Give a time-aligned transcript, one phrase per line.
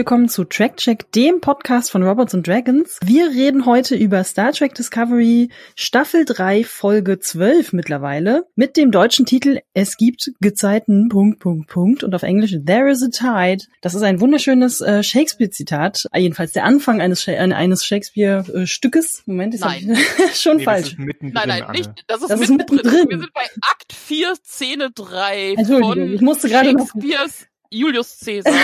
[0.00, 2.98] willkommen zu Track Check, dem Podcast von Robots and Dragons.
[3.04, 9.26] Wir reden heute über Star Trek Discovery Staffel 3 Folge 12 mittlerweile mit dem deutschen
[9.26, 13.64] Titel Es gibt Gezeiten Punkt Punkt Punkt und auf Englisch There is a Tide.
[13.82, 18.66] Das ist ein wunderschönes äh, Shakespeare Zitat, jedenfalls der Anfang eines Sha eines Shakespeare äh,
[18.66, 19.22] Stückes.
[19.26, 19.98] Moment, ist Nein.
[20.34, 20.82] schon Nee, falsch.
[20.84, 21.90] Das ist mittendrin, Nein, nein, nicht.
[22.06, 22.76] Das ist, Das ist mittendrin.
[22.86, 23.08] mittendrin.
[23.10, 28.18] Wir sind bei Akt 4, Szene 3 Entschuldigung, von ich musste gerade noch- Shakespeares Julius
[28.24, 28.52] Caesar.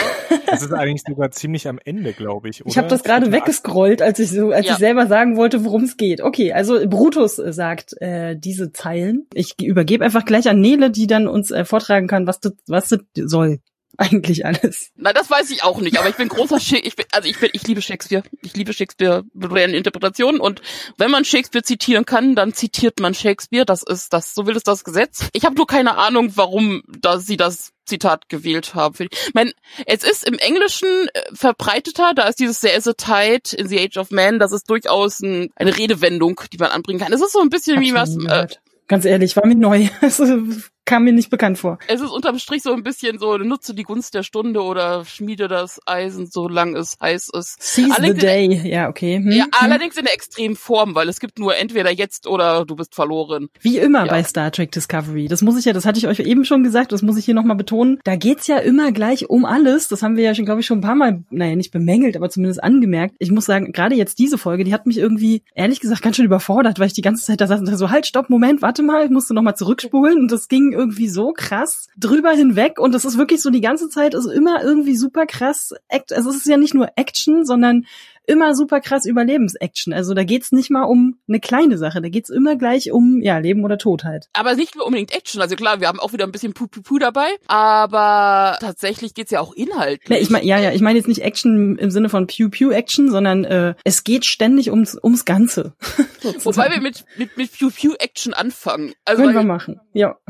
[0.49, 2.61] Das ist eigentlich sogar ziemlich am Ende, glaube ich.
[2.61, 2.71] Oder?
[2.71, 4.73] Ich habe das gerade weggescrollt, als ich so, als Ja.
[4.75, 6.21] ich selber sagen wollte, worum es geht.
[6.21, 9.27] Okay, also Brutus sagt äh, diese Zeilen.
[9.35, 12.89] Ich übergebe einfach gleich an Nele, die dann uns äh, vortragen kann, was das, was
[12.91, 13.59] das soll.
[13.99, 14.91] Eigentlich alles.
[14.97, 17.39] Nein, das weiß ich auch nicht, aber ich bin großer Sha ich bin, also ich
[17.39, 18.23] bin, ich liebe Shakespeare.
[18.43, 20.61] Ich liebe Shakespeare Interpretationen und
[20.99, 23.65] wenn man Shakespeare zitieren kann, dann zitiert man Shakespeare.
[23.65, 25.29] Das ist das, so will es das Gesetz.
[25.33, 29.09] Ich habe nur keine Ahnung, warum da sie das Zitat gewählt haben.
[29.11, 29.53] Ich mein,
[29.87, 33.79] es ist im Englischen äh, verbreiteter, da ist dieses There is a tide in the
[33.79, 37.13] age of man, das ist durchaus ein, eine Redewendung, die man anbringen kann.
[37.13, 38.49] Es ist so ein bisschen Hab wie was, äh.
[38.89, 39.89] Ganz ehrlich, war mir neu.
[40.87, 41.79] Kam mir nicht bekannt vor.
[41.89, 45.49] Es ist unterm Strich so ein bisschen so, nutze die Gunst der Stunde oder schmiede
[45.49, 47.61] das Eisen, solange es heiß ist.
[47.61, 48.61] Seize the Allerdings- day.
[48.71, 49.17] Ja, okay.
[49.17, 49.51] Hm, Ja, hm.
[49.61, 53.49] allerdings in der extremen Form, weil es gibt nur entweder jetzt oder du bist verloren.
[53.61, 54.11] Wie immer Ja.
[54.13, 55.27] bei Star Trek Discovery.
[55.29, 57.35] Das muss ich ja, das hatte ich euch eben schon gesagt, das muss ich hier
[57.35, 57.99] nochmal betonen.
[58.05, 59.89] Da geht's ja immer gleich um alles.
[59.89, 62.31] Das haben wir ja schon, glaube ich, schon ein paar Mal, naja, nicht bemängelt, aber
[62.31, 63.17] zumindest angemerkt.
[63.19, 66.27] Ich muss sagen, gerade jetzt diese Folge, die hat mich irgendwie, ehrlich gesagt, ganz schön
[66.27, 69.05] überfordert, weil ich die ganze Zeit da saß und so, halt, stopp, Moment, warte mal,
[69.05, 72.79] ich musste nochmal zurückspulen und das ging irgendwie so krass drüber hinweg.
[72.79, 76.37] Und das ist wirklich so die ganze Zeit, ist immer irgendwie super krass, also es
[76.37, 77.87] ist ja nicht nur Action, sondern
[78.27, 79.93] immer super krass Überlebensaction.
[79.93, 83.39] Also da geht's nicht mal um eine kleine Sache, da geht's immer gleich um ja
[83.39, 84.29] Leben oder Tod halt.
[84.33, 85.41] Aber nicht nur unbedingt Action.
[85.41, 89.53] Also klar, wir haben auch wieder ein bisschen Puh-Puh-Puh dabei, aber tatsächlich geht's ja auch
[89.55, 90.09] inhaltlich.
[90.09, 92.71] Ne, ich mein, ja, ja, ich meine jetzt nicht Action im Sinne von Pew Pew
[92.71, 95.75] Action, sondern äh, es geht ständig ums ums Ganze.
[96.43, 98.95] Wobei wir mit, mit, mit Pew-Pew-Action anfangen.
[99.05, 99.81] Also, können wir machen.
[99.93, 100.17] Ja,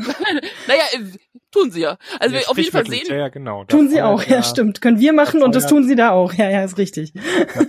[0.66, 1.00] naja, äh,
[1.60, 1.96] tun sie ja.
[2.20, 3.64] Also Ja, wir auf jeden Fall sehen, Ja, ja, genau.
[3.64, 4.22] Da tun sie auch.
[4.24, 4.80] Ja, stimmt.
[4.80, 6.32] Können wir machen und das tun sie da auch.
[6.34, 7.12] Ja, ja, ist richtig.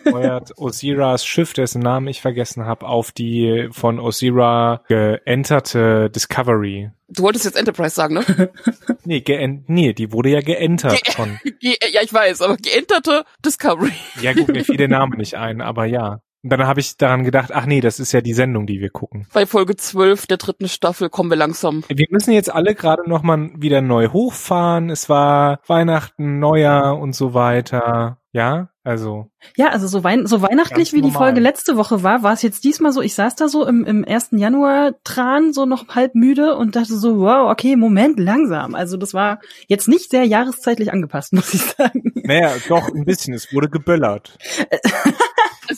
[0.04, 6.92] Da feuert Osiras Schiff, dessen Namen ich vergessen habe, auf die von Osira geenterte Discovery.
[7.10, 8.50] du wolltest jetzt Enterprise sagen, ne?
[9.06, 11.40] Nee, geen nee, die wurde ja geentert Ge- von.
[11.60, 13.92] Ge ja, ich weiß, aber geenterte Discovery.
[14.22, 16.22] Ja gut, mir fiel der Name nicht ein, aber ja.
[16.44, 18.90] Und dann habe ich daran gedacht, ach nee, das ist ja die Sendung, die wir
[18.90, 19.28] gucken.
[19.34, 21.84] Bei Folge 12 der dritten Staffel kommen wir langsam.
[21.90, 24.90] Wir müssen jetzt alle gerade noch mal wieder neu hochfahren.
[24.90, 28.20] Es war Weihnachten, Neujahr und so weiter.
[28.32, 31.30] Ja, also Ja, also so, wein so weihnachtlich wie die normal.
[31.30, 34.06] Folge letzte Woche war, war es jetzt diesmal so, ich saß da so im, im
[34.08, 34.30] 1.
[34.34, 38.76] Januar dran, so noch halb müde und dachte so, wow, okay, Moment, langsam.
[38.76, 42.14] Also das war jetzt nicht sehr jahreszeitlich angepasst, muss ich sagen.
[42.14, 43.34] naja, doch ein bisschen.
[43.34, 44.38] Es wurde geböllert.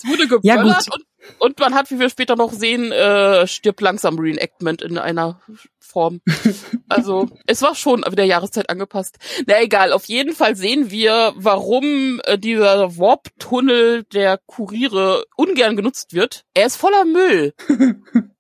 [0.04, 0.76] Es wurde geböllert Ja, gut.
[0.94, 1.06] und,
[1.40, 5.42] und man hat, wie wir später noch sehen, äh, stirbt langsam Reenactment in einer
[5.80, 6.22] Form.
[6.92, 9.18] Also es war schon wieder Jahreszeit angepasst.
[9.46, 16.14] Na egal, auf jeden Fall sehen wir, warum äh, dieser Warp-Tunnel der Kuriere ungern genutzt
[16.14, 16.46] wird.
[16.56, 17.54] Er ist voller Müll.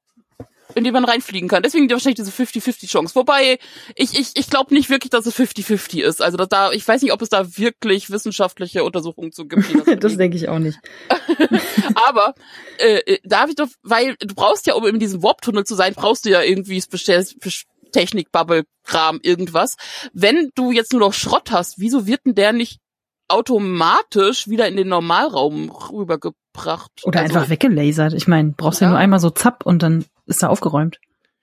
[0.75, 1.63] in den man reinfliegen kann.
[1.63, 3.16] Deswegen wahrscheinlich diese 50-50 Chance.
[3.16, 3.57] Wobei,
[3.96, 6.22] ich, ich, ich glaube nicht wirklich, dass es 50-50 ist.
[6.22, 9.69] Also dass da, ich weiß nicht, ob es da wirklich wissenschaftliche Untersuchungen zu gibt.
[9.69, 10.79] die das Das denke ich auch nicht.
[12.08, 12.34] Aber
[12.78, 16.25] äh, darf ich doch, weil du brauchst ja, um in diesem Warp-Tunnel zu sein, brauchst
[16.25, 17.25] du ja irgendwie Speziell
[17.91, 19.75] Technik, Bubble, Kram, irgendwas.
[20.13, 22.79] Wenn du jetzt nur noch Schrott hast, wieso wird denn der nicht
[23.28, 25.72] automatisch wieder in den Normalraum
[26.55, 26.91] rübergebracht?
[27.03, 28.13] Oder Also, einfach weggelasert.
[28.13, 28.87] Ich meine, brauchst ja.
[28.87, 28.91] Ja.
[28.91, 30.99] nur einmal so zapp und dann ist er aufgeräumt.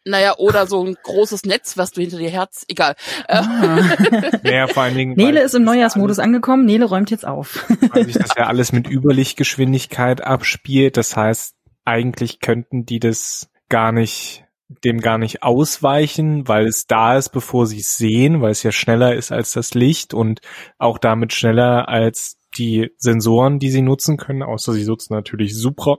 [0.08, 2.94] Naja, oder so ein großes Netz, was du hinter dir Herz, egal.
[3.26, 3.42] Ah.
[4.44, 5.16] Naja, vor allen Dingen.
[5.16, 6.64] Nele ist im Neujahrsmodus angekommen.
[6.64, 7.66] Nele räumt jetzt auf.
[7.90, 10.96] Weil sich das ja alles mit Überlichtgeschwindigkeit abspielt.
[10.96, 14.44] Das heißt, eigentlich könnten die das gar nicht
[14.84, 18.72] dem gar nicht ausweichen, weil es da ist, bevor sie es sehen, weil es ja
[18.72, 20.40] schneller ist als das Licht und
[20.76, 25.98] auch damit schneller als die Sensoren, die sie nutzen können, außer sie nutzen natürlich Supra.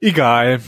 [0.00, 0.60] Egal.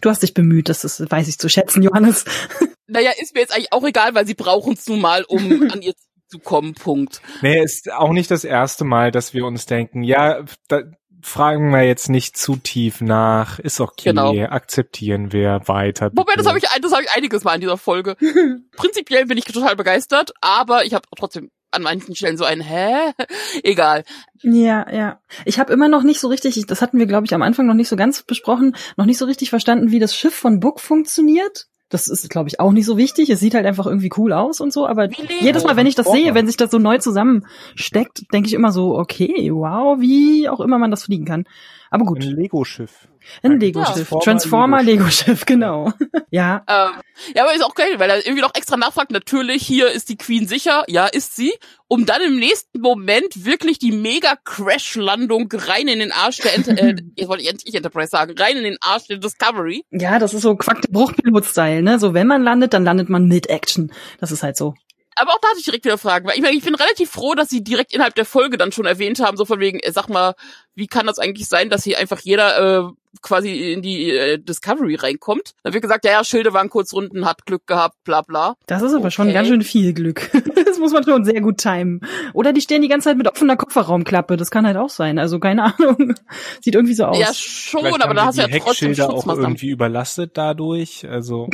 [0.00, 2.24] Du hast dich bemüht, das ist, weiß ich zu schätzen, Johannes.
[2.86, 5.82] naja, ist mir jetzt eigentlich auch egal, weil sie brauchen es nun mal, um an
[5.82, 5.94] ihr
[6.28, 7.20] zu kommen, Punkt.
[7.42, 10.82] Nee, ist auch nicht das erste Mal, dass wir uns denken, ja, da
[11.24, 14.36] fragen wir jetzt nicht zu tief nach, ist okay, Genau.
[14.44, 16.10] akzeptieren wir weiter.
[16.14, 16.48] Wobei, das bitte.
[16.48, 18.16] habe ich, das habe ich einiges Mal in dieser Folge.
[18.76, 23.12] Prinzipiell bin ich total begeistert, aber ich habe trotzdem an manchen Stellen so ein Hä?
[23.62, 24.04] Egal.
[24.42, 25.20] Ja, ja.
[25.44, 27.66] Ich habe immer noch nicht so richtig, ich- das hatten wir, glaube ich, am Anfang
[27.66, 30.80] noch nicht so ganz besprochen, noch nicht so richtig verstanden, wie das Schiff von Book
[30.80, 31.66] funktioniert.
[31.90, 33.30] Das ist, glaube ich, auch nicht so wichtig.
[33.30, 34.86] Es sieht halt einfach irgendwie cool aus und so.
[34.86, 35.08] Aber
[35.40, 38.72] jedes Mal, wenn ich das sehe, wenn sich das so neu zusammensteckt, denke ich immer
[38.72, 41.44] so, okay, wow, wie auch immer man das fliegen kann.
[41.90, 43.08] Aber Ein gut, Lego-Schiff.
[43.42, 44.08] ein Ein Lego-Schiff.
[44.08, 45.92] Transformer- Transformer Lego-Schiff, genau.
[46.30, 47.00] ja, Ähm,
[47.34, 50.16] ja, aber ist auch geil, weil er irgendwie noch extra nachfragt, natürlich, hier ist die
[50.16, 51.52] Queen sicher, ja, ist sie,
[51.88, 56.96] um dann im nächsten Moment wirklich die Mega-Crash-Landung rein in den Arsch der, Enter äh,
[57.16, 59.84] jetzt wollte ich nicht Enterprise sagen, rein in den Arsch der Discovery.
[59.90, 61.98] ja, das ist so Quack der Bruchpilot-Style, ne?
[61.98, 63.92] So, wenn man landet, dann landet man mit Action.
[64.20, 64.74] Das ist halt so.
[65.16, 67.34] Aber auch da hatte ich direkt wieder Fragen, weil ich, meine, ich bin relativ froh,
[67.34, 70.08] dass sie direkt innerhalb der Folge dann schon erwähnt haben, so von wegen, äh, sag
[70.08, 70.34] mal,
[70.74, 72.90] wie kann das eigentlich sein, dass hier einfach jeder äh,
[73.22, 75.52] quasi in die äh, Discovery reinkommt?
[75.62, 78.56] Da wird gesagt, ja, ja, Schilde waren kurz runden, hat Glück gehabt, bla bla.
[78.66, 79.34] Das ist aber schon Okay.
[79.34, 80.30] ganz schön viel Glück.
[80.66, 82.00] das muss man schon sehr gut timen.
[82.32, 84.36] Oder die stehen die ganze Zeit mit offener Kofferraumklappe.
[84.36, 85.20] Das kann halt auch sein.
[85.20, 86.14] Also keine Ahnung.
[86.60, 87.18] Sieht irgendwie so aus.
[87.18, 91.06] Ja, schon, Vielleicht aber da hast du die ja trotzdem Heckschilder auch irgendwie überlastet dadurch.
[91.08, 91.48] Also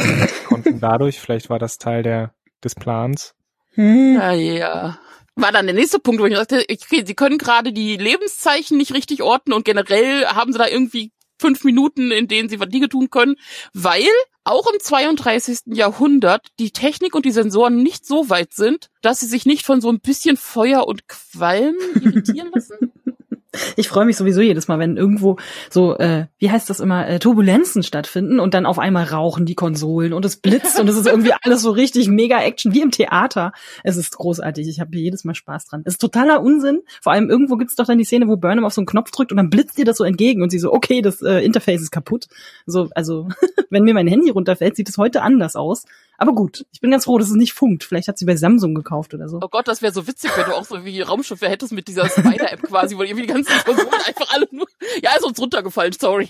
[0.48, 2.32] konnten dadurch, vielleicht war das Teil der
[2.64, 3.34] des Plans.
[3.80, 4.14] Hm.
[4.14, 4.98] Ja, ja.
[5.36, 8.92] War dann der nächste Punkt, wo ich dachte, okay, sie können gerade die Lebenszeichen nicht
[8.92, 13.08] richtig orten und generell haben sie da irgendwie fünf Minuten, in denen sie Dinge tun
[13.08, 13.36] können,
[13.72, 14.10] weil
[14.44, 15.60] auch im 32.
[15.66, 19.80] Jahrhundert die Technik und die Sensoren nicht so weit sind, dass sie sich nicht von
[19.80, 22.92] so ein bisschen Feuer und Qualm irritieren lassen.
[23.76, 25.36] Ich freue mich sowieso jedes Mal, wenn irgendwo
[25.70, 29.56] so, äh, wie heißt das immer, äh, Turbulenzen stattfinden und dann auf einmal rauchen die
[29.56, 32.92] Konsolen und es blitzt und es ist irgendwie alles so richtig mega Action, wie im
[32.92, 33.52] Theater.
[33.82, 34.68] Es ist großartig.
[34.68, 35.82] Ich habe jedes Mal Spaß dran.
[35.84, 36.82] Es ist totaler Unsinn.
[37.02, 39.32] Vor allem irgendwo gibt's doch dann die Szene, wo Burnham auf so einen Knopf drückt
[39.32, 41.90] und dann blitzt ihr das so entgegen und sie so, okay, das äh, Interface ist
[41.90, 42.28] kaputt.
[42.66, 43.28] So, also,
[43.70, 45.84] wenn mir mein Handy runterfällt, sieht es heute anders aus.
[46.20, 47.82] Aber gut, ich bin ganz froh, dass es nicht funkt.
[47.82, 49.40] Vielleicht hat sie bei Samsung gekauft oder so.
[49.42, 52.10] Oh Gott, das wäre so witzig, wenn du auch so wie Raumschiffe hättest mit dieser
[52.10, 54.66] Spider-App quasi, wo irgendwie die ganzen Personen einfach alle nur,
[55.02, 56.28] ja, ist uns runtergefallen, sorry.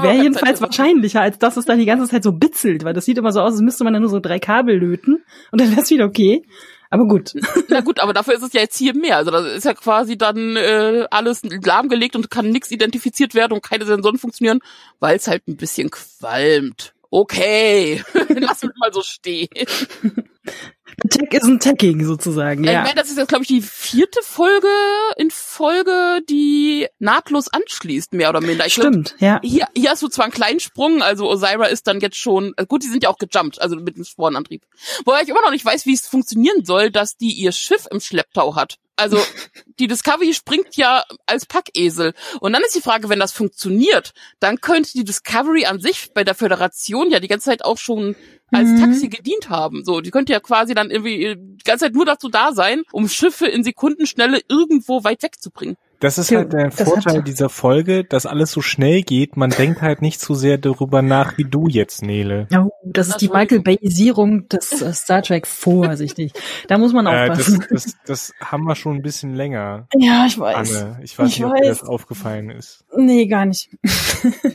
[0.00, 3.18] Wäre jedenfalls wahrscheinlicher, als dass es dann die ganze Zeit so bitzelt, weil das sieht
[3.18, 5.22] immer so aus, als müsste man dann nur so drei Kabel löten
[5.52, 6.46] und dann wäre es wieder okay.
[6.88, 7.34] Aber gut.
[7.68, 9.18] Na gut, aber dafür ist es ja jetzt hier mehr.
[9.18, 13.62] Also da ist ja quasi dann äh, alles lahmgelegt und kann nichts identifiziert werden und
[13.62, 14.60] keine Sensoren funktionieren,
[14.98, 16.94] weil es halt ein bisschen qualmt.
[17.10, 19.48] Okay, lass mich mal so stehen.
[21.10, 22.82] Tech isn't teching sozusagen, Ich ja.
[22.82, 24.68] meine, das ist jetzt, glaube ich, die vierte Folge
[25.16, 28.66] in Folge, die nahtlos anschließt, mehr oder minder.
[28.66, 29.40] Ich glaub, Stimmt, ja.
[29.42, 32.66] hier, hier hast du zwar einen kleinen Sprung, also Osira ist dann jetzt schon, äh,
[32.66, 34.62] gut, die sind ja auch gejumpt, also mit dem Sporenantrieb.
[35.04, 38.00] Wobei ich immer noch nicht weiß, wie es funktionieren soll, dass die ihr Schiff im
[38.00, 38.76] Schlepptau hat.
[38.96, 39.16] Also
[39.78, 42.14] die Discovery springt ja als Packesel.
[42.40, 46.24] Und dann ist die Frage, wenn das funktioniert, dann könnte die Discovery an sich bei
[46.24, 48.16] der Föderation ja die ganze Zeit auch schon
[48.50, 48.80] als Mhm.
[48.80, 49.84] Taxi gedient haben.
[49.84, 52.82] So, die könnte ja quasi dann irgendwie äh, die ganze Zeit nur dazu da sein,
[52.92, 55.76] um Schiffe in Sekundenschnelle irgendwo weit wegzubringen.
[56.00, 59.36] Das ist Ja, halt der das Vorteil dieser Folge, dass alles so schnell geht.
[59.36, 62.46] Man denkt halt nicht so sehr darüber nach, wie du jetzt, Nele.
[62.54, 66.32] Oh, das ist die Michael Bayisierung des äh, Star Trek vorsichtig.
[66.68, 67.64] Da muss man Äh, das, aufpassen.
[67.70, 70.74] das, das haben wir schon ein bisschen länger, ja, ich weiß.
[70.76, 71.00] Anne.
[71.02, 71.80] Ich weiß Ich nicht, ob dir weiß.
[71.80, 72.84] das aufgefallen ist.
[72.96, 73.70] Nee, gar nicht.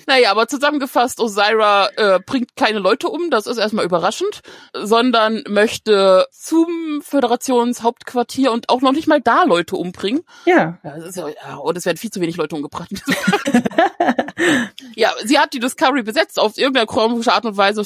[0.07, 4.41] Naja, aber zusammengefasst, Osira äh, bringt keine Leute um, das ist erstmal überraschend,
[4.73, 10.21] sondern möchte zum Föderationshauptquartier und auch noch nicht mal da Leute umbringen.
[10.45, 10.79] Ja.
[10.83, 11.27] Ja, das ist ja,
[11.61, 12.89] und es werden viel zu wenig Leute umgebracht.
[14.95, 17.83] ja, sie hat die Discovery besetzt auf irgendeine komische Art und Weise,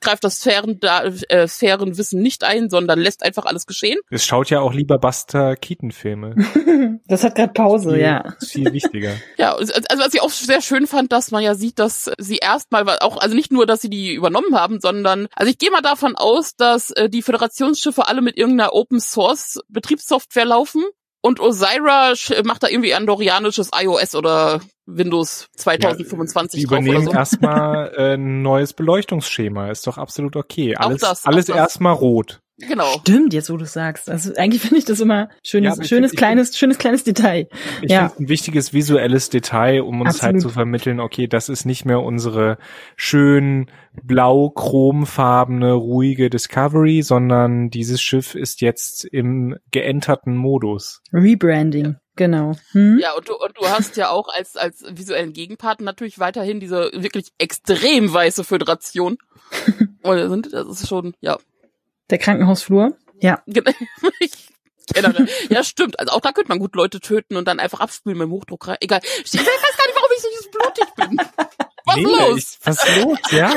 [0.00, 3.98] greift das Sphären, äh, Sphärenwissen nicht ein, sondern lässt einfach alles geschehen.
[4.10, 6.34] Es schaut ja auch lieber Buster Keaton-Filme.
[7.08, 8.34] Das hat gerade Pause, Viel- ja.
[8.40, 9.14] Ist viel wichtiger.
[9.38, 12.88] Ja, also was ich auch sehr schön fand, dass man ja sieht, dass sie erstmal
[13.00, 16.16] auch, also nicht nur, dass sie die übernommen haben, sondern, also ich gehe mal davon
[16.16, 20.84] aus, dass äh, die Föderationsschiffe alle mit irgendeiner Open Source Betriebssoftware laufen
[21.26, 22.12] und Osira
[22.44, 27.12] macht da irgendwie andorianisches iOS oder Windows 2025 Die drauf oder übernehmen so.
[27.12, 29.70] erstmal äh, ein neues Beleuchtungsschema.
[29.70, 30.76] Ist doch absolut okay.
[30.76, 31.56] Auch Alles, das, auch alles das.
[31.56, 32.40] erstmal rot.
[32.58, 32.90] Genau.
[33.00, 34.08] Stimmt, jetzt wo du sagst.
[34.08, 37.48] Also eigentlich finde ich das immer schönes, Ja, schönes find- kleines, schönes kleines Detail.
[37.82, 38.08] Ich Ja.
[38.08, 40.42] finde ein wichtiges visuelles Detail, um uns halt Absolut.
[40.42, 42.56] zu vermitteln, okay, das ist nicht mehr unsere
[42.96, 43.70] schön
[44.02, 51.02] blau-chromfarbene, ruhige Discovery, sondern dieses Schiff ist jetzt im geenterten Modus.
[51.12, 52.52] Rebranding, genau.
[52.72, 52.98] Hm?
[53.00, 56.90] Ja, und du, und du hast ja auch als, als visuellen Gegenpart natürlich weiterhin diese
[56.94, 59.18] wirklich extrem weiße Föderation.
[60.02, 61.36] Und sind- das ist schon, ja,
[62.10, 62.96] Der Krankenhausflur.
[63.20, 63.42] Ja.
[63.46, 63.70] Genau.
[64.88, 65.28] Ich kenne das.
[65.48, 65.98] Ja, stimmt.
[65.98, 68.68] Also auch da könnte man gut Leute töten und dann einfach abspülen mit dem Hochdruck
[68.68, 68.76] rein.
[68.80, 69.00] Egal.
[69.24, 71.18] Ich weiß gar nicht, warum ich so blutig bin.
[71.84, 72.38] Was Nee, los?
[72.60, 73.18] Ich, was ist los?
[73.32, 73.52] Ja.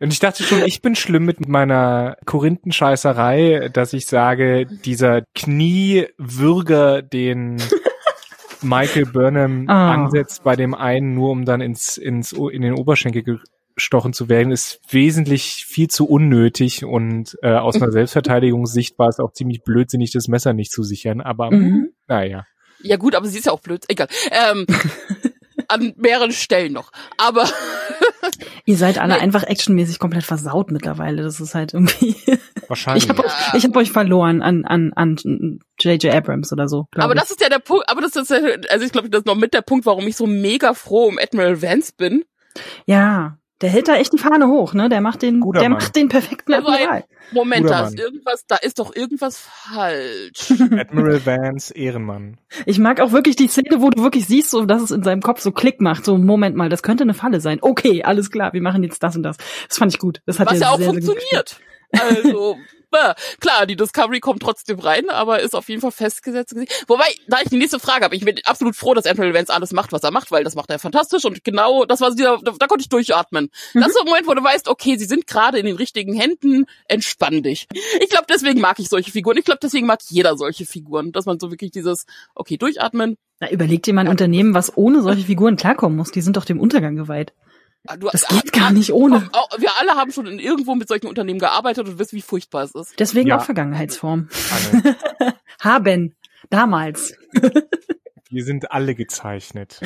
[0.00, 7.00] Und ich dachte schon, ich bin schlimm mit meiner Korinthenscheißerei, dass ich sage, dieser Kniewürger,
[7.02, 7.56] den
[8.60, 9.94] Michael Burnham Ah.
[9.94, 13.40] ansetzt bei dem einen, nur um dann ins, ins, in den Oberschenkel
[13.78, 19.20] abgestochen zu werden, ist wesentlich viel zu unnötig und äh, aus einer Selbstverteidigungssicht war es
[19.20, 21.20] auch ziemlich blödsinnig, das Messer nicht zu sichern.
[21.20, 21.90] Aber Mhm.
[22.08, 22.44] naja.
[22.82, 23.84] Ja gut, aber sie ist ja auch blöd.
[23.88, 24.08] Egal.
[24.32, 24.66] Ähm,
[25.68, 26.90] an mehreren Stellen noch.
[27.18, 27.48] Aber
[28.66, 29.20] Ihr seid alle Nee.
[29.20, 31.22] einfach actionmäßig komplett versaut mittlerweile.
[31.22, 32.16] Das ist halt irgendwie.
[32.68, 33.04] Wahrscheinlich.
[33.04, 36.12] ich habe euch, ich hab euch verloren an an an J.J.
[36.12, 36.86] Abrams oder so.
[36.96, 37.20] aber ich.
[37.20, 38.38] das ist ja der Punkt, aber das ist ja,
[38.70, 41.18] also ich glaube, das ist noch mit der Punkt, warum ich so mega froh um
[41.18, 42.24] Admiral Vance bin.
[42.86, 44.88] ja, der hält da echt die Fahne hoch, ne?
[44.88, 45.78] Der macht den, Guter der Mann.
[45.78, 47.04] macht den perfekten Also Admiral.
[47.32, 47.94] Moment, Guter da Mann.
[47.94, 50.50] ist irgendwas, da ist doch irgendwas falsch.
[50.78, 52.38] Admiral Vance, Ehrenmann.
[52.66, 55.22] Ich mag auch wirklich die Szene, wo du wirklich siehst, so dass es in seinem
[55.22, 56.04] Kopf so Klick macht.
[56.04, 57.58] So Moment mal, das könnte eine Falle sein.
[57.60, 59.36] Okay, alles klar, wir machen jetzt das und das.
[59.68, 60.22] Das fand ich gut.
[60.26, 61.60] Das hat Was ja auch sehr, sehr gut funktioniert.
[61.92, 62.56] Also, äh,
[63.40, 66.54] klar, die Discovery kommt trotzdem rein, aber ist auf jeden Fall festgesetzt.
[66.86, 69.72] Wobei, da ich die nächste Frage habe, ich bin absolut froh, dass Admiral Vance alles
[69.72, 72.52] macht, was er macht, weil das macht er fantastisch und genau, das war dieser, da,
[72.58, 73.50] da konnte ich durchatmen.
[73.74, 73.80] Mhm.
[73.80, 76.14] Das ist so ein Moment, wo du weißt, okay, sie sind gerade in den richtigen
[76.14, 77.66] Händen, entspann dich.
[78.00, 79.36] Ich glaube, deswegen mag ich solche Figuren.
[79.36, 83.16] Ich glaube, deswegen mag jeder solche Figuren, dass man so wirklich dieses, okay, durchatmen.
[83.40, 86.10] Na, überleg dir mal ein Unternehmen, was ohne solche Figuren klarkommen muss.
[86.10, 87.32] Die sind doch dem Untergang geweiht.
[87.86, 89.30] Ah, Du, Das geht gar nicht ohne.
[89.58, 92.74] Wir alle haben schon in irgendwo mit solchen Unternehmen gearbeitet und wissen, wie furchtbar es
[92.74, 92.98] ist.
[92.98, 93.38] Deswegen Ja.
[93.38, 94.28] auch Vergangenheitsform.
[95.60, 96.14] Haben.
[96.50, 97.14] Damals.
[98.30, 99.80] wir sind alle gezeichnet.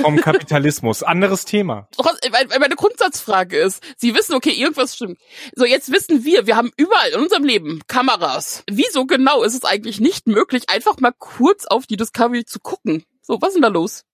[0.00, 1.02] Vom Kapitalismus.
[1.02, 1.88] Anderes Thema.
[1.98, 5.18] Weil Meine Grundsatzfrage ist, Sie wissen, okay, irgendwas stimmt.
[5.54, 8.62] So, jetzt wissen wir, wir haben überall in unserem Leben Kameras.
[8.70, 13.04] Wieso genau ist es eigentlich nicht möglich, einfach mal kurz auf die Discovery zu gucken?
[13.22, 14.04] So, was ist denn da los?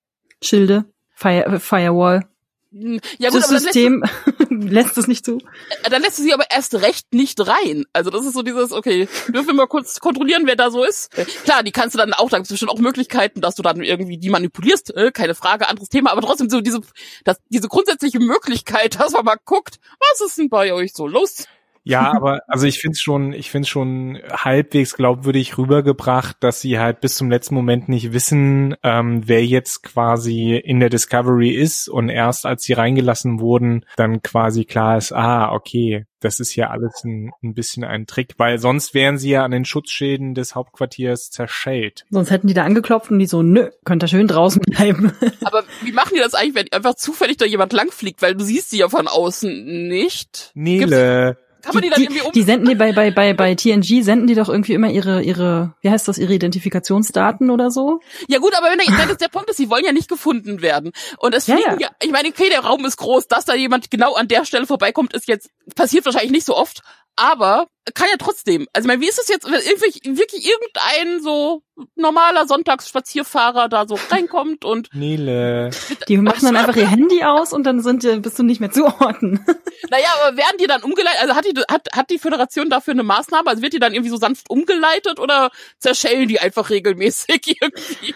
[0.43, 0.85] Schilde.
[1.15, 2.29] Fire, äh, Firewall.
[2.78, 4.04] Hm, Ja gut, das System
[4.50, 5.38] lässt es nicht zu.
[5.38, 7.85] du- dann lässt du sie aber erst recht nicht rein.
[7.92, 11.16] Also das ist so dieses, okay, dürfen wir mal kurz kontrollieren, wer da so ist?
[11.18, 13.62] Äh, Klar, die kannst du dann auch, da gibt es bestimmt auch Möglichkeiten, dass du
[13.62, 16.80] dann irgendwie die manipulierst, äh, keine Frage, anderes Thema, aber trotzdem so diese,
[17.25, 21.47] das, diese grundsätzliche Möglichkeit, dass man mal guckt, was ist denn bei euch so los?
[21.87, 26.81] Ja, aber also ich finde es schon, ich finde schon halbwegs glaubwürdig rübergebracht, dass sie
[26.81, 31.88] halt bis zum letzten Moment nicht wissen, ähm, wer jetzt quasi in der Discovery ist
[31.88, 36.71] und erst als sie reingelassen wurden, dann quasi klar ist, ah, okay, das ist ja
[36.71, 40.57] alles ein, ein bisschen ein Trick, weil sonst wären sie ja an den Schutzschäden des
[40.57, 42.05] Hauptquartiers zerschellt.
[42.11, 45.12] Sonst hätten die da angeklopft und die so, nö, könnt ihr schön draußen bleiben.
[45.45, 48.71] Aber wie machen die das eigentlich, wenn einfach zufällig da jemand langfliegt, weil du siehst
[48.71, 50.50] sie ja von außen nicht?
[50.55, 52.32] Nele, Kann man die, dann irgendwie um...
[52.32, 55.75] die senden die bei, bei, bei, bei TNG senden die doch irgendwie immer ihre, ihre,
[55.80, 58.00] wie heißt das, ihre Identifikationsdaten oder so?
[58.28, 60.62] ja gut, aber wenn, der, wenn das der Punkt ist, sie wollen ja nicht gefunden
[60.62, 60.92] werden.
[61.18, 63.90] Und es Ja, fliegen ja, ich meine, okay, der Raum ist groß, dass da jemand
[63.90, 66.82] genau an der Stelle vorbeikommt, ist jetzt, passiert wahrscheinlich nicht so oft,
[67.16, 68.66] aber kann ja trotzdem.
[68.73, 71.62] Also ich meine, wie ist es jetzt, wenn wirklich, wirklich irgendein so
[71.94, 75.70] normaler Sonntagsspazierfahrer da so reinkommt und Nele.
[76.08, 78.70] Die machen dann einfach ihr Handy aus und dann sind die, bist du nicht mehr
[78.70, 79.44] zu orten.
[79.90, 81.20] Naja, aber werden die dann umgeleitet?
[81.20, 83.50] Also hat die, hat, hat die Föderation dafür eine Maßnahme?
[83.50, 88.14] Also wird die dann irgendwie so sanft umgeleitet oder zerschellen die einfach regelmäßig irgendwie?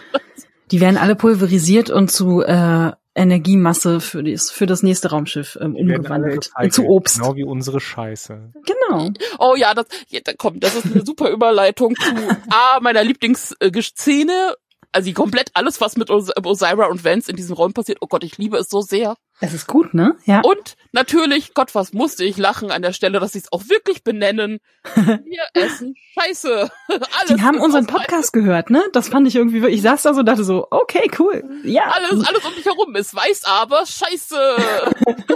[0.70, 5.74] Die werden alle pulverisiert und zu äh, Energiemasse für, dies, für das nächste Raumschiff ähm,
[5.74, 6.50] umgewandelt.
[6.70, 7.18] Zu Obst.
[7.18, 8.52] Genau wie unsere Scheiße.
[8.64, 9.10] Genau.
[9.38, 12.02] Oh ja, das, ja, da kommt, das ist eine super Überleitung zu
[12.50, 14.54] A, meiner Lieblingsszene.
[14.92, 17.98] Also die komplett alles, was mit Os Osira und Vance in diesem Raum passiert.
[18.00, 19.16] Oh Gott, ich liebe es so sehr.
[19.42, 20.16] Es ist gut, ne?
[20.26, 20.42] Ja.
[20.42, 24.04] Und natürlich, Gott, was musste ich lachen an der Stelle, dass sie es auch wirklich
[24.04, 24.60] benennen.
[24.94, 26.70] Wir essen Scheiße.
[26.88, 28.82] Alles Die haben unseren Podcast gehört, ne?
[28.92, 31.42] Das fand ich irgendwie, ich saß da so und dachte so, okay, cool.
[31.64, 31.84] Ja.
[31.84, 34.56] Alles, alles um dich herum ist weiß, aber Scheiße.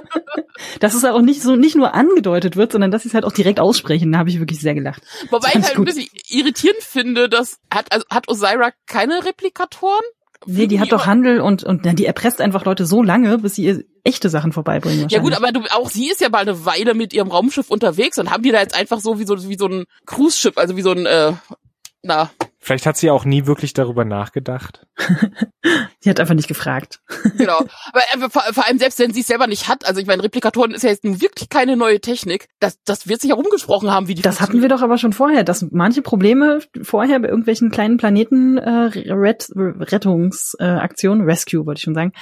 [0.81, 3.33] Dass es auch nicht so, nicht nur angedeutet wird, sondern dass sie es halt auch
[3.33, 4.13] direkt aussprechen.
[4.13, 5.03] Da habe ich wirklich sehr gelacht.
[5.31, 5.87] Wobei ich halt ein gut.
[5.87, 10.05] bisschen irritierend finde, dass hat also hat Osira keine Replikatoren?
[10.47, 13.55] Nee, die hat doch Handel und, und na, die erpresst einfach Leute so lange, bis
[13.55, 15.09] sie ihr echte Sachen vorbeibringen.
[15.09, 18.19] Ja gut, aber du, auch sie ist ja bald eine Weile mit ihrem Raumschiff unterwegs
[18.19, 20.83] und haben die da jetzt einfach so wie so wie so ein Cruise-Schiff, also wie
[20.83, 21.33] so ein äh,
[22.03, 22.31] na
[22.65, 24.87] Vielleicht hat sie auch nie wirklich darüber nachgedacht.
[26.01, 27.01] Sie hat einfach nicht gefragt.
[27.39, 27.59] genau.
[27.59, 30.23] Aber äh, vor, vor allem selbst wenn sie es selber nicht hat, also ich meine
[30.23, 32.49] Replikatoren ist ja jetzt nun wirklich keine neue Technik.
[32.61, 35.45] Das das wird sich herumgesprochen haben, wie die Das hatten wir doch aber schon vorher,
[35.45, 41.85] dass manche Probleme vorher bei irgendwelchen kleinen Planeten äh, Ret Rettungsaktionen, äh, Rescue wollte ich
[41.85, 42.13] schon sagen,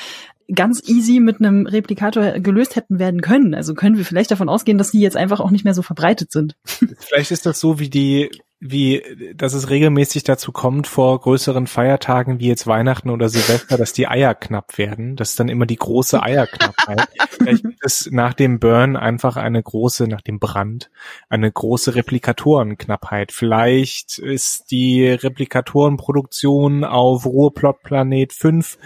[0.53, 3.55] ganz easy mit einem Replikator gelöst hätten werden können.
[3.55, 6.33] Also können wir vielleicht davon ausgehen, dass die jetzt einfach auch nicht mehr so verbreitet
[6.33, 6.57] sind.
[6.99, 8.31] Vielleicht ist das so wie die
[8.65, 9.03] wie,
[9.35, 14.07] dass es regelmäßig dazu kommt vor größeren Feiertagen wie jetzt Weihnachten oder Silvester, dass die
[14.07, 15.17] Eier knapp werden.
[15.17, 17.09] Das ist dann immer die große Eierknappheit.
[17.29, 20.93] Vielleicht gibt es nach dem Burn einfach eine große, nach dem Brand,
[21.29, 23.33] eine große Replikatorenknappheit.
[23.33, 28.79] Vielleicht ist die Replikatorenproduktion auf Ruheplot Planet 5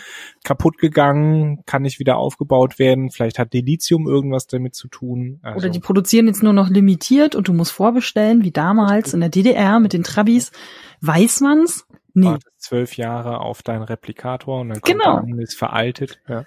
[0.42, 3.10] kaputt gegangen, kann nicht wieder aufgebaut werden.
[3.10, 5.38] Vielleicht hat Dilithium irgendwas damit zu tun.
[5.42, 9.20] Also Oder die produzieren jetzt nur noch limitiert und du musst vorbestellen, wie damals in
[9.20, 10.52] der DDR mit den Trabis.
[11.00, 11.86] Weiß man's?
[12.14, 12.26] Nee.
[12.28, 15.18] Wartest zwölf Jahre auf deinen Replikator und dann kommt genau.
[15.18, 16.18] er ist veraltet.
[16.26, 16.44] Ja.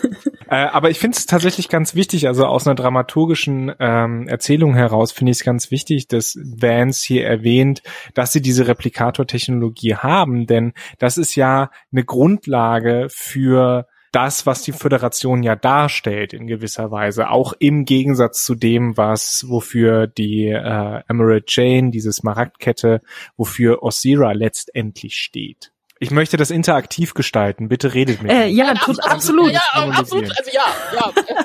[0.48, 5.12] äh, aber ich finde es tatsächlich ganz wichtig, also aus einer dramaturgischen ähm, Erzählung heraus
[5.12, 7.82] finde ich es ganz wichtig, dass Vance hier erwähnt,
[8.14, 14.72] dass sie diese Replikator-Technologie haben, denn das ist ja eine Grundlage für das, was die
[14.72, 21.00] Föderation ja darstellt in gewisser Weise, auch im Gegensatz zu dem, was wofür die äh,
[21.08, 23.00] Emerald Chain, diese Smaragdkette,
[23.36, 25.72] wofür Osira letztendlich steht.
[25.98, 27.68] Ich möchte das interaktiv gestalten.
[27.68, 28.48] Bitte redet mit äh, mir.
[28.48, 29.52] Ja, tut, absolut.
[29.52, 30.36] Ja, absolut.
[30.36, 31.12] Also ja, ja.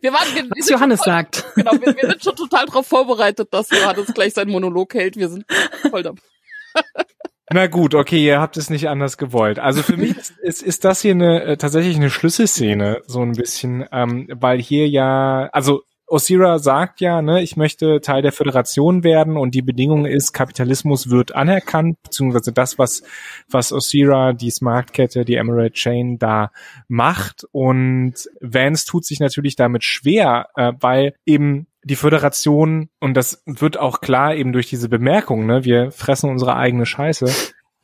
[0.00, 1.44] Wir waren, wir, was Johannes voll, sagt.
[1.54, 5.16] Genau, wir, wir sind schon total darauf vorbereitet, dass Johannes gleich seinen Monolog hält.
[5.16, 5.44] Wir sind
[5.90, 6.12] voll da.
[7.52, 9.58] Na gut, okay, ihr habt es nicht anders gewollt.
[9.58, 13.84] Also für mich ist, ist das hier eine äh, tatsächlich eine Schlüsselszene, so ein bisschen,
[13.92, 19.36] ähm, weil hier ja, also Osira sagt ja, ne, ich möchte Teil der Föderation werden
[19.36, 23.02] und die Bedingung ist, Kapitalismus wird anerkannt, beziehungsweise das, was,
[23.48, 26.52] was Osira, die Smartkette, die Emerald Chain da
[26.86, 27.46] macht.
[27.50, 33.78] Und Vance tut sich natürlich damit schwer, äh, weil eben die Föderation, und das wird
[33.78, 37.26] auch klar eben durch diese Bemerkung, ne, wir fressen unsere eigene Scheiße,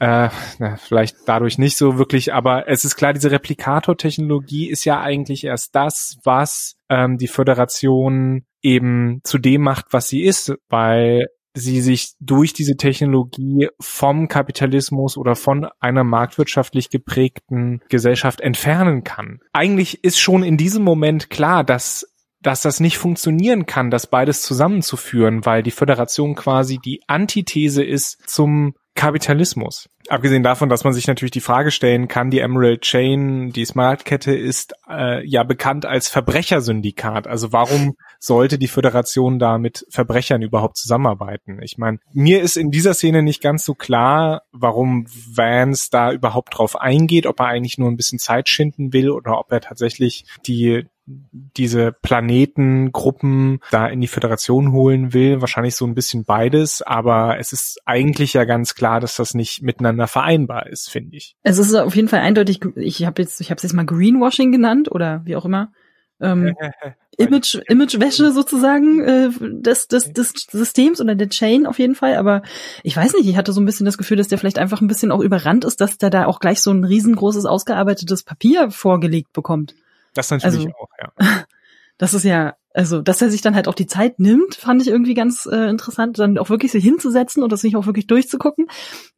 [0.01, 0.29] äh,
[0.59, 5.45] na, vielleicht dadurch nicht so wirklich, aber es ist klar, diese Replikator-Technologie ist ja eigentlich
[5.45, 11.81] erst das, was ähm, die Föderation eben zu dem macht, was sie ist, weil sie
[11.81, 19.39] sich durch diese Technologie vom Kapitalismus oder von einer marktwirtschaftlich geprägten Gesellschaft entfernen kann.
[19.53, 22.12] Eigentlich ist schon in diesem Moment klar, dass
[22.43, 28.29] dass das nicht funktionieren kann, das beides zusammenzuführen, weil die Föderation quasi die Antithese ist
[28.29, 29.89] zum Kapitalismus.
[30.09, 34.35] Abgesehen davon, dass man sich natürlich die Frage stellen kann, die Emerald Chain, die Smartkette
[34.35, 37.27] ist äh, ja bekannt als Verbrechersyndikat.
[37.27, 41.63] Also warum sollte die Föderation da mit Verbrechern überhaupt zusammenarbeiten?
[41.63, 46.59] Ich meine, mir ist in dieser Szene nicht ganz so klar, warum Vance da überhaupt
[46.59, 50.25] drauf eingeht, ob er eigentlich nur ein bisschen Zeit schinden will oder ob er tatsächlich
[50.47, 55.41] die diese Planetengruppen da in die Föderation holen will.
[55.41, 59.63] Wahrscheinlich so ein bisschen beides, aber es ist eigentlich ja ganz klar, dass das nicht
[59.63, 61.37] miteinander vereinbar ist, finde ich.
[61.43, 64.53] Es ist auf jeden Fall eindeutig, ich habe jetzt, ich habe es jetzt mal Greenwashing
[64.53, 65.73] genannt oder wie auch immer.
[66.21, 66.55] Ähm,
[67.19, 72.17] Image, Imagewäsche sozusagen äh, des, des, des Systems oder der Chain auf jeden Fall.
[72.17, 72.43] Aber
[72.83, 74.87] ich weiß nicht, ich hatte so ein bisschen das Gefühl, dass der vielleicht einfach ein
[74.87, 79.33] bisschen auch überrannt ist, dass der da auch gleich so ein riesengroßes ausgearbeitetes Papier vorgelegt
[79.33, 79.75] bekommt.
[80.15, 81.45] Das natürlich also, auch, ja.
[81.99, 84.89] Das ist ja, also, dass er sich dann halt auch die Zeit nimmt, fand ich
[84.89, 88.67] irgendwie ganz äh, interessant, dann auch wirklich sich hinzusetzen und das sich auch wirklich durchzugucken.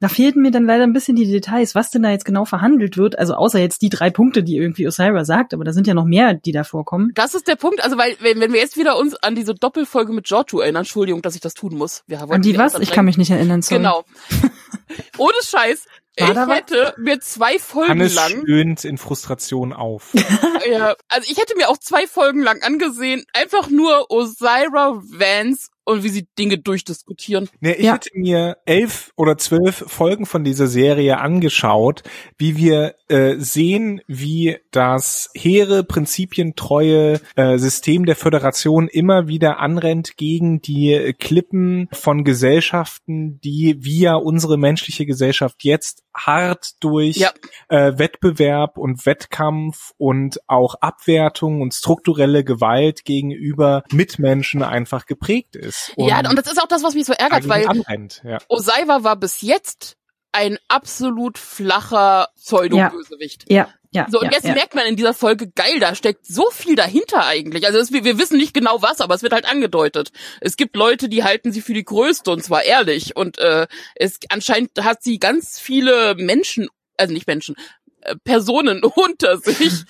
[0.01, 2.97] Da fehlten mir dann leider ein bisschen die Details, was denn da jetzt genau verhandelt
[2.97, 3.19] wird.
[3.19, 6.05] Also außer jetzt die drei Punkte, die irgendwie Osira sagt, aber da sind ja noch
[6.05, 7.13] mehr, die da vorkommen.
[7.15, 10.13] Das ist der Punkt, also weil, wenn, wenn wir jetzt wieder uns an diese Doppelfolge
[10.13, 12.03] mit Giorgio erinnern, Entschuldigung, dass ich das tun muss.
[12.07, 12.79] Wir an die was?
[12.81, 13.63] Ich kann mich nicht erinnern.
[13.63, 13.79] Sorry.
[13.79, 14.05] Genau.
[15.19, 15.87] Ohne Scheiß.
[16.19, 18.43] War ich hätte mir zwei Folgen Hannes lang.
[18.43, 20.13] stöhnt in Frustration auf.
[20.71, 26.03] ja, also ich hätte mir auch zwei Folgen lang angesehen, einfach nur Osira Vance und
[26.03, 27.49] wie sie Dinge durchdiskutieren.
[27.61, 27.95] Nee, ich ja.
[27.95, 32.03] hätte mir elf oder zwölf Folgen von dieser Serie angeschaut,
[32.39, 40.17] wie wir äh, sehen, wie das hehre, prinzipientreue äh, System der Föderation immer wieder anrennt
[40.17, 47.33] gegen die Klippen von Gesellschaften, die via unsere menschliche Gesellschaft jetzt hart durch ja.
[47.69, 55.93] äh, Wettbewerb und Wettkampf und auch Abwertung und strukturelle Gewalt gegenüber Mitmenschen einfach geprägt ist.
[55.97, 58.39] Und ja, und das ist auch das, was mich so ärgert, weil anrennt, ja.
[58.49, 59.97] Osaiwa war bis jetzt
[60.33, 63.45] ein absolut flacher Pseudo-Bösewicht.
[63.49, 63.57] Ja.
[63.57, 63.69] Ja,
[64.11, 64.55] so, und ja, jetzt ja.
[64.55, 67.67] merkt man in dieser Folge, geil, da steckt so viel dahinter eigentlich.
[67.67, 70.11] Also das, wir, wir wissen nicht genau was, aber es wird halt angedeutet.
[70.41, 73.17] Es gibt Leute, die halten sie für die Größte und zwar ehrlich.
[73.17, 77.55] Und äh, es anscheinend hat sie ganz viele Menschen, also nicht Menschen,
[78.01, 79.85] äh, Personen unter sich,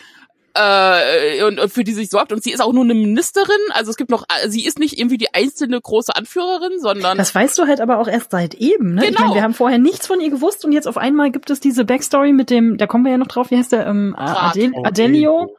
[0.55, 2.33] äh, und, und für die sich sorgt.
[2.33, 3.49] Und sie ist auch nur eine Ministerin.
[3.71, 7.19] Also es gibt noch, äh, sie ist nicht irgendwie die einzelne große Anführerin, sondern.
[7.19, 9.03] Das weißt du halt aber auch erst seit eben, ne?
[9.03, 9.11] Genau.
[9.11, 11.61] Ich meine, wir haben vorher nichts von ihr gewusst und jetzt auf einmal gibt es
[11.61, 14.73] diese Backstory mit dem, da kommen wir ja noch drauf, wie heißt der, ähm, Adel
[14.85, 15.57] Adelio?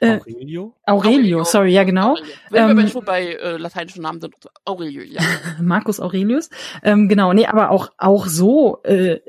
[0.00, 0.74] Äh, Aurelio?
[0.84, 2.10] Aurelio, sorry, ja genau.
[2.10, 2.34] Aurelio.
[2.50, 5.20] Wenn ähm, wir schon bei äh, lateinischen Namen sind, Aurelio, ja.
[5.60, 6.50] Marcus Aurelius.
[6.82, 9.20] Ähm, genau, nee, aber auch auch so, äh,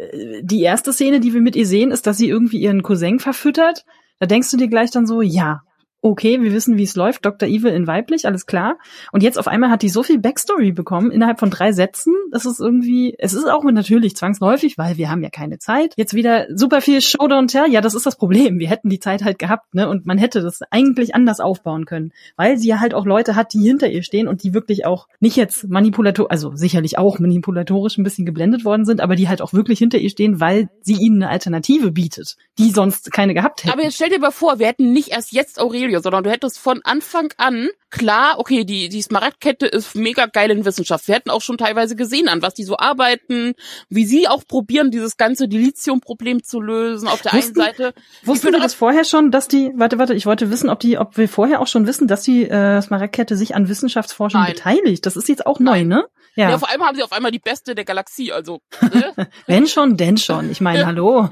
[0.42, 3.86] die erste Szene, die wir mit ihr sehen, ist, dass sie irgendwie ihren Cousin verfüttert.
[4.22, 5.64] Da denkst du dir gleich dann so, ja,
[6.02, 7.48] okay, wir wissen, wie es läuft, Dr.
[7.48, 8.78] Evil in weiblich, alles klar.
[9.12, 12.14] Und jetzt auf einmal hat die so viel Backstory bekommen, innerhalb von drei Sätzen.
[12.32, 15.94] Das ist irgendwie, es ist auch natürlich zwangsläufig, weil wir haben ja keine Zeit.
[15.98, 17.72] Jetzt wieder super viel Show Don't Tell.
[17.72, 18.60] Ja, das ist das Problem.
[18.60, 19.88] Wir hätten die Zeit halt gehabt, ne?
[19.88, 22.12] Und man hätte das eigentlich anders aufbauen können.
[22.36, 25.08] Weil sie ja halt auch Leute hat, die hinter ihr stehen und die wirklich auch
[25.20, 29.42] nicht jetzt manipulator, also sicherlich auch manipulatorisch ein bisschen geblendet worden sind, aber die halt
[29.42, 33.64] auch wirklich hinter ihr stehen, weil sie ihnen eine Alternative bietet, die sonst keine gehabt
[33.64, 33.74] hätten.
[33.74, 36.32] Aber jetzt stell dir mal vor, wir hätten nicht erst jetzt Aurelio Studio, sondern du
[36.32, 41.08] hättest von Anfang an klar, okay, die, die Smaragdkette ist mega geil in Wissenschaft.
[41.08, 43.54] Wir hätten auch schon teilweise gesehen, an was die so arbeiten,
[43.90, 47.10] wie sie auch probieren, dieses ganze Dilithium-Problem zu lösen.
[47.10, 47.94] Auf der wussten, einen Seite.
[48.24, 51.18] Wussten wir das vorher schon, dass die, warte, warte, ich wollte wissen, ob die, ob
[51.18, 54.54] wir vorher auch schon wissen, dass die äh, Smaragdkette sich an Wissenschaftsforschung Nein.
[54.54, 55.06] beteiligt.
[55.06, 55.90] Das ist jetzt auch Nein.
[55.90, 56.06] neu, ne?
[56.36, 56.50] Ja.
[56.50, 58.62] ja, vor allem haben sie auf einmal die beste der Galaxie, also.
[58.92, 59.14] Ne?
[59.48, 60.52] Wenn schon, denn schon.
[60.52, 61.30] Ich meine, hallo.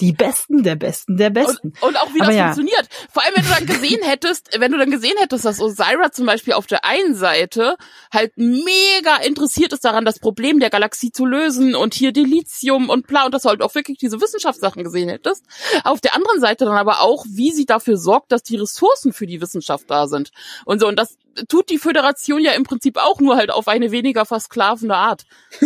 [0.00, 1.72] Die Besten der Besten der Besten.
[1.80, 2.44] Und, und auch wie Aber das ja.
[2.44, 2.88] funktioniert.
[3.10, 6.26] Vor allem, wenn du dann gesehen hättest, wenn du dann gesehen hättest, dass Osira zum
[6.26, 7.76] Beispiel auf der einen Seite
[8.12, 13.06] halt mega interessiert ist daran, das Problem der Galaxie zu lösen und hier Dilithium und
[13.06, 15.44] bla und dass du halt auch wirklich diese Wissenschaftssachen gesehen hättest.
[15.84, 19.26] Auf der anderen Seite dann aber auch, wie sie dafür sorgt, dass die Ressourcen für
[19.26, 20.30] die Wissenschaft da sind.
[20.64, 21.16] Und so, und das
[21.48, 25.24] tut die Föderation ja im Prinzip auch nur halt auf eine weniger versklavende Art.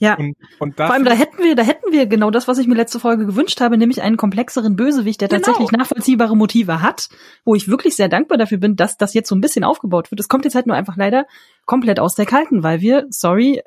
[0.00, 0.16] Ja.
[0.18, 2.74] Und, und Vor allem, da hätten wir, da hätten wir genau das, was ich mir
[2.74, 5.40] letzte Folge gewünscht habe, nämlich einen komplexeren Bösewicht, der genau.
[5.40, 7.08] tatsächlich nachvollziehbare Motive hat,
[7.44, 10.20] wo ich wirklich sehr dankbar dafür bin, dass das jetzt so ein bisschen aufgebaut wird.
[10.20, 11.26] Es kommt jetzt halt nur einfach leider
[11.64, 13.62] komplett aus der Kalten, weil wir, sorry,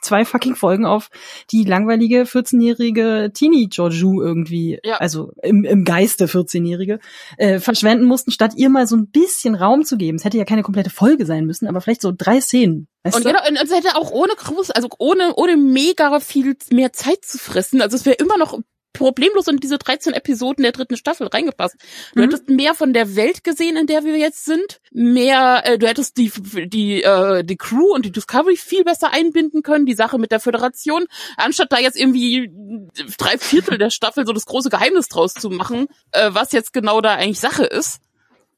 [0.00, 1.10] zwei fucking Folgen auf
[1.50, 4.96] die langweilige 14-jährige Teenie Joju irgendwie, ja.
[4.96, 6.98] also im, im Geiste 14-jährige,
[7.36, 10.16] äh, verschwenden mussten, statt ihr mal so ein bisschen Raum zu geben.
[10.16, 12.88] Es hätte ja keine komplette Folge sein müssen, aber vielleicht so drei Szenen.
[13.02, 16.92] Weißt und, ja, und es hätte auch ohne groß, also ohne, ohne mega viel mehr
[16.92, 17.80] Zeit zu fressen.
[17.80, 18.58] Also es wäre immer noch
[18.92, 21.76] problemlos in diese 13 Episoden der dritten Staffel reingepasst.
[22.14, 22.24] Du mhm.
[22.24, 26.16] hättest mehr von der Welt gesehen, in der wir jetzt sind, mehr, äh, du hättest
[26.16, 26.30] die
[26.66, 30.40] die äh, die Crew und die Discovery viel besser einbinden können, die Sache mit der
[30.40, 32.50] Föderation, anstatt da jetzt irgendwie
[33.18, 37.00] drei Viertel der Staffel so das große Geheimnis draus zu machen, äh, was jetzt genau
[37.00, 38.00] da eigentlich Sache ist.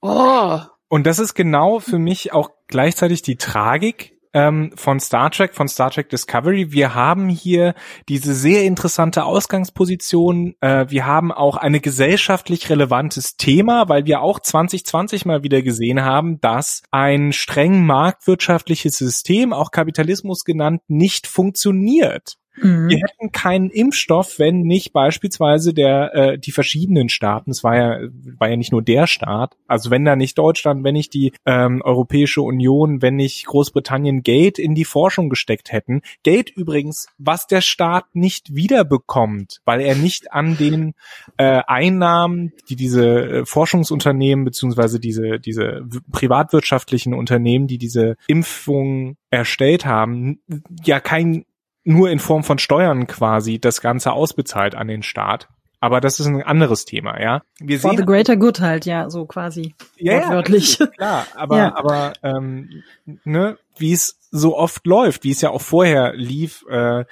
[0.00, 0.60] Oh.
[0.88, 5.68] Und das ist genau für mich auch gleichzeitig die Tragik ähm, von Star Trek, von
[5.68, 6.72] Star Trek Discovery.
[6.72, 7.74] Wir haben hier
[8.08, 10.54] diese sehr interessante Ausgangsposition.
[10.60, 16.02] Äh, wir haben auch ein gesellschaftlich relevantes Thema, weil wir auch 2020 mal wieder gesehen
[16.02, 22.36] haben, dass ein streng marktwirtschaftliches System, auch Kapitalismus genannt, nicht funktioniert.
[22.56, 22.88] Mhm.
[22.88, 28.08] Wir hätten keinen Impfstoff, wenn nicht beispielsweise der äh, die verschiedenen Staaten, es war ja
[28.38, 31.80] war ja nicht nur der Staat, also wenn da nicht Deutschland, wenn nicht die ähm,
[31.82, 37.62] Europäische Union, wenn nicht Großbritannien Geld in die Forschung gesteckt hätten, Geld übrigens, was der
[37.62, 40.94] Staat nicht wiederbekommt, weil er nicht an den
[41.38, 49.86] äh, Einnahmen, die diese äh, Forschungsunternehmen beziehungsweise diese diese privatwirtschaftlichen Unternehmen, die diese Impfungen erstellt
[49.86, 50.40] haben,
[50.84, 51.44] ja kein
[51.84, 55.48] nur in Form von Steuern quasi das Ganze ausbezahlt an den Staat.
[55.80, 57.42] Aber das ist ein anderes Thema, ja.
[57.58, 59.74] Wir For sehen, the greater good halt, ja, so quasi.
[59.96, 60.78] Ja, wortwörtlich.
[60.78, 61.74] Ja, klar, aber, ja.
[61.74, 62.84] aber ähm,
[63.24, 67.04] ne, wie es so oft läuft, wie es ja auch vorher lief, äh,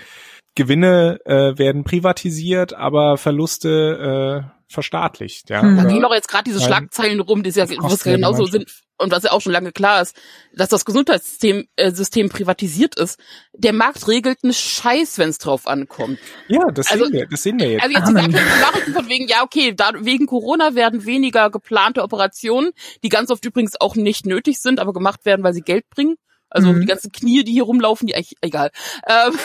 [0.55, 5.63] Gewinne äh, werden privatisiert, aber Verluste äh, verstaatlicht, ja.
[5.63, 5.77] Mhm.
[5.77, 9.33] Da gehen doch jetzt gerade diese Schlagzeilen rum, die ja genauso sind und was ja
[9.33, 10.17] auch schon lange klar ist,
[10.55, 13.19] dass das Gesundheitssystem äh, System privatisiert ist.
[13.55, 16.19] Der Markt regelt einen Scheiß, wenn es drauf ankommt.
[16.49, 17.83] Ja, das also, sehen wir, das sehen wir jetzt.
[17.83, 22.71] Also jetzt diese Nachrichten von wegen, ja okay, da, wegen Corona werden weniger geplante Operationen,
[23.03, 26.17] die ganz oft übrigens auch nicht nötig sind, aber gemacht werden, weil sie Geld bringen.
[26.51, 26.81] Also mhm.
[26.81, 28.71] die ganzen Knie, die hier rumlaufen, die eigentlich egal.
[29.09, 29.39] Ähm,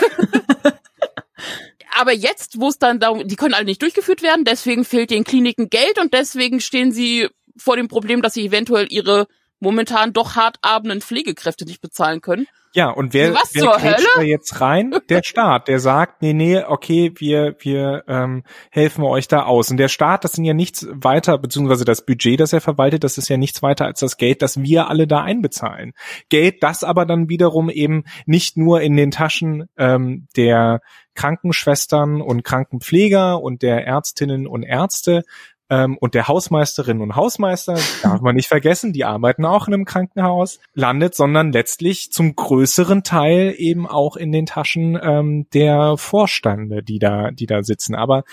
[1.98, 5.24] aber jetzt, wo es dann darum, die können alle nicht durchgeführt werden, deswegen fehlt den
[5.24, 9.28] Kliniken Geld und deswegen stehen sie vor dem Problem, dass sie eventuell ihre
[9.66, 12.48] momentan doch hart abenden Pflegekräfte nicht bezahlen können.
[12.76, 14.06] Ja, und wer, Was wer Hölle?
[14.16, 14.94] da jetzt rein?
[15.08, 19.72] Der Staat, der sagt, nee, nee, okay, wir, wir ähm, helfen euch da aus.
[19.72, 23.18] Und der Staat, das sind ja nichts weiter, beziehungsweise das Budget, das er verwaltet, das
[23.18, 25.94] ist ja nichts weiter als das Geld, das wir alle da einbezahlen.
[26.28, 30.82] Geld, das aber dann wiederum eben nicht nur in den Taschen ähm, der
[31.16, 35.24] Krankenschwestern und Krankenpfleger und der Ärztinnen und Ärzte
[35.70, 39.86] ähm, und der Hausmeisterinnen und Hausmeister, darf man nicht vergessen, die arbeiten auch in einem
[39.86, 46.84] Krankenhaus, landet, sondern letztlich zum größeren Teil eben auch in den Taschen ähm, der Vorstände,
[46.84, 47.96] die da, die da sitzen.
[47.96, 48.24] Aber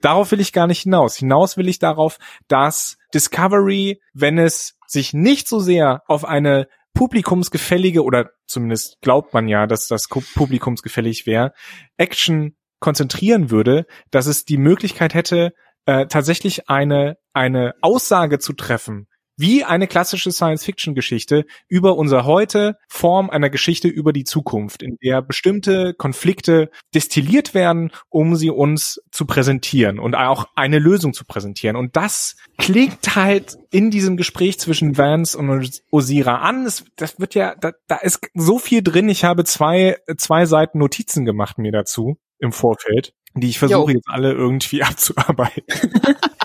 [0.00, 1.16] darauf will ich gar nicht hinaus.
[1.16, 8.02] Hinaus will ich darauf, dass Discovery, wenn es sich nicht so sehr auf eine publikumsgefällige
[8.02, 11.52] oder zumindest glaubt man ja, dass das publikumsgefällig wäre,
[11.96, 15.52] Action konzentrieren würde, dass es die Möglichkeit hätte,
[15.86, 23.30] äh, tatsächlich eine eine Aussage zu treffen, wie eine klassische Science-Fiction-Geschichte über unser Heute, Form
[23.30, 29.24] einer Geschichte über die Zukunft, in der bestimmte Konflikte destilliert werden, um sie uns zu
[29.24, 31.76] präsentieren und auch eine Lösung zu präsentieren.
[31.76, 36.64] Und das klingt halt in diesem Gespräch zwischen Vance und Osira an.
[36.64, 39.08] Das, das wird ja, da, da ist so viel drin.
[39.08, 44.08] Ich habe zwei, zwei Seiten Notizen gemacht mir dazu im Vorfeld die ich versuche jetzt
[44.08, 45.62] alle irgendwie abzuarbeiten.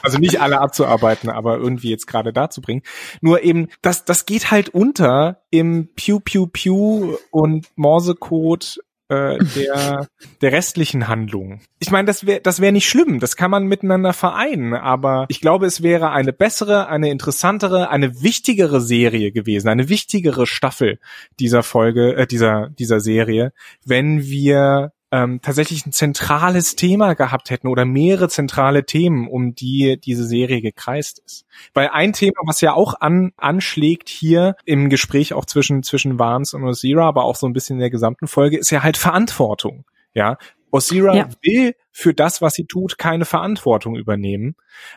[0.01, 2.83] also nicht alle abzuarbeiten, aber irgendwie jetzt gerade dazu bringen.
[3.21, 10.07] Nur eben, das, das geht halt unter im Pew Pew Pew und Morsecode äh, der
[10.41, 11.61] der restlichen Handlung.
[11.79, 15.41] Ich meine, das wäre das wäre nicht schlimm, das kann man miteinander vereinen, aber ich
[15.41, 20.99] glaube, es wäre eine bessere, eine interessantere, eine wichtigere Serie gewesen, eine wichtigere Staffel
[21.39, 23.53] dieser Folge, äh, dieser dieser Serie,
[23.85, 29.99] wenn wir ähm, tatsächlich ein zentrales Thema gehabt hätten oder mehrere zentrale Themen, um die
[30.03, 31.45] diese Serie gekreist ist.
[31.73, 36.55] Weil ein Thema, was ja auch an, anschlägt hier im Gespräch auch zwischen, zwischen Vance
[36.55, 39.85] und Osira, aber auch so ein bisschen in der gesamten Folge, ist ja halt Verantwortung.
[40.13, 40.37] Ja,
[40.75, 41.29] Osira ja.
[41.41, 44.55] will für das, was sie tut, keine Verantwortung übernehmen,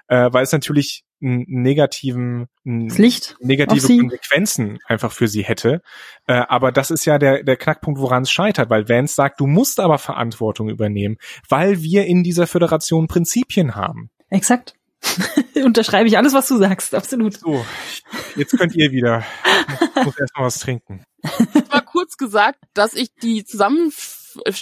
[0.08, 5.82] äh, weil es natürlich negativen Licht negative Konsequenzen einfach für sie hätte.
[6.26, 9.46] Äh, aber das ist ja der, der Knackpunkt, woran es scheitert, weil Vance sagt, du
[9.46, 11.16] musst aber Verantwortung übernehmen,
[11.48, 14.10] weil wir in dieser Föderation Prinzipien haben.
[14.30, 14.74] Exakt.
[15.64, 17.38] Unterschreibe ich alles, was du sagst, absolut.
[17.38, 17.64] So,
[18.36, 19.24] jetzt könnt ihr wieder.
[19.96, 21.04] Ich muss erstmal was trinken.
[21.22, 23.44] Ich war kurz gesagt, dass ich die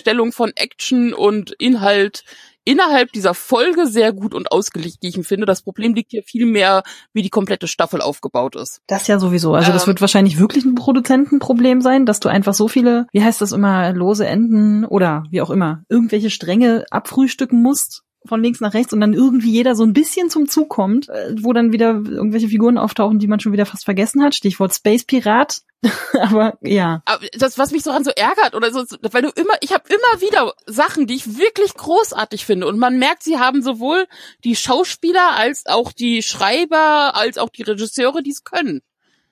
[0.06, 2.24] Zusammenstellung von Action und Inhalt
[2.64, 5.46] innerhalb dieser Folge sehr gut und ausgeglichen finde.
[5.46, 8.80] Das Problem liegt hier viel mehr, wie die komplette Staffel aufgebaut ist.
[8.88, 9.54] Das ja sowieso.
[9.54, 13.22] Also das ähm, wird wahrscheinlich wirklich ein Produzentenproblem sein, dass du einfach so viele, wie
[13.22, 18.60] heißt das immer, lose Enden oder wie auch immer, irgendwelche Stränge abfrühstücken musst von links
[18.60, 21.72] nach rechts und dann irgendwie jeder so ein bisschen zum Zug kommt, äh, wo dann
[21.72, 24.34] wieder irgendwelche Figuren auftauchen, die man schon wieder fast vergessen hat.
[24.34, 25.62] Stichwort Space Pirat.
[26.20, 27.02] aber ja.
[27.04, 29.84] Aber das, was mich so an so ärgert oder so, weil du immer, ich habe
[29.88, 34.06] immer wieder Sachen, die ich wirklich großartig finde und man merkt, sie haben sowohl
[34.42, 38.82] die Schauspieler als auch die Schreiber als auch die Regisseure, die es können.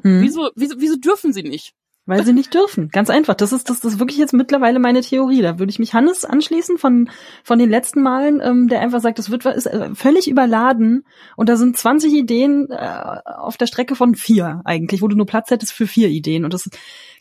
[0.03, 0.23] Hm.
[0.23, 1.75] Wieso, wieso, wieso dürfen sie nicht?
[2.07, 2.91] Weil sie nicht dürfen.
[2.91, 3.33] Ganz einfach.
[3.33, 5.41] Das ist, das, ist wirklich jetzt mittlerweile meine Theorie.
[5.41, 7.09] Da würde ich mich Hannes anschließen von,
[7.43, 11.49] von den letzten Malen, ähm, der einfach sagt, das wird ist äh, völlig überladen und
[11.49, 15.51] da sind 20 Ideen äh, auf der Strecke von vier eigentlich, wo du nur Platz
[15.51, 16.45] hättest für vier Ideen.
[16.45, 16.69] Und das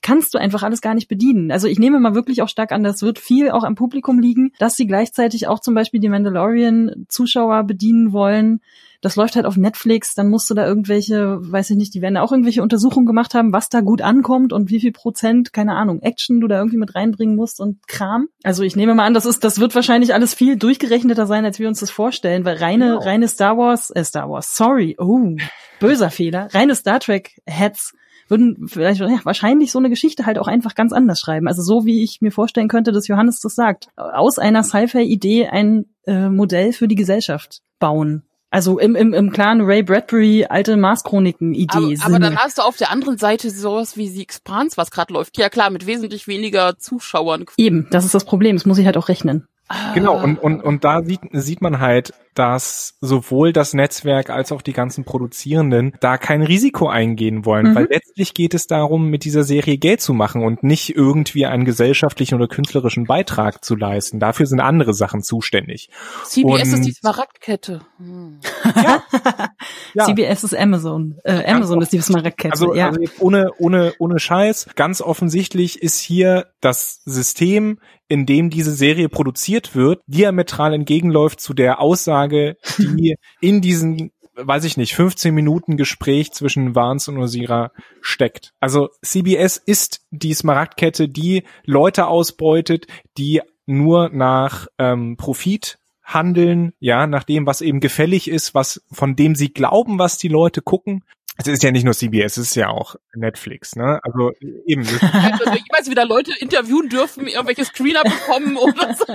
[0.03, 1.51] kannst du einfach alles gar nicht bedienen.
[1.51, 4.51] Also ich nehme mal wirklich auch stark an, das wird viel auch am Publikum liegen,
[4.59, 8.59] dass sie gleichzeitig auch zum Beispiel die Mandalorian-Zuschauer bedienen wollen
[9.03, 12.15] das läuft halt auf Netflix, dann musst du da irgendwelche, weiß ich nicht, die werden
[12.15, 16.01] auch irgendwelche Untersuchungen gemacht haben, was da gut ankommt und wie viel Prozent, keine Ahnung,
[16.01, 18.29] Action du da irgendwie mit reinbringen musst und Kram.
[18.43, 21.59] Also ich nehme mal an, das ist, das wird wahrscheinlich alles viel durchgerechneter sein, als
[21.59, 22.99] wir uns das vorstellen, weil reine, genau.
[22.99, 25.35] reine Star Wars, äh, Star Wars, sorry, oh,
[25.81, 27.93] böser Fehler, reine Star Trek Heads
[28.33, 31.47] würden vielleicht ja, wahrscheinlich so eine Geschichte halt auch einfach ganz anders schreiben.
[31.47, 33.89] Also so wie ich mir vorstellen könnte, dass Johannes das sagt.
[33.95, 38.23] Aus einer Sci-Fi-Idee ein äh, Modell für die Gesellschaft bauen.
[38.49, 41.97] Also im, im, im klaren Ray Bradbury alte Mars-Chroniken-Idee.
[42.01, 45.13] Aber, aber, dann hast du auf der anderen Seite sowas wie The Expanse, was gerade
[45.13, 45.37] läuft.
[45.37, 47.45] Ja klar, mit wesentlich weniger Zuschauern.
[47.57, 48.55] Eben, das ist das Problem.
[48.55, 49.47] Das muss ich halt auch rechnen.
[49.93, 54.61] Genau, und, und, und da sieht, sieht man halt, dass sowohl das Netzwerk als auch
[54.61, 57.75] die ganzen Produzierenden da kein Risiko eingehen wollen, mhm.
[57.75, 61.65] weil letztlich geht es darum, mit dieser Serie Geld zu machen und nicht irgendwie einen
[61.65, 64.19] gesellschaftlichen oder künstlerischen Beitrag zu leisten.
[64.19, 65.89] Dafür sind andere Sachen zuständig.
[66.25, 67.81] CBS und, ist die Smaragdkette.
[67.97, 68.39] Hm.
[68.75, 69.03] Ja.
[69.93, 70.05] ja.
[70.05, 71.19] CBS ist Amazon.
[71.23, 72.53] Äh, Amazon ist die Smaragdkette.
[72.53, 72.87] Also, ja.
[72.89, 79.09] also ohne, ohne, ohne Scheiß, ganz offensichtlich ist hier das System, in dem diese Serie
[79.09, 85.77] produziert wird, diametral entgegenläuft zu der Aussage, die in diesen weiß ich nicht, 15 Minuten
[85.77, 88.53] Gespräch zwischen Vance und Osira steckt.
[88.59, 97.07] Also CBS ist die Smaragdkette, die Leute ausbeutet, die nur nach ähm, Profit handeln, ja,
[97.07, 101.03] nach dem, was eben gefällig ist, was von dem sie glauben, was die Leute gucken
[101.37, 103.99] es ist ja nicht nur CBS, es ist ja auch Netflix, ne?
[104.03, 104.31] Also
[104.65, 104.81] eben.
[105.01, 109.05] also jemals wieder Leute interviewen dürfen, irgendwelche Screener bekommen oder so.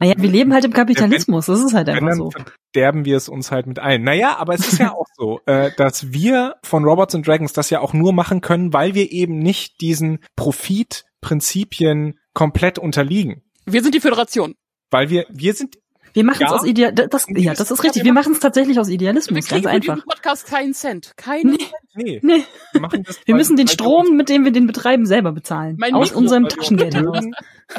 [0.00, 2.30] Naja, wir leben halt im Kapitalismus, das ist halt einfach so.
[2.74, 4.04] Derben wir es uns halt mit ein.
[4.04, 7.70] Naja, aber es ist ja auch so, äh, dass wir von Robots and Dragons das
[7.70, 13.42] ja auch nur machen können, weil wir eben nicht diesen Profitprinzipien komplett unterliegen.
[13.66, 14.54] Wir sind die Föderation.
[14.90, 15.76] Weil wir, wir sind
[16.18, 16.56] Wir machen es Ja.
[16.56, 18.02] aus Ideal, das, ja, das ist richtig.
[18.02, 20.04] Wir machen es tatsächlich aus Wir Idealismus, kriegen ganz einfach.
[20.04, 21.12] Podcast keinen Cent.
[21.16, 21.58] Keinen Nee.
[21.58, 21.70] Cent.
[21.94, 23.20] Nee, Nee, wir machen das.
[23.24, 25.76] wir müssen den wir Strom, mit dem wir den betreiben, selber bezahlen.
[25.78, 27.24] Mein aus Mikro, unserem wir Taschengeld heraus.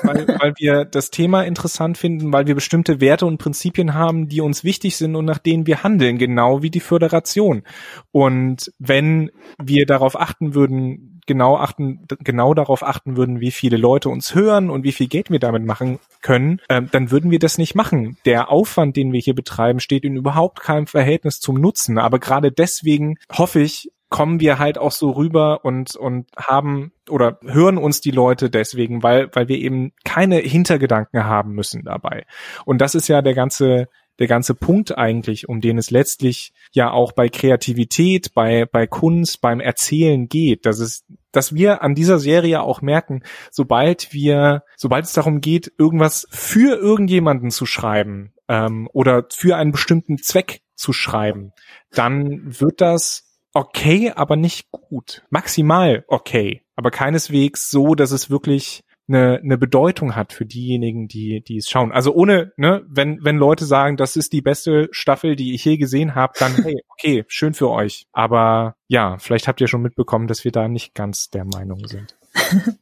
[0.04, 4.40] weil, weil wir das Thema interessant finden, weil wir bestimmte Werte und Prinzipien haben, die
[4.40, 7.64] uns wichtig sind und nach denen wir handeln, genau wie die Föderation.
[8.12, 14.10] Und wenn wir darauf achten würden, genau achten, genau darauf achten würden, wie viele Leute
[14.10, 17.60] uns hören und wie viel Geld wir damit machen können, ähm, dann würden wir das
[17.60, 18.18] nicht machen.
[18.26, 22.00] Der Aufwand, den wir hier betreiben, steht in überhaupt keinem Verhältnis zum Nutzen.
[22.00, 27.38] Aber gerade deswegen hoffe ich, kommen wir halt auch so rüber und und haben oder
[27.46, 32.26] hören uns die Leute deswegen, weil weil wir eben keine Hintergedanken haben müssen dabei.
[32.66, 33.88] Und das ist ja der ganze
[34.18, 39.42] der ganze Punkt eigentlich, um den es letztlich ja auch bei Kreativität, bei bei Kunst,
[39.42, 45.06] beim Erzählen geht, dass es dass wir an dieser Serie auch merken, sobald wir, sobald
[45.06, 50.94] es darum geht, irgendwas für irgendjemanden zu schreiben ähm, oder für einen bestimmten Zweck zu
[50.94, 51.52] schreiben,
[51.92, 55.24] dann wird das okay, aber nicht gut.
[55.30, 61.42] Maximal okay, aber keineswegs so, dass es wirklich eine, eine Bedeutung hat für diejenigen, die,
[61.42, 61.92] die es schauen.
[61.92, 65.78] Also ohne, ne, wenn, wenn Leute sagen, das ist die beste Staffel, die ich je
[65.78, 68.08] gesehen habe, dann hey, okay, schön für euch.
[68.12, 72.18] Aber ja, vielleicht habt ihr schon mitbekommen, dass wir da nicht ganz der Meinung sind.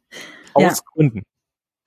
[0.54, 0.74] Aus Ja.
[0.94, 1.24] Gründen.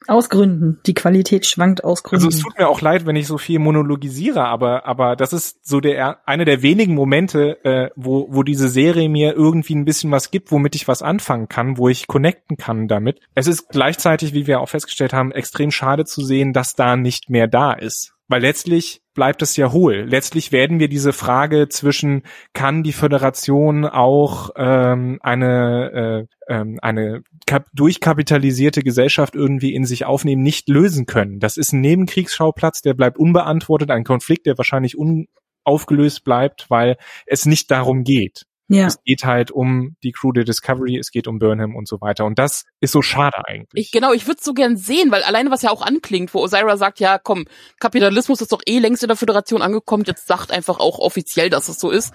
[0.07, 0.81] Aus Gründen.
[0.87, 2.25] Die Qualität schwankt aus Gründen.
[2.25, 5.67] Also es tut mir auch leid, wenn ich so viel monologisiere, aber aber das ist
[5.67, 10.11] so der eine der wenigen Momente, äh, wo wo diese Serie mir irgendwie ein bisschen
[10.11, 13.21] was gibt, womit ich was anfangen kann, wo ich connecten kann damit.
[13.35, 17.29] Es ist gleichzeitig, wie wir auch festgestellt haben, extrem schade zu sehen, dass da nicht
[17.29, 20.07] mehr da ist, weil letztlich bleibt es ja hohl.
[20.09, 22.23] Letztlich werden wir diese Frage zwischen
[22.55, 30.07] kann die Föderation auch ähm, eine äh, ähm, eine kap durchkapitalisierte Gesellschaft irgendwie in sich
[30.07, 31.39] aufnehmen, nicht lösen können.
[31.39, 37.45] Das ist ein Nebenkriegsschauplatz, der bleibt unbeantwortet, ein Konflikt, der wahrscheinlich unaufgelöst bleibt, weil es
[37.45, 38.47] nicht darum geht.
[38.71, 38.87] Ja.
[38.87, 42.25] Es geht halt um die Crew der Discovery, es geht um Burnham und so weiter.
[42.25, 43.87] Und das ist so schade eigentlich.
[43.87, 46.77] Ich, genau, ich würde so gern sehen, weil alleine was ja auch anklingt, wo Osira
[46.77, 47.45] sagt, ja, komm,
[47.81, 51.69] Kapitalismus ist doch eh längst in der Föderation angekommen, jetzt sagt einfach auch offiziell, dass
[51.69, 52.13] es so ist.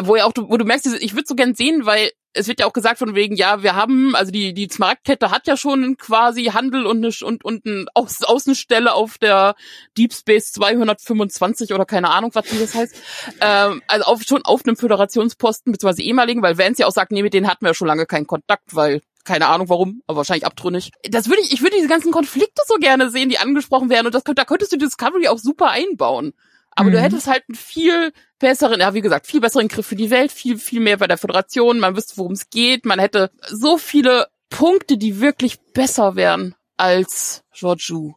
[0.00, 2.60] Wo ja auch, du- wo du merkst, ich würde so gern sehen, weil es wird
[2.60, 5.96] ja auch gesagt von wegen, ja, wir haben, also die, die Smaragdkette hat ja schon
[5.96, 9.56] quasi Handel und eine, und, und eine Aus, Außenstelle auf der
[9.96, 12.96] Deep Space 225 oder keine Ahnung, was das heißt.
[13.40, 17.22] Ähm, also auf, schon auf einem Föderationsposten, beziehungsweise ehemaligen, weil Vance ja auch sagt, nee,
[17.22, 20.46] mit denen hatten wir ja schon lange keinen Kontakt, weil keine Ahnung warum, aber wahrscheinlich
[20.46, 20.90] abtrünnig.
[21.02, 24.14] Das würde ich, ich würde diese ganzen Konflikte so gerne sehen, die angesprochen werden und
[24.14, 26.32] das, da könntest du Discovery auch super einbauen.
[26.78, 27.02] Aber du Mhm.
[27.02, 30.58] hättest halt einen viel besseren, ja wie gesagt, viel besseren Griff für die Welt, viel,
[30.58, 34.96] viel mehr bei der Föderation, man wüsste, worum es geht, man hätte so viele Punkte,
[34.96, 38.14] die wirklich besser wären als Georgiou.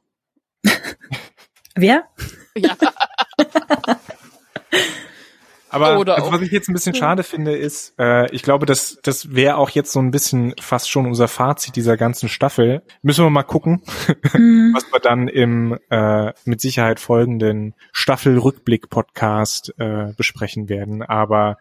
[1.76, 2.08] Wer?
[2.56, 2.78] Ja,
[5.72, 9.00] Aber Oder also, was ich jetzt ein bisschen schade finde, ist, äh, ich glaube, das,
[9.04, 12.82] das wäre auch jetzt so ein bisschen fast schon unser Fazit dieser ganzen Staffel.
[13.02, 13.82] Müssen wir mal gucken,
[14.34, 14.74] Mhm.
[14.76, 21.04] was wir dann im äh, mit Sicherheit folgenden Staffelrückblick-Podcast äh, besprechen werden.
[21.04, 21.58] Aber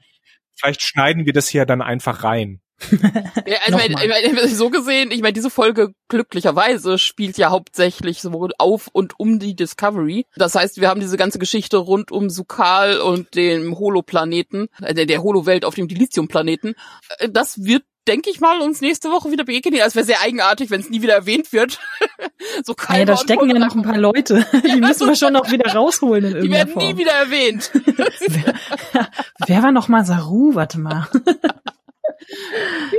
[0.57, 2.61] vielleicht schneiden wir das hier dann einfach rein.
[3.47, 7.51] Ja, also ich meine, ich meine, so gesehen, ich meine, diese Folge glücklicherweise spielt ja
[7.51, 10.27] hauptsächlich so auf und um die Discovery.
[10.37, 15.07] Das heißt, wir haben diese ganze Geschichte rund um Sukal und dem Holoplaneten, äh, der,
[15.07, 16.75] der Holowelt auf dem Dilithiumplaneten.
[17.19, 19.75] Äh, Das wird denke ich mal, uns nächste Woche wieder begegnen.
[19.75, 21.79] Ja, Es wäre sehr eigenartig, wenn es nie wieder erwähnt wird.
[22.65, 24.45] so Ja, kein da stecken ja noch ein paar Leute.
[24.67, 26.99] Die müssen wir schon noch wieder rausholen in Die werden nie Form.
[26.99, 27.71] wieder erwähnt.
[29.47, 30.55] Wer war noch mal Saru?
[30.55, 31.07] Warte mal.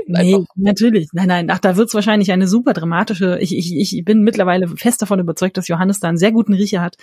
[0.08, 1.10] Nee, natürlich.
[1.13, 1.50] Nein, nein.
[1.50, 3.38] Ach, da wird's wahrscheinlich eine super dramatische.
[3.39, 6.82] Ich, ich, ich bin mittlerweile fest davon überzeugt, dass Johannes da einen sehr guten Riecher
[6.82, 6.97] hat,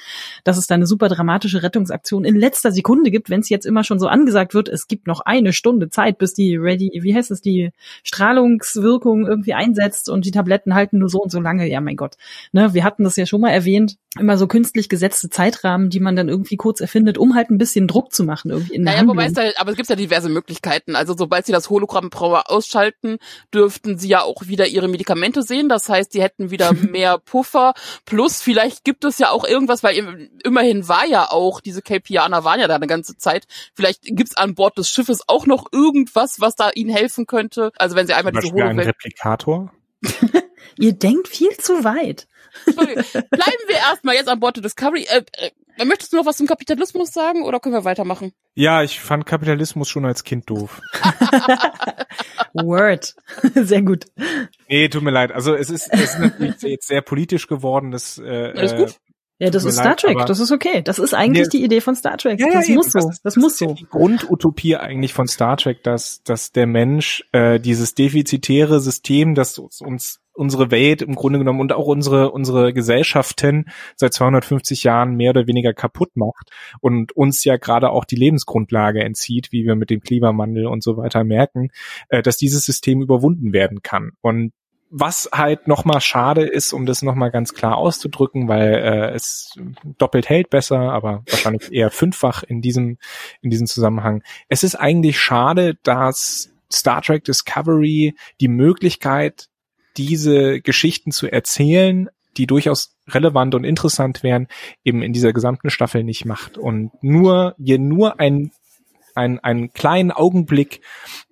[0.45, 3.85] dass es da eine super dramatische Rettungsaktion in letzter Sekunde gibt, wenn es jetzt immer
[3.85, 7.31] schon so angesagt wird, es gibt noch eine Stunde Zeit, bis die Ready, wie heißt
[7.31, 7.71] es, die
[8.03, 11.69] Strahlungswirkung irgendwie einsetzt und die Tabletten halten nur so und so lange.
[11.69, 12.17] Ja, mein Gott.
[12.53, 13.97] Ne, wir hatten das ja schon mal erwähnt.
[14.19, 17.87] Immer so künstlich gesetzte Zeitrahmen, die man dann irgendwie kurz erfindet, um halt ein bisschen
[17.87, 19.45] Druck zu machen irgendwie in der Naja, wobei Handlung.
[19.45, 20.97] es da, aber es gibt ja diverse Möglichkeiten.
[20.97, 23.19] Also sobald sie das Hologramm ausschalten,
[23.53, 25.69] dürften sie ja auch wieder ihre Medikamente sehen.
[25.69, 27.75] Das heißt, sie hätten wieder mehr Puffer.
[28.05, 32.45] Plus vielleicht gibt es ja auch irgendwas, weil im- immerhin war ja auch, diese Kelpianer
[32.45, 33.47] waren ja da eine ganze Zeit.
[33.75, 37.71] Vielleicht gibt's an Bord des Schiffes auch noch irgendwas, was da ihnen helfen könnte.
[37.79, 38.79] Also wenn sie einmal Zum diese Beispiel ein.
[38.81, 39.73] Replikator.
[40.79, 42.27] Ihr denkt viel zu weit.
[42.65, 45.07] Bleiben wir erstmal jetzt an Bord der Discovery.
[45.09, 45.51] Äh, äh,
[45.85, 48.33] möchtest du noch was zum Kapitalismus sagen oder können wir weitermachen?
[48.55, 50.81] Ja, ich fand Kapitalismus schon als Kind doof.
[52.55, 53.15] Word.
[53.55, 54.07] Sehr gut.
[54.69, 55.33] Nee, tut mir leid.
[55.33, 57.91] Also es ist, es ist natürlich jetzt sehr politisch geworden.
[57.91, 58.95] Das, äh, Alles äh, gut?
[59.41, 60.83] Ja, das ist Star leid, Trek, das ist okay.
[60.83, 61.59] Das ist eigentlich Nee.
[61.59, 62.41] die Idee von Star Trek.
[62.41, 62.75] Ja, ja, das eben.
[62.75, 63.75] muss so, Das das, ist- muss ist ja so.
[63.75, 69.57] Die Grundutopie eigentlich von Star Trek, dass, dass der Mensch äh, dieses defizitäre System, das
[69.59, 73.67] uns unsere Welt im Grunde genommen und auch unsere unsere Gesellschaften
[73.97, 79.03] seit 250 Jahren mehr oder weniger kaputt macht und uns ja gerade auch die Lebensgrundlage
[79.03, 81.71] entzieht, wie wir mit dem Klimawandel und so weiter merken,
[82.09, 84.13] äh, dass dieses System überwunden werden kann.
[84.21, 84.53] Und
[84.91, 89.59] was halt nochmal schade ist, um das nochmal ganz klar auszudrücken, weil äh, es
[89.99, 92.99] doppelt hält besser, aber wahrscheinlich eher fünffach in diesem,
[93.43, 94.23] in diesem Zusammenhang.
[94.49, 99.49] Es ist eigentlich schade, dass Star Trek Discovery die Möglichkeit,
[99.99, 104.47] diese Geschichten zu erzählen, die durchaus relevant und interessant wären,
[104.85, 106.57] eben in dieser gesamten Staffel nicht macht.
[106.57, 108.53] Und nur, wir nur ein
[109.15, 110.81] einen, einen kleinen Augenblick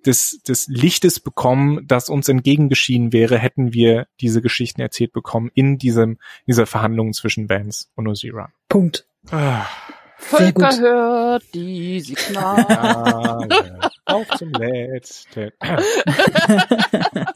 [0.05, 5.77] des, des Lichtes bekommen, das uns entgegengeschienen wäre, hätten wir diese Geschichten erzählt bekommen in
[5.77, 8.51] diesem, dieser Verhandlung zwischen Vance und Ozira.
[8.67, 9.07] Punkt.
[9.31, 9.65] Ah,
[10.53, 10.79] gut.
[10.79, 12.65] hört die Signal.
[12.69, 13.89] ja, ja.
[14.05, 15.51] Auf zum Letzten.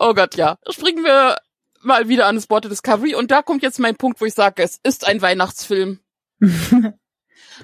[0.00, 0.56] Oh Gott, ja.
[0.70, 1.36] Springen wir
[1.82, 4.34] mal wieder an das Board der Discovery und da kommt jetzt mein Punkt, wo ich
[4.34, 6.00] sage, es ist ein Weihnachtsfilm.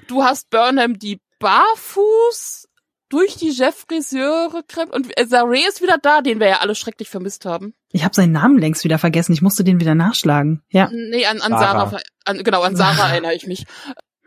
[0.05, 2.67] Du hast Burnham, die barfuß
[3.09, 7.45] durch die Jeff-Friseure kremmt und Zaré ist wieder da, den wir ja alle schrecklich vermisst
[7.45, 7.73] haben.
[7.91, 9.33] Ich habe seinen Namen längst wieder vergessen.
[9.33, 10.61] Ich musste den wieder nachschlagen.
[10.69, 10.89] Ja.
[10.91, 11.89] Nee, an, an Sarah.
[11.89, 13.65] Sarah, an, genau, an Sarah erinnere ich mich.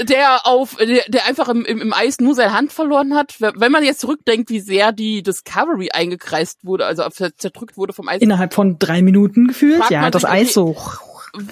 [0.00, 3.36] der auf, der, der einfach im, im, im Eis nur seine Hand verloren hat.
[3.40, 8.20] Wenn man jetzt zurückdenkt, wie sehr die Discovery eingekreist wurde, also zerdrückt wurde vom Eis.
[8.20, 9.82] Innerhalb von drei Minuten gefühlt.
[9.90, 10.76] Ja, das sich, Eis so.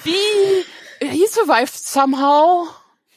[0.05, 1.07] Wie?
[1.07, 2.69] He survived somehow.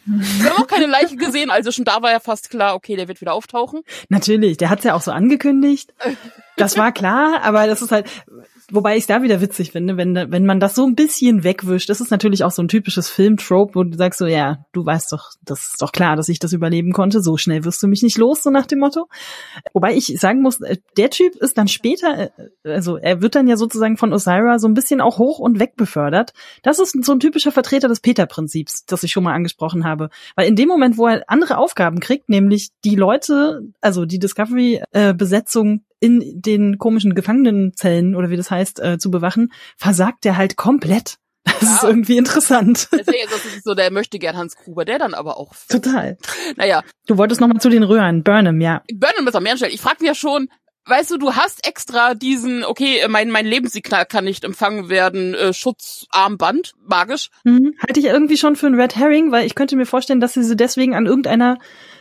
[0.06, 3.08] Wir haben auch keine Leiche gesehen, also schon da war ja fast klar, okay, der
[3.08, 3.84] wird wieder auftauchen.
[4.10, 5.94] Natürlich, der hat's ja auch so angekündigt.
[6.58, 8.08] Das war klar, aber das ist halt,
[8.72, 11.90] wobei ich da wieder witzig finde, wenn, wenn man das so ein bisschen wegwischt.
[11.90, 15.12] Das ist natürlich auch so ein typisches Film-Trope, wo du sagst so, ja, du weißt
[15.12, 17.22] doch, das ist doch klar, dass ich das überleben konnte.
[17.22, 19.08] So schnell wirst du mich nicht los, so nach dem Motto.
[19.74, 22.32] Wobei ich sagen muss, äh, der Typ ist dann später,
[22.64, 25.60] äh, also er wird dann ja sozusagen von Osira so ein bisschen auch hoch und
[25.60, 26.34] weg befördert.
[26.64, 30.10] Das ist so ein typischer Vertreter des Peter-Prinzips, das ich schon mal angesprochen habe.
[30.36, 35.84] Weil in dem Moment, wo er andere Aufgaben kriegt, nämlich die Leute, also die Discovery-Besetzung
[36.02, 41.16] in den komischen Gefangenenzellen oder wie das heißt, äh, zu bewachen, versagt er halt komplett.
[41.60, 41.76] Das Ja.
[41.78, 42.88] ist irgendwie interessant.
[42.92, 45.54] Deswegen ist das so, der möchte gern Hans Gruber, der dann aber auch.
[45.70, 46.18] Total.
[46.56, 48.24] Naja, Du wolltest noch mal zu den Röhren.
[48.24, 48.84] Burnham, ja.
[48.94, 49.74] Burnham ist am mehr stellen.
[49.74, 50.50] Ich frage mich ja schon,
[50.86, 55.52] weißt du, du hast extra diesen, okay, mein, mein Lebenssignal kann nicht empfangen werden, äh,
[55.54, 57.30] Schutzarmband, magisch.
[57.44, 57.74] Mhm.
[57.86, 60.44] Halte ich irgendwie schon für ein Red Herring, weil ich könnte mir vorstellen, dass sie
[60.44, 61.58] sie deswegen an irgendeiner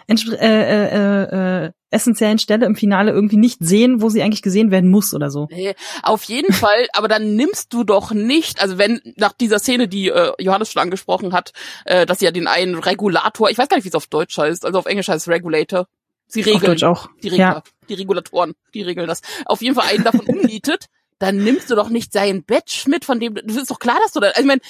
[0.09, 4.71] entspr- äh, äh, äh, essentiellen Stelle im Finale irgendwie nicht sehen, wo sie eigentlich gesehen
[4.71, 5.49] werden muss oder so.
[5.51, 9.89] Nee, auf jeden Fall, aber dann nimmst du doch nicht, also wenn nach dieser Szene,
[9.89, 11.53] die äh, Johannes schon angesprochen hat,
[11.85, 14.37] äh, dass sie ja den einen Regulator, ich weiß gar nicht, wie es auf Deutsch
[14.39, 15.87] heißt, also auf Englisch heißt es Regulator.
[16.29, 17.09] Sie Auf regeln Deutsch auch.
[17.25, 17.63] die Regler, Ja.
[17.89, 19.21] die Regulatoren, die regeln das.
[19.47, 20.87] Auf jeden Fall einen davon umnietet,
[21.19, 24.13] dann nimmst du doch nicht sein Badge mit, von dem, das ist doch klar, dass
[24.13, 24.61] du da, also ich meine,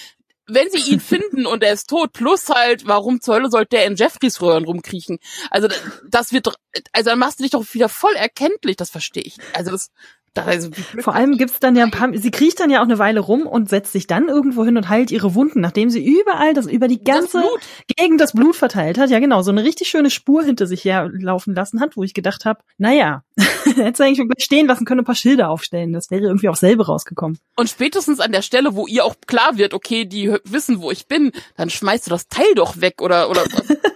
[0.54, 3.86] wenn sie ihn finden und er ist tot, plus halt, warum zur Hölle sollte der
[3.86, 5.18] in Jeffreys Röhren rumkriechen?
[5.50, 5.68] Also
[6.08, 6.48] das- wird
[6.92, 9.36] also dann machst du dich doch wieder voll erkenntlich, das verstehe ich.
[9.54, 9.90] Also das
[10.36, 10.70] also.
[11.00, 13.46] Vor allem gibt's dann ja ein paar, sie kriecht dann ja auch eine Weile rum
[13.46, 16.88] und setzt sich dann irgendwo hin und heilt ihre Wunden, nachdem sie überall, das über
[16.88, 17.60] die ganze Blut.
[17.96, 19.10] Gegend das Blut verteilt hat.
[19.10, 22.44] Ja, genau, so eine richtig schöne Spur hinter sich herlaufen lassen hat, wo ich gedacht
[22.44, 23.24] habe, naja,
[23.64, 25.92] hätte sie eigentlich gleich stehen lassen können, ein paar Schilder aufstellen.
[25.92, 27.38] Das wäre irgendwie auch selber rausgekommen.
[27.56, 31.06] Und spätestens an der Stelle, wo ihr auch klar wird, okay, die wissen, wo ich
[31.08, 33.76] bin, dann schmeißt du das Teil doch weg oder oder was.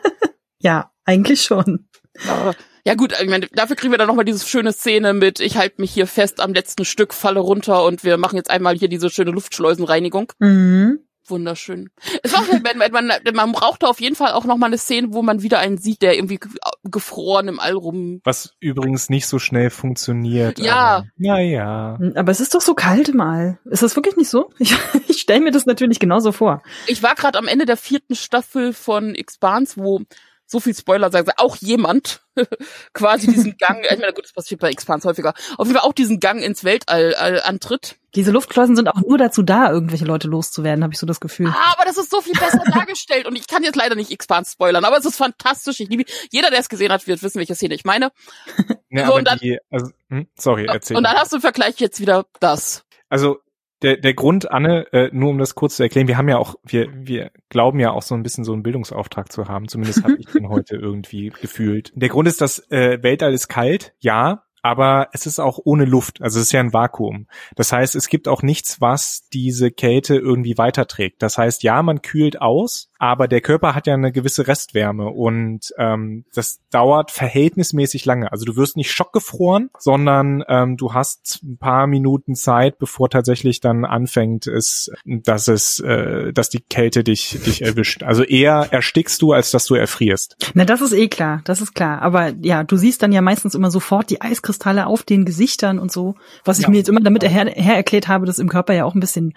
[0.64, 1.88] Ja, eigentlich schon.
[2.26, 2.54] Aber,
[2.84, 5.80] ja gut, ich meine, dafür kriegen wir dann nochmal diese schöne Szene mit, ich halte
[5.80, 9.10] mich hier fest am letzten Stück, falle runter und wir machen jetzt einmal hier diese
[9.10, 10.32] schöne Luftschleusenreinigung.
[10.38, 11.00] Mhm.
[11.26, 11.88] Wunderschön.
[12.22, 15.42] Es war, man, man, man, brauchte auf jeden Fall auch nochmal eine Szene, wo man
[15.42, 16.50] wieder einen sieht, der irgendwie ge-
[16.84, 18.20] gefroren im All rum.
[18.24, 20.58] Was übrigens nicht so schnell funktioniert.
[20.58, 21.04] Ja.
[21.16, 21.98] Naja.
[22.14, 23.58] Aber es ist doch so kalt im All.
[23.64, 24.50] Ist das wirklich nicht so?
[24.58, 24.74] Ich,
[25.08, 26.62] ich stelle mir das natürlich genauso vor.
[26.86, 30.02] Ich war gerade am Ende der vierten Staffel von Expanse, wo
[30.46, 32.22] so viel Spoiler sagen, auch jemand
[32.92, 35.92] quasi diesen Gang, ich meine, gut, das passiert bei Expanse häufiger, auf jeden Fall auch
[35.92, 37.96] diesen Gang ins Weltall äh, antritt.
[38.14, 41.48] Diese Luftschleusen sind auch nur dazu da, irgendwelche Leute loszuwerden, habe ich so das Gefühl.
[41.48, 44.52] Ah, aber das ist so viel besser dargestellt und ich kann jetzt leider nicht Expanse
[44.52, 45.80] spoilern, aber es ist fantastisch.
[45.80, 48.10] Ich liebe, jeder, der es gesehen hat, wird wissen, welche Szene ich meine.
[48.90, 50.96] Ja, So, aber und dann- die, also, hm, sorry, erzähl.
[50.96, 52.84] Und dann hast du im Vergleich jetzt wieder das.
[53.08, 53.40] Also
[53.84, 56.54] der, der Grund, Anne, äh, nur um das kurz zu erklären, wir haben ja auch,
[56.64, 59.68] wir, wir glauben ja auch so ein bisschen so einen Bildungsauftrag zu haben.
[59.68, 61.92] Zumindest habe ich den heute irgendwie gefühlt.
[61.94, 66.22] Der Grund ist, dass äh, Weltall ist kalt, ja, aber es ist auch ohne Luft.
[66.22, 67.26] Also es ist ja ein Vakuum.
[67.54, 71.22] Das heißt, es gibt auch nichts, was diese Kälte irgendwie weiterträgt.
[71.22, 75.74] Das heißt, ja, man kühlt aus, aber der Körper hat ja eine gewisse Restwärme und
[75.76, 78.32] ähm, das dauert verhältnismäßig lange.
[78.32, 83.60] Also du wirst nicht schockgefroren, sondern ähm, du hast ein paar Minuten Zeit, bevor tatsächlich
[83.60, 88.02] dann anfängt, es, dass es, äh, dass die Kälte dich dich erwischt.
[88.02, 90.36] Also eher erstickst du, als dass du erfrierst.
[90.54, 92.00] Na, das ist eh klar, das ist klar.
[92.00, 94.53] Aber ja, du siehst dann ja meistens immer sofort die Eiskristalle
[94.86, 96.70] auf den Gesichtern und so, was ich Ja.
[96.70, 99.34] mir jetzt immer damit her, her erklärt habe, dass im Körper ja auch ein bisschen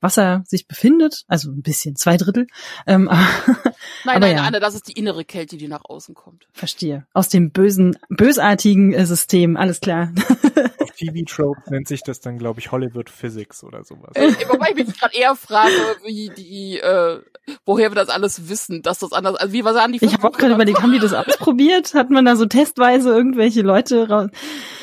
[0.00, 2.46] Wasser sich befindet, also ein bisschen, zwei Drittel.
[2.86, 3.04] Ähm,
[4.04, 4.42] Nein, Aber nein, ja.
[4.44, 6.46] Anne, das ist die innere Kälte, die nach außen kommt.
[6.52, 7.06] verstehe.
[7.12, 10.12] Aus dem bösen, bösartigen äh, System, alles klar.
[10.78, 14.10] Auf TV-Tropes nennt sich das dann, glaube ich, Hollywood Physics oder sowas.
[14.14, 15.72] Äh, wobei ich mich gerade eher frage,
[16.04, 17.20] wie die, äh,
[17.64, 20.28] woher wir das alles wissen, dass das anders, also wie was sagen die Ich habe
[20.28, 21.94] auch gerade überlegt, haben die das ausprobiert?
[21.94, 24.30] Hat man da so testweise irgendwelche Leute raus?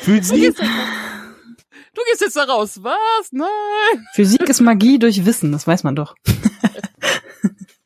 [0.06, 3.32] Jetzt, du gehst jetzt da raus, was?
[3.32, 3.48] Nein.
[4.14, 6.14] Physik ist Magie durch Wissen, das weiß man doch.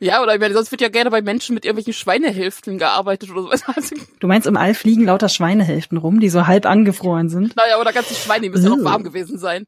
[0.02, 3.42] Ja, oder ich meine, sonst wird ja gerne bei Menschen mit irgendwelchen Schweinehälften gearbeitet oder
[3.42, 3.62] sowas.
[3.76, 7.54] Also, Du meinst, im All fliegen lauter Schweinehälften rum, die so halb angefroren sind?
[7.54, 8.78] naja, oder ganze Schweine, die müssen ja Ugh.
[8.78, 9.64] noch warm gewesen sein.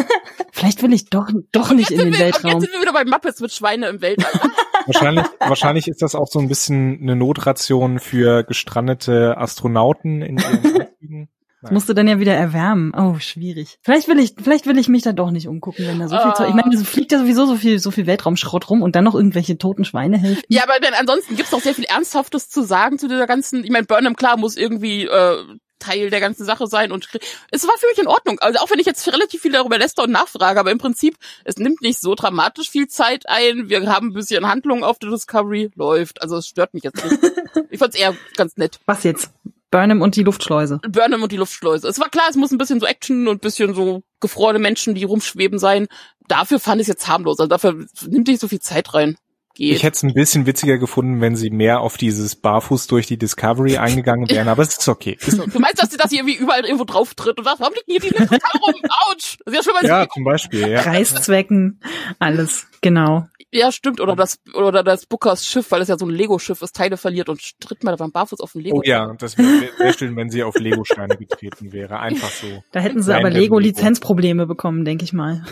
[0.52, 2.60] Vielleicht will ich doch, doch nicht Jetzt in den wir, und jetzt Weltraum.
[2.60, 4.30] sind wir wieder bei Muppets mit Schweine im Weltall.
[4.86, 10.64] Wahrscheinlich, wahrscheinlich ist das auch so ein bisschen eine Notration für gestrandete Astronauten in ihren
[10.66, 11.28] Anzügen.
[11.62, 12.92] Das musst du dann ja wieder erwärmen.
[12.96, 13.78] Oh, schwierig.
[13.82, 16.30] Vielleicht will ich, vielleicht will ich mich da doch nicht umgucken, wenn da so viel
[16.30, 16.34] Ah.
[16.34, 16.48] Zeug.
[16.48, 19.14] Ich meine, es fliegt ja sowieso so viel, so viel Weltraumschrott rum und dann noch
[19.14, 20.44] irgendwelche toten Schweinehälften.
[20.48, 23.70] ja, aber denn ansonsten gibt's doch sehr viel Ernsthaftes zu sagen zu dieser ganzen, ich
[23.70, 25.36] meine, Burnham, klar, muss irgendwie äh,
[25.78, 27.08] Teil der ganzen Sache sein und
[27.50, 28.38] es war für mich in Ordnung.
[28.38, 31.56] Also auch wenn ich jetzt relativ viel darüber läster und nachfrage, aber im Prinzip, es
[31.56, 33.68] nimmt nicht so dramatisch viel Zeit ein.
[33.68, 36.22] Wir haben ein bisschen Handlung auf der Discovery, läuft.
[36.22, 37.18] Also es stört mich jetzt nicht.
[37.70, 38.78] Ich fand's eher ganz nett.
[38.86, 39.30] Was jetzt?
[39.72, 40.80] Burnham und die Luftschleuse.
[40.88, 41.88] Burnham und die Luftschleuse.
[41.88, 45.02] Es war klar, es muss ein bisschen so Action und bisschen so gefrorene Menschen, die
[45.02, 45.88] rumschweben sein.
[46.28, 47.40] Dafür fand ich es jetzt harmlos.
[47.40, 49.16] Also dafür nimmt nicht so viel Zeit rein.
[49.54, 49.76] Geht.
[49.76, 53.18] Ich hätte es ein bisschen witziger gefunden, wenn sie mehr auf dieses Barfuß durch die
[53.18, 55.18] Discovery eingegangen wären, aber es ist okay.
[55.20, 57.60] Ist, Du meinst, dass sie das hier irgendwie überall irgendwo drauf tritt und was?
[57.60, 58.74] Warum liegt hier die Kristall rum?
[59.08, 59.38] Autsch!
[59.44, 60.80] Das ist ja schon mal ja, zum Beispiel, ja.
[60.80, 61.80] Reißzwecken,
[62.18, 63.26] alles, genau.
[63.54, 64.00] Ja, stimmt.
[64.00, 67.28] Oder das, oder das Bookers Schiff, weil es ja so ein Lego-Schiff ist, Teile verliert
[67.28, 68.78] und tritt mal beim Barfuß auf den Lego.
[68.78, 72.00] Oh ja, das wäre wär schön, wenn sie auf Lego-Steine getreten wäre.
[72.00, 72.46] Einfach so.
[72.72, 73.58] Da hätten sie aber Lego.
[73.58, 75.44] Lego-Lizenzprobleme bekommen, denke ich mal.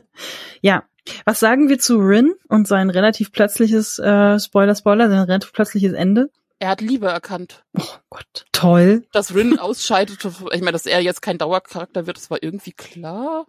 [0.60, 0.84] ja.
[1.24, 5.92] Was sagen wir zu Rin und sein relativ plötzliches, äh, Spoiler, Spoiler, sein relativ plötzliches
[5.92, 6.30] Ende?
[6.60, 7.64] Er hat Liebe erkannt.
[7.78, 8.46] Oh Gott.
[8.52, 9.04] Toll.
[9.12, 13.46] Dass Rin ausscheidet, ich meine, dass er jetzt kein Dauercharakter wird, das war irgendwie klar.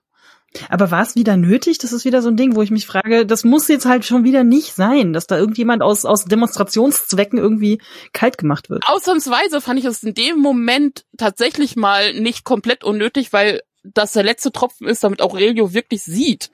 [0.68, 1.78] Aber war es wieder nötig?
[1.78, 4.24] Das ist wieder so ein Ding, wo ich mich frage, das muss jetzt halt schon
[4.24, 7.82] wieder nicht sein, dass da irgendjemand aus, aus Demonstrationszwecken irgendwie
[8.14, 8.84] kalt gemacht wird.
[8.88, 14.24] Ausnahmsweise fand ich es in dem Moment tatsächlich mal nicht komplett unnötig, weil das der
[14.24, 16.52] letzte Tropfen ist, damit Aurelio wirklich sieht.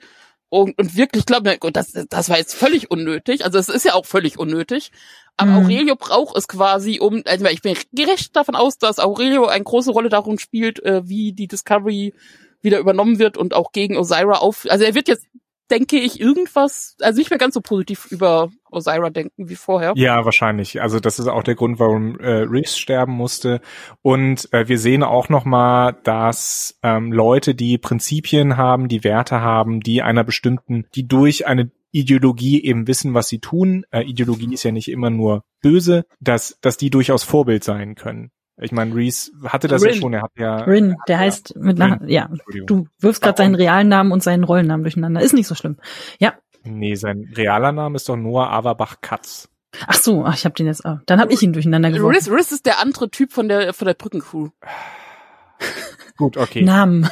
[0.56, 1.24] Und, und wirklich
[1.60, 3.44] gut, das, das war jetzt völlig unnötig.
[3.44, 4.90] Also es ist ja auch völlig unnötig.
[5.36, 5.56] Aber Mhm.
[5.58, 9.90] Aurelio braucht es quasi, um, also ich bin gerecht davon aus, dass Aurelio eine große
[9.90, 12.14] Rolle darum spielt, äh, wie die Discovery
[12.62, 14.66] wieder übernommen wird und auch gegen Osira auf.
[14.70, 15.26] Also er wird jetzt,
[15.70, 19.92] denke ich, irgendwas, also nicht mehr ganz so positiv über Osira denken wie vorher.
[19.96, 20.80] Ja, wahrscheinlich.
[20.80, 23.60] Also das ist auch der Grund, warum äh, Reeves sterben musste.
[24.02, 29.40] Und äh, wir sehen auch noch mal, dass ähm, Leute, die Prinzipien haben, die Werte
[29.40, 33.84] haben, die einer bestimmten, die durch eine Ideologie eben wissen, was sie tun.
[33.90, 38.30] Äh, Ideologie ist ja nicht immer nur böse, dass dass die durchaus Vorbild sein können.
[38.58, 40.00] Ich meine, Reese hatte das ja Rin.
[40.00, 40.12] schon.
[40.14, 42.08] Er hat ja Rin, der heißt mit nach, Rin.
[42.08, 42.66] ja, Entschuldigung.
[42.66, 45.20] du wirfst gerade seinen realen Namen und seinen Rollennamen durcheinander.
[45.20, 45.76] Ist nicht so schlimm.
[46.18, 46.34] Ja.
[46.64, 49.48] Nee, sein realer Name ist doch Noah Averbach Katz.
[49.86, 52.14] Ach so, ach, ich habe den jetzt, oh, dann habe ich ihn durcheinander geworfen.
[52.16, 54.48] Riz, Riz ist der andere Typ von der von der Brückencrew.
[56.16, 56.62] Gut, okay.
[56.62, 57.08] Namen.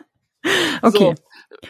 [0.82, 1.14] okay.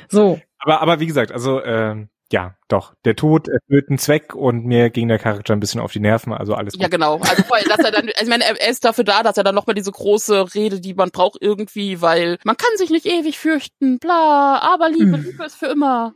[0.09, 0.40] So.
[0.59, 2.92] Aber, aber wie gesagt, also ähm, ja, doch.
[3.04, 6.32] Der Tod erfüllt einen Zweck und mir ging der Charakter ein bisschen auf die Nerven,
[6.32, 6.82] also alles gut.
[6.82, 7.18] Ja, genau.
[7.20, 9.36] Also, vor allem, dass er dann, also ich meine, er er ist dafür da, dass
[9.38, 13.06] er dann nochmal diese große Rede, die man braucht irgendwie, weil man kann sich nicht
[13.06, 15.22] ewig fürchten, bla, aber Liebe, Hm.
[15.24, 16.12] Liebe ist für immer.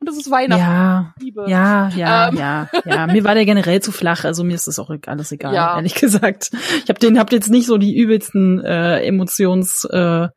[0.00, 1.46] Und es ist Weihnachten, Ja, Liebe.
[1.48, 2.36] ja, ja, Ähm.
[2.36, 3.06] ja, ja.
[3.06, 5.76] Mir war der generell zu flach, also mir ist das auch alles egal, Ja.
[5.76, 6.50] ehrlich gesagt.
[6.82, 10.28] Ich habe den, habt jetzt nicht so die übelsten äh, Emotions, äh,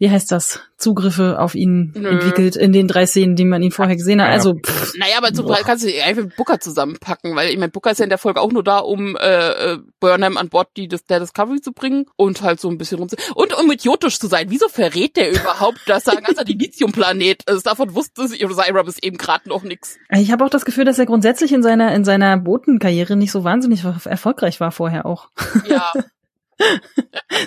[0.00, 2.08] wie heißt das, Zugriffe auf ihn Nö.
[2.08, 4.28] entwickelt in den drei Szenen, die man ihn vorher gesehen hat.
[4.28, 4.32] Ja.
[4.34, 5.56] Also pff, Naja, aber zum Boah.
[5.56, 8.16] Teil kannst du einfach mit Booker zusammenpacken, weil ich meine, Booker ist ja in der
[8.16, 12.06] Folge auch nur da, um äh, äh, Burnham an Bord die, der Discovery zu bringen
[12.16, 14.46] und halt so ein bisschen rum und um idiotisch zu sein.
[14.48, 17.66] Wieso verrät der überhaupt, dass da ein ganzer Dilithium-Planet ist?
[17.66, 19.98] Davon wusste Osira bis eben gerade noch nix.
[20.12, 23.44] ich habe auch das Gefühl, dass er grundsätzlich in seiner in seiner Botenkarriere nicht so
[23.44, 25.28] wahnsinnig erfolgreich war vorher auch.
[25.68, 25.92] Ja,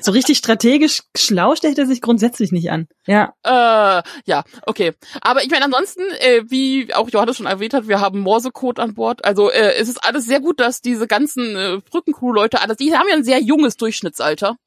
[0.01, 2.87] so richtig strategisch schlau stellt er sich grundsätzlich nicht an.
[3.05, 3.33] Ja.
[3.43, 4.93] Äh, ja, okay.
[5.21, 8.93] Aber ich meine, ansonsten, äh, wie auch Johannes schon erwähnt hat, wir haben Morsecode an
[8.93, 9.25] Bord.
[9.25, 13.07] Also äh, es ist alles sehr gut, dass diese ganzen äh, Brückencrew-Leute, alles, die haben
[13.09, 14.57] ja ein sehr junges Durchschnittsalter.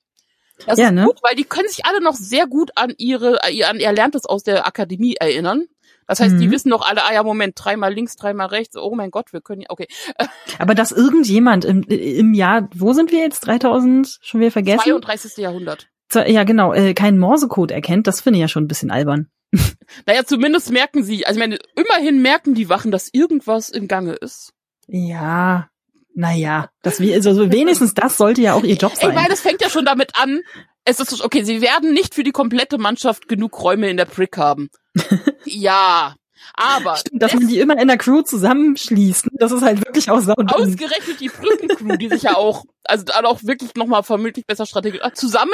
[0.65, 1.05] Das Ja, ist ne?
[1.05, 4.43] gut, weil die können sich alle noch sehr gut an ihre, an ihr Erlerntes aus
[4.43, 5.67] der Akademie erinnern.
[6.07, 6.53] Das heißt, die Mhm.
[6.53, 9.63] wissen noch alle, ah ja, Moment, dreimal links, dreimal rechts, oh mein Gott, wir können
[9.63, 9.89] ja, okay.
[10.59, 13.41] Aber dass irgendjemand im, im Jahr, wo sind wir jetzt?
[13.41, 14.19] 3000?
[14.23, 14.83] Schon wieder vergessen?
[14.85, 15.37] 32.
[15.39, 15.89] Jahrhundert.
[16.15, 19.29] Ja, genau, äh, keinen Morsecode erkennt, das finde ich ja schon ein bisschen albern.
[20.07, 24.13] Naja, zumindest merken sie, also ich meine, immerhin merken die Wachen, dass irgendwas im Gange
[24.15, 24.53] ist.
[24.89, 25.69] Ja,
[26.15, 29.15] naja, das, also wenigstens das sollte ja auch ihr Job Ich sein.
[29.15, 30.41] meine, es fängt ja schon damit an,
[30.87, 34.39] es ist, okay, sie werden nicht für die komplette Mannschaft genug Räume in der Prick
[34.39, 34.71] haben.
[35.45, 36.15] ja,
[36.55, 39.29] aber Stimmt, dass man die immer in der Crew zusammenschließt.
[39.33, 40.49] Das ist halt wirklich auch saudumm.
[40.49, 45.01] ausgerechnet die Brückencrew, die sich ja auch, also dann auch wirklich nochmal vermutlich besser strategisch,
[45.15, 45.53] zusammen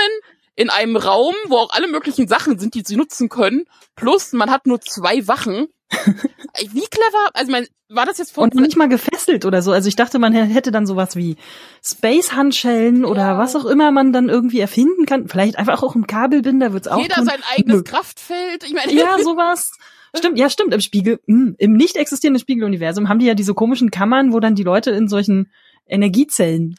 [0.54, 3.64] in einem Raum, wo auch alle möglichen Sachen sind, die sie nutzen können,
[3.96, 5.68] plus man hat nur zwei Wachen.
[6.72, 9.72] Wie clever, also mein, war das jetzt von Und nicht mal gefesselt oder so.
[9.72, 11.36] Also ich dachte, man hätte dann sowas wie
[11.84, 13.38] Space-Handschellen oder Ja.
[13.38, 15.28] was auch immer man dann irgendwie erfinden kann.
[15.28, 17.24] Vielleicht einfach auch ein Kabelbinder wird's auch jeder tun.
[17.26, 17.82] sein eigenes Nö.
[17.84, 18.64] Kraftfeld?
[18.64, 19.72] Ich meine, Ja, sowas.
[20.14, 20.74] Stimmt, ja, stimmt.
[20.74, 24.55] Im Spiegel, mh, im nicht existierenden Spiegeluniversum haben die ja diese komischen Kammern, wo dann
[24.55, 25.51] die Leute in solchen
[25.86, 26.76] Energiezellen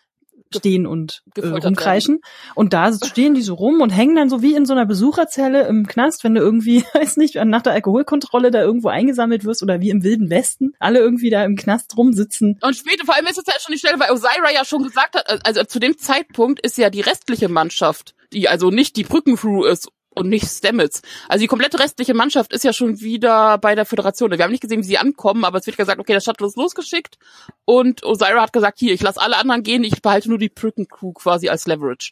[0.54, 2.22] stehen und äh, rumkreischen.
[2.56, 5.68] Und da stehen die so rum und hängen dann so wie in so einer Besucherzelle
[5.68, 9.82] im Knast, wenn du irgendwie, weiß nicht, nach der Alkoholkontrolle da irgendwo eingesammelt wirst oder
[9.82, 12.60] wie im Wilden Westen, alle irgendwie da im Knast rumsitzen.
[12.62, 15.16] Und später, vor allem ist es ja schon die Stelle, weil Osira ja schon gesagt
[15.16, 19.66] hat, also zu dem Zeitpunkt ist ja die restliche Mannschaft, die also nicht die Brückencrew
[19.66, 21.02] ist und nicht Stamets.
[21.28, 24.32] Also die komplette restliche Mannschaft ist ja schon wieder bei der Föderation.
[24.32, 26.58] Wir haben nicht gesehen, wie sie ankommen, aber es wird gesagt, okay, das Shuttle ist
[26.58, 27.18] losgeschickt
[27.66, 31.14] und Osira hat gesagt, hier, ich lasse alle anderen gehen, ich behalte nur die Brückencrew
[31.14, 32.12] quasi als Leverage.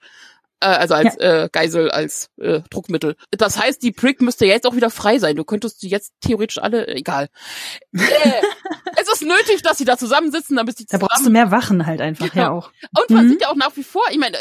[0.63, 3.15] Äh, also als äh, Geisel, als äh, Druckmittel.
[3.31, 5.35] Das heißt, die Brick müsste jetzt auch wieder frei sein.
[5.35, 7.29] Du könntest sie jetzt theoretisch alle, egal.
[7.93, 8.41] Äh,
[9.01, 11.87] es ist nötig, dass sie da zusammensitzen, damit sie Da zusammen brauchst du mehr Wachen
[11.87, 12.57] halt einfach, ja Genau.
[12.59, 12.71] auch.
[12.99, 13.29] und man Mhm.
[13.31, 14.37] sieht ja auch nach wie vor, ich meine,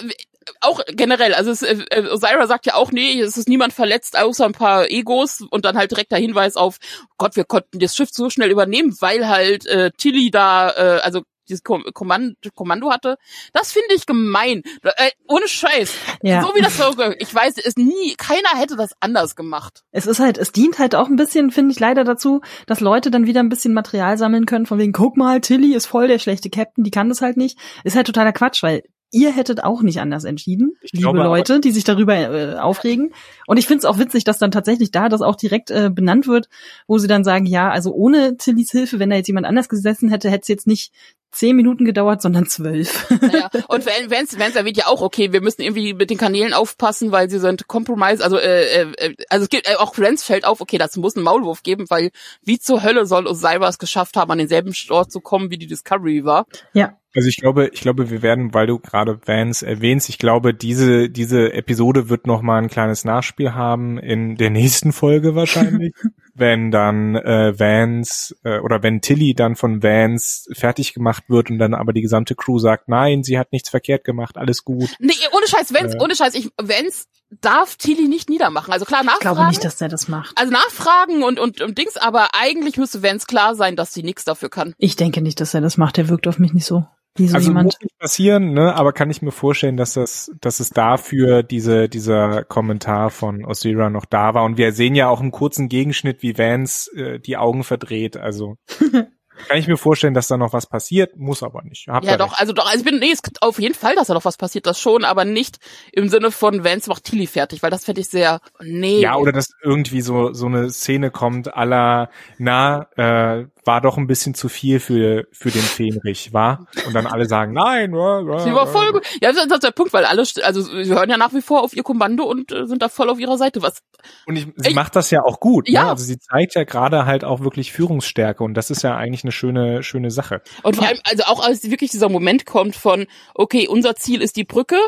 [0.60, 4.18] auch generell, also es, äh, äh, Osira sagt ja auch, nee, es ist niemand verletzt,
[4.18, 6.78] außer ein paar Egos und dann halt direkt der Hinweis auf,
[7.18, 11.22] Gott, wir konnten das Schiff so schnell übernehmen, weil halt äh, Tilly da, äh, also
[11.50, 13.16] dieses Kom Kommando, Kommando hatte.
[13.52, 14.62] Das finde ich gemein.
[14.82, 15.92] Äh, ohne Scheiß.
[16.22, 16.42] Ja.
[16.42, 19.82] So wie das so, ich weiß, es nie, keiner hätte das anders gemacht.
[19.90, 23.10] Es ist halt, es dient halt auch ein bisschen, finde ich leider dazu, dass Leute
[23.10, 26.18] dann wieder ein bisschen Material sammeln können, von wegen, guck mal, Tilly ist voll der
[26.18, 27.58] schlechte Captain, die kann das halt nicht.
[27.84, 31.60] Ist halt totaler Quatsch, weil ihr hättet auch nicht anders entschieden, Ich liebe glaube Leute,
[31.60, 33.12] die sich darüber äh, aufregen.
[33.46, 36.26] Und ich finde es auch witzig, dass dann tatsächlich da das auch direkt äh, benannt
[36.26, 36.48] wird,
[36.86, 40.08] wo sie dann sagen, ja, also ohne Tillys Hilfe, wenn da jetzt jemand anders gesessen
[40.10, 40.92] hätte, hätte es jetzt nicht
[41.32, 43.08] zehn Minuten gedauert, sondern zwölf.
[43.20, 46.52] Naja, und wenn Vance, Vance erwähnt ja auch, okay, wir müssen irgendwie mit den Kanälen
[46.52, 50.44] aufpassen, weil sie sind compromise, also äh, äh, also es gibt äh, auch Vance fällt
[50.44, 52.10] auf, okay, das muss einen Maulwurf geben, weil
[52.42, 55.66] wie zur Hölle soll Osira es geschafft haben, an denselben Ort zu kommen, wie die
[55.66, 56.46] Discovery war.
[56.72, 56.96] ja.
[57.12, 61.10] Also ich glaube, ich glaube, wir werden, weil du gerade Vance erwähnst, ich glaube, diese
[61.10, 65.92] diese Episode wird noch mal ein kleines Nachspiel haben in der nächsten Folge wahrscheinlich,
[66.40, 71.58] wenn dann äh, Vance äh, oder wenn Tilly dann von Vance fertig gemacht wird und
[71.58, 74.90] dann aber die gesamte Crew sagt, nein, sie hat nichts verkehrt gemacht, alles gut.
[74.98, 76.00] Nee, ohne Scheiß, Vance, Äh.
[76.02, 77.04] ohne Scheiß, ich, Vance
[77.40, 78.72] darf Tilly nicht niedermachen.
[78.72, 79.36] Also klar, Ich nachfragen.
[79.36, 80.36] glaube nicht, dass der das macht.
[80.36, 84.24] also nachfragen und, und, und Dings, aber eigentlich müsste Vance klar sein, dass sie nichts
[84.24, 84.74] dafür kann.
[84.78, 85.96] Ich denke nicht, dass er das macht.
[85.96, 86.86] Der wirkt auf mich nicht so.
[87.16, 87.64] Wie so Also jemand.
[87.66, 88.74] muss nicht passieren, ne?
[88.76, 93.90] Aber kann ich mir vorstellen, dass das, dass es dafür diese dieser Kommentar von Osira
[93.90, 94.44] noch da war.
[94.44, 98.16] Und wir sehen ja auch einen kurzen Gegenschnitt, wie Vance äh, die Augen verdreht.
[98.16, 98.56] Also
[99.48, 101.88] kann ich mir vorstellen, dass da noch was passiert, muss aber nicht.
[101.88, 102.40] Habt Ja, doch, recht.
[102.40, 104.36] also doch, also ich bin, nee, es gibt auf jeden Fall, dass da noch was
[104.36, 105.58] passiert, das schon, aber nicht
[105.92, 109.00] im Sinne von Vance macht Tilly fertig, weil das fände ich sehr, nee.
[109.00, 114.06] Ja, oder dass irgendwie so so eine Szene kommt, aller na äh, war doch ein
[114.06, 116.66] bisschen zu viel für für den Fähnrich, war?
[116.86, 119.06] Und dann alle sagen, nein, ja, ja, Sie war voll gut.
[119.20, 121.74] Ja, das ist der Punkt, weil alle, also sie hören ja nach wie vor auf
[121.74, 123.62] ihr Kommando und äh, sind da voll auf ihrer Seite.
[123.62, 123.82] Was?
[124.26, 125.68] Und ich, sie Ich- macht das ja auch gut.
[125.68, 125.84] Ja.
[125.84, 125.90] Ne?
[125.90, 129.32] Also sie zeigt ja gerade halt auch wirklich Führungsstärke und das ist ja eigentlich eine
[129.32, 130.42] schöne, schöne Sache.
[130.62, 134.36] Und vor allem, also auch als wirklich dieser Moment kommt von, okay, unser Ziel ist
[134.36, 134.78] die Brücke.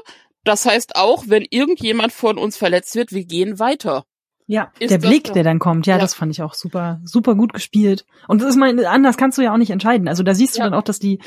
[0.44, 4.04] Das heißt auch, wenn irgendjemand von uns verletzt wird, wir gehen weiter.
[4.52, 5.32] Ja, der Blick, so?
[5.32, 6.00] der dann kommt, ja, Ja.
[6.00, 8.04] das fand ich auch super, super gut gespielt.
[8.28, 10.08] Und das ist mal, anders kannst du ja auch nicht entscheiden.
[10.08, 10.64] Also da siehst du Ja.
[10.64, 11.20] dann auch, dass die,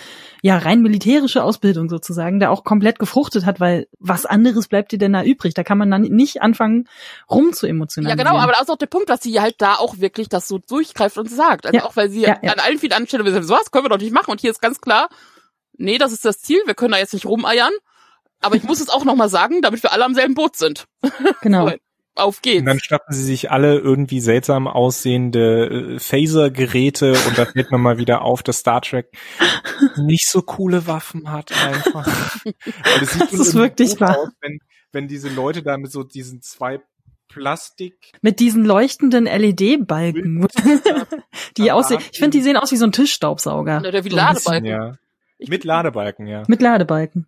[0.43, 4.99] ja, rein militärische Ausbildung sozusagen da auch komplett gefruchtet hat, weil was anderes bleibt dir
[4.99, 5.55] denn da übrig?
[5.55, 6.88] Da kann man dann nicht anfangen,
[7.28, 8.28] rum zu Ja, emotionalisieren.
[8.28, 10.59] genau, aber da ist auch der Punkt, dass sie halt da auch wirklich das so
[10.59, 11.65] durchgreift und sagt.
[11.65, 11.86] Also Ja.
[11.86, 12.51] auch weil sie Ja, ja.
[12.53, 14.30] an allen vielen Anstellungen sagt, so was können wir doch nicht machen.
[14.30, 15.09] Und hier ist ganz klar,
[15.78, 17.73] nee, das ist das Ziel, wir können da jetzt nicht rumeiern.
[18.41, 20.86] Aber ich muss es auch nochmal sagen, damit wir alle am selben Boot sind.
[21.41, 21.69] Genau.
[21.69, 21.76] So,
[22.16, 22.61] Auf geht's.
[22.61, 27.78] Und dann schnappen sie sich alle irgendwie seltsam aussehende äh, Phaser-Geräte und da fällt mir
[27.78, 29.11] mal wieder auf, dass Star Trek
[29.97, 32.07] nicht so coole Waffen hat einfach.
[32.99, 34.18] Das, sieht Das ist wirklich wahr.
[34.18, 34.59] Aus, wenn,
[34.91, 36.80] wenn diese Leute da mit so diesen zwei
[37.28, 40.47] Plastik Mit diesen leuchtenden LED-Balken,
[41.57, 41.99] die aussehen.
[42.11, 43.80] Ich finde, die sehen aus wie so ein Tischstaubsauger.
[43.80, 44.53] Oder wie So ein bisschen.
[44.53, 44.66] Ladebalken.
[44.66, 44.97] ja.
[45.47, 46.43] Mit Ladebalken, ja.
[46.47, 47.28] Mit Ladebalken.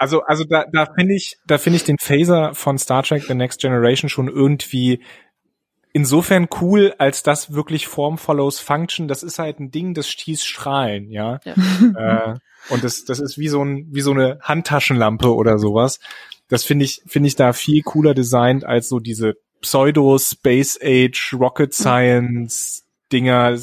[0.00, 3.34] Also, also da, da finde ich, da finde ich den Phaser von Star Trek The
[3.34, 5.02] Next Generation schon irgendwie
[5.92, 9.08] insofern cool, als das wirklich Form follows Function.
[9.08, 11.40] Das ist halt ein Ding, das schießt Strahlen, ja.
[11.44, 11.54] Ja.
[12.34, 12.38] äh,
[12.70, 15.98] und das, das ist wie so ein, wie so eine Handtaschenlampe oder sowas.
[16.48, 21.34] Das finde ich, finde ich da viel cooler designt als so diese Pseudo Space Age
[21.38, 23.58] Rocket Science Dinger.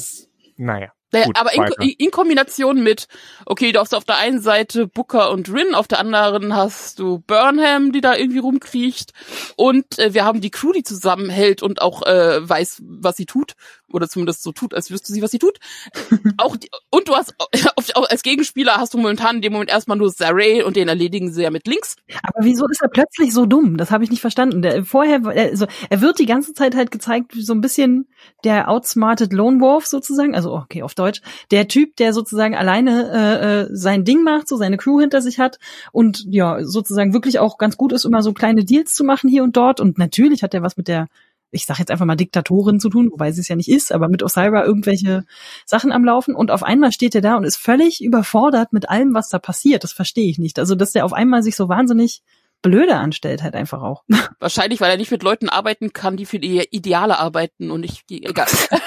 [0.56, 0.92] Naja.
[1.12, 1.62] Naja, Gut, aber in,
[1.98, 3.06] in Kombination mit,
[3.46, 7.20] okay, du hast auf der einen Seite Booker und Rin, auf der anderen hast du
[7.20, 9.12] Burnham, die da irgendwie rumkriecht
[9.56, 13.52] und äh, wir haben die Crew, die zusammenhält und auch äh, weiß, was sie tut
[13.88, 15.58] oder zumindest so tut, als wüsste sie, was sie tut.
[16.38, 17.48] auch die, und du hast auf,
[17.94, 21.32] auf, als Gegenspieler hast du momentan in dem Moment erstmal nur Saray und den erledigen
[21.32, 21.94] sie ja mit links.
[22.24, 23.76] Aber wieso ist er plötzlich so dumm?
[23.76, 24.60] Das habe ich nicht verstanden.
[24.60, 28.08] Der, vorher, er- also, er wird die ganze Zeit halt gezeigt, wie so ein bisschen
[28.42, 31.20] der outsmarted Lone Wolf sozusagen, also okay, auf Deutsch,
[31.50, 35.38] der Typ, der sozusagen alleine äh, äh, sein Ding macht, so seine Crew hinter sich
[35.38, 35.58] hat
[35.92, 39.44] und ja, sozusagen wirklich auch ganz gut ist, immer so kleine Deals zu machen hier
[39.44, 39.80] und dort.
[39.80, 41.08] Und natürlich hat er was mit der
[41.52, 44.08] ich sage jetzt einfach mal Diktatorin zu tun, wobei sie es ja nicht ist, aber
[44.08, 45.24] mit Osira irgendwelche
[45.64, 49.14] Sachen am Laufen und auf einmal steht er da und ist völlig überfordert mit allem,
[49.14, 49.84] was da passiert.
[49.84, 50.58] Das verstehe ich nicht.
[50.58, 52.22] Also, dass der auf einmal sich so wahnsinnig
[52.62, 54.04] blöde anstellt, halt einfach auch.
[54.40, 58.08] Wahrscheinlich, weil er nicht mit Leuten arbeiten kann, die für die Ideale arbeiten und nicht,
[58.10, 58.46] die, egal.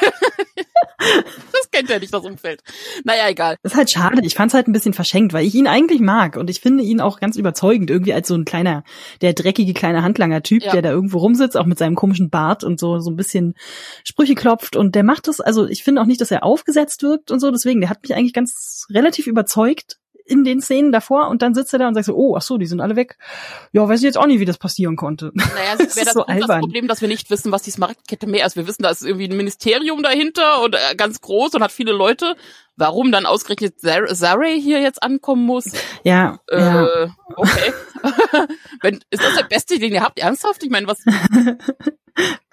[1.54, 2.62] das kennt er nicht, das Umfeld.
[3.04, 3.56] Naja, egal.
[3.64, 4.22] Das ist halt schade.
[4.24, 7.02] Ich fand's halt ein bisschen verschenkt, weil ich ihn eigentlich mag und ich finde ihn
[7.02, 8.84] auch ganz überzeugend irgendwie als so ein kleiner,
[9.22, 10.72] der dreckige kleine Handlanger-Typ, Ja.
[10.74, 13.56] der da irgendwo rumsitzt, auch mit seinem komischen Bart und so so ein bisschen
[14.04, 15.40] Sprüche klopft und der macht das.
[15.40, 17.52] Also ich finde auch nicht, dass er aufgesetzt wirkt und so.
[17.52, 19.99] Deswegen, der hat mich eigentlich ganz relativ überzeugt
[20.30, 22.58] in den Szenen davor und dann sitzt er da und sagt so, oh, ach so,
[22.58, 23.18] die sind alle weg.
[23.72, 25.32] Ja, weiß ich jetzt auch nicht, wie das passieren konnte.
[25.34, 26.60] Naja, Das es wäre das, so das.
[26.60, 28.56] Problem, dass wir nicht wissen, was die Smaragdkette mehr ist.
[28.56, 31.92] Wir wissen, da ist irgendwie ein Ministerium dahinter und äh, ganz groß und hat viele
[31.92, 32.36] Leute.
[32.76, 35.66] Warum dann ausgerechnet Zar- Zaray hier jetzt ankommen muss?
[36.04, 36.86] Ja, ja.
[36.86, 37.74] Äh, okay.
[38.82, 40.18] Wenn, ist das der beste, den ihr habt?
[40.18, 40.64] Ernsthaft?
[40.64, 41.00] Ich meine, was?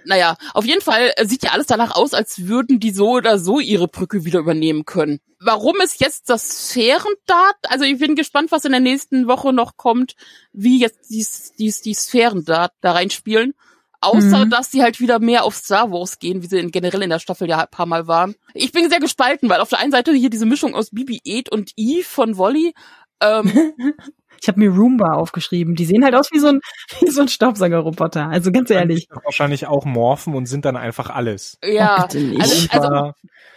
[0.04, 3.38] Naja, auf jeden Fall äh, sieht ja alles danach aus, als würden die so oder
[3.38, 5.18] so ihre Brücke wieder übernehmen können.
[5.40, 7.56] Warum ist jetzt das Sphärendat?
[7.68, 10.14] Also ich bin gespannt, was in der nächsten Woche noch kommt,
[10.52, 11.26] wie jetzt die,
[11.58, 13.54] die, die Sphärendat da reinspielen.
[14.00, 14.50] Außer, Mhm.
[14.50, 17.18] dass sie halt wieder mehr auf Star Wars gehen, wie sie in, generell in der
[17.18, 18.36] Staffel ja ein paar Mal waren.
[18.54, 21.72] Ich bin sehr gespalten, weil auf der einen Seite hier diese Mischung aus BB-8 und
[21.76, 22.74] Eve von Wolly.
[23.20, 23.72] Ähm,
[24.40, 25.74] Ich habe mir Roomba aufgeschrieben.
[25.74, 26.60] Die sehen halt aus wie so ein,
[27.00, 28.28] wie so ein Staubsaugerroboter.
[28.28, 29.08] Also ganz ehrlich.
[29.24, 31.58] Wahrscheinlich auch morphen und sind dann einfach alles.
[31.64, 32.72] ja, Oh, bitte nicht.
[32.74, 33.12] also, also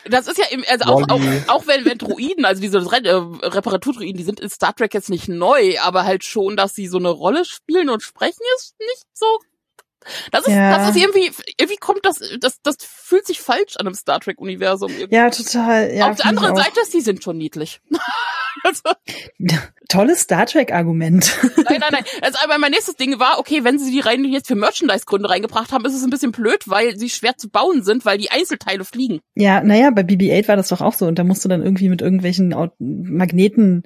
[0.06, 3.48] Das ist ja im, also auch, auch, auch wenn, wenn Druiden, also diese Re äh,
[3.48, 6.98] Reparaturdruiden, die sind in Star Trek jetzt nicht neu, aber halt schon, dass sie so
[6.98, 9.26] eine Rolle spielen und sprechen, ist nicht so.
[10.32, 10.78] Das ist, Ja.
[10.78, 14.39] das ist irgendwie, irgendwie kommt das, das, das fühlt sich falsch an einem Star Trek
[14.39, 14.91] Universum.
[14.91, 15.16] irgendwie.
[15.16, 15.93] Ja, total.
[15.93, 16.56] Ja, Auf der anderen.
[16.56, 17.82] Seite, sie sind schon niedlich.
[18.64, 18.82] also,
[19.89, 21.38] Tolles Star Trek-Argument.
[21.58, 22.04] nein, nein, nein.
[22.22, 25.72] Also, aber mein nächstes Ding war, okay, wenn sie die rein jetzt für Merchandise-Gründe reingebracht
[25.72, 28.86] haben, ist es ein bisschen blöd, weil sie schwer zu bauen sind, weil die Einzelteile
[28.86, 29.20] fliegen.
[29.36, 31.08] Ja, naja, bei BB-8 war das doch auch so.
[31.08, 33.84] Und da musst du dann irgendwie mit irgendwelchen Magneten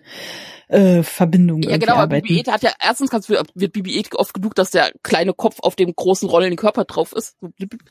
[0.73, 2.27] äh, Verbindungen Ja, genau, aber arbeiten.
[2.27, 5.75] BB-8 hat ja, erstens kannst du, wird BB-8 oft genug, dass der kleine Kopf auf
[5.75, 7.37] dem großen rollenden Körper drauf ist.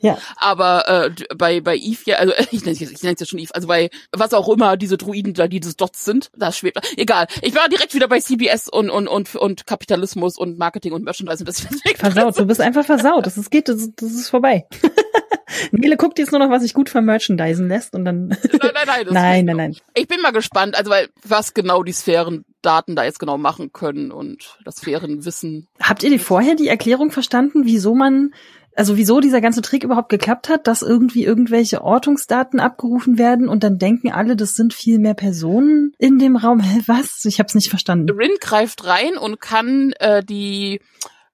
[0.01, 0.17] Ja.
[0.35, 3.55] Aber äh, bei, bei Eve ja, also ich nenne es ich nenn's ja schon Eve,
[3.55, 6.79] also bei was auch immer diese Druiden da, diese Dots sind, das schwebt.
[6.97, 7.27] Egal.
[7.41, 11.39] Ich war direkt wieder bei CBS und, und, und, und Kapitalismus und Marketing und Merchandise
[11.39, 13.25] und das Versaut, du bist einfach versaut.
[13.25, 14.65] Das ist, geht, das, das ist vorbei.
[15.71, 18.27] Nele guckt jetzt nur noch, was sich gut vermerchandisen lässt und dann.
[18.27, 19.05] Nein, nein, nein.
[19.11, 19.75] nein, nein, nein.
[19.93, 24.11] Ich bin mal gespannt, also weil was genau die Sphärendaten da jetzt genau machen können
[24.11, 25.67] und das Sphärenwissen.
[25.81, 28.33] Habt ihr die vorher die Erklärung verstanden, wieso man,
[28.75, 33.63] also wieso dieser ganze Trick überhaupt geklappt hat, dass irgendwie irgendwelche Ortungsdaten abgerufen werden und
[33.63, 36.59] dann denken alle, das sind viel mehr Personen in dem Raum?
[36.59, 37.23] Hä, was?
[37.25, 38.09] Ich hab's nicht verstanden.
[38.09, 40.81] Rin greift rein und kann äh, die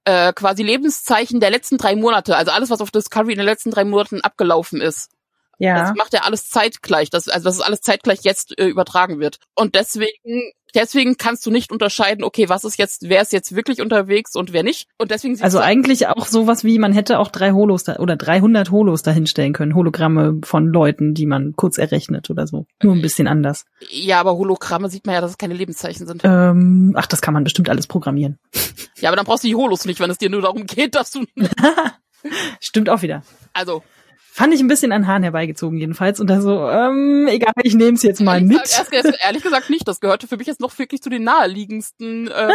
[0.10, 3.70] äh, quasi Lebenszeichen der letzten drei Monate, also alles, was auf Discovery in den letzten
[3.70, 5.12] drei Monaten abgelaufen ist,
[5.60, 5.78] Ja.
[5.78, 9.40] Das macht ja alles zeitgleich, das, also dass es alles zeitgleich jetzt äh, übertragen wird.
[9.56, 13.82] Und deswegen, deswegen kannst du nicht unterscheiden, okay, was ist jetzt, wer ist jetzt wirklich
[13.82, 14.88] unterwegs und wer nicht.
[14.98, 18.72] Und deswegen Also eigentlich auch sowas wie, man hätte auch drei Holos da, oder 300
[18.72, 22.66] Holos dahinstellen können, Hologramme von Leuten, die man kurz errechnet oder so.
[22.84, 23.66] Nur ein bisschen anders.
[23.90, 26.22] ja, aber Hologramme sieht man ja, dass es keine Lebenszeichen sind.
[26.24, 28.38] Ähm, ach, das kann man bestimmt alles programmieren.
[28.98, 31.12] Ja, aber dann brauchst du die Holos nicht, wenn es dir nur darum geht, dass
[31.12, 31.26] du,
[32.60, 33.24] Stimmt auch wieder.
[33.54, 33.84] also.
[34.32, 36.20] Fand ich ein bisschen an Haaren herbeigezogen jedenfalls.
[36.20, 38.64] Und da so, ähm, egal, ich nehme es jetzt mal ehrlich, mit.
[38.64, 39.88] gesagt- erst, erst, ehrlich gesagt nicht.
[39.88, 42.52] Das gehörte für mich jetzt noch wirklich zu den naheliegendsten äh,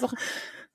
[0.00, 0.18] Sachen.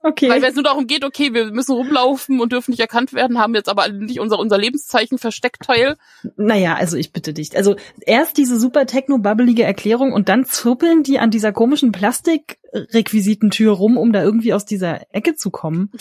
[0.03, 0.29] Okay.
[0.29, 3.37] Weil wenn es nur darum geht, okay, wir müssen rumlaufen und dürfen nicht erkannt werden,
[3.37, 5.95] haben jetzt aber nicht unser, unser Lebenszeichen Versteckteil.
[6.37, 7.55] Naja, also ich bitte dich.
[7.55, 13.97] Also erst diese super techno-babbelige Erklärung und dann zuppeln die an dieser komischen Plastikrequisitentür rum,
[13.97, 15.91] um da irgendwie aus dieser Ecke zu kommen.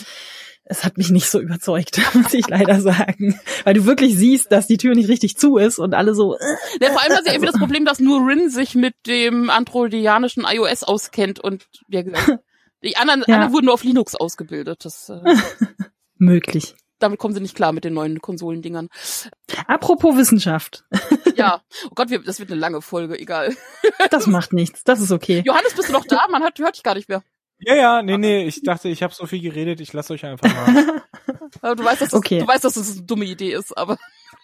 [0.63, 3.39] Es hat mich nicht so überzeugt, muss ich leider sagen.
[3.63, 6.39] Weil du wirklich siehst, dass die Tür nicht richtig zu ist und alle so, äh,
[6.81, 10.45] Ja, vor allem hat sie irgendwie das Problem, dass nur Rin sich mit dem androidianischen
[10.47, 12.39] iOS auskennt und gesagt,
[12.83, 13.35] die anderen, Ja.
[13.35, 14.85] anderen wurden nur auf Linux ausgebildet.
[14.85, 15.19] Das, äh,
[16.17, 16.75] möglich.
[16.99, 18.87] damit kommen sie nicht klar mit den neuen Konsolendingern.
[19.67, 20.85] Apropos Wissenschaft.
[21.37, 23.55] Ja, oh Gott, wir, das wird eine lange Folge, egal.
[24.11, 24.83] Das macht nichts.
[24.83, 25.41] Das ist okay.
[25.45, 26.27] Johannes, bist du noch da?
[26.29, 27.23] Man hat, hört dich gar nicht mehr.
[27.63, 30.47] Ja, ja, nee, nee, ich dachte, ich habe so viel geredet, ich lasse euch einfach
[30.53, 31.03] mal.
[31.61, 32.39] Aber Du weißt, dass das, Okay.
[32.39, 33.97] du weißt, dass das eine dumme Idee ist, aber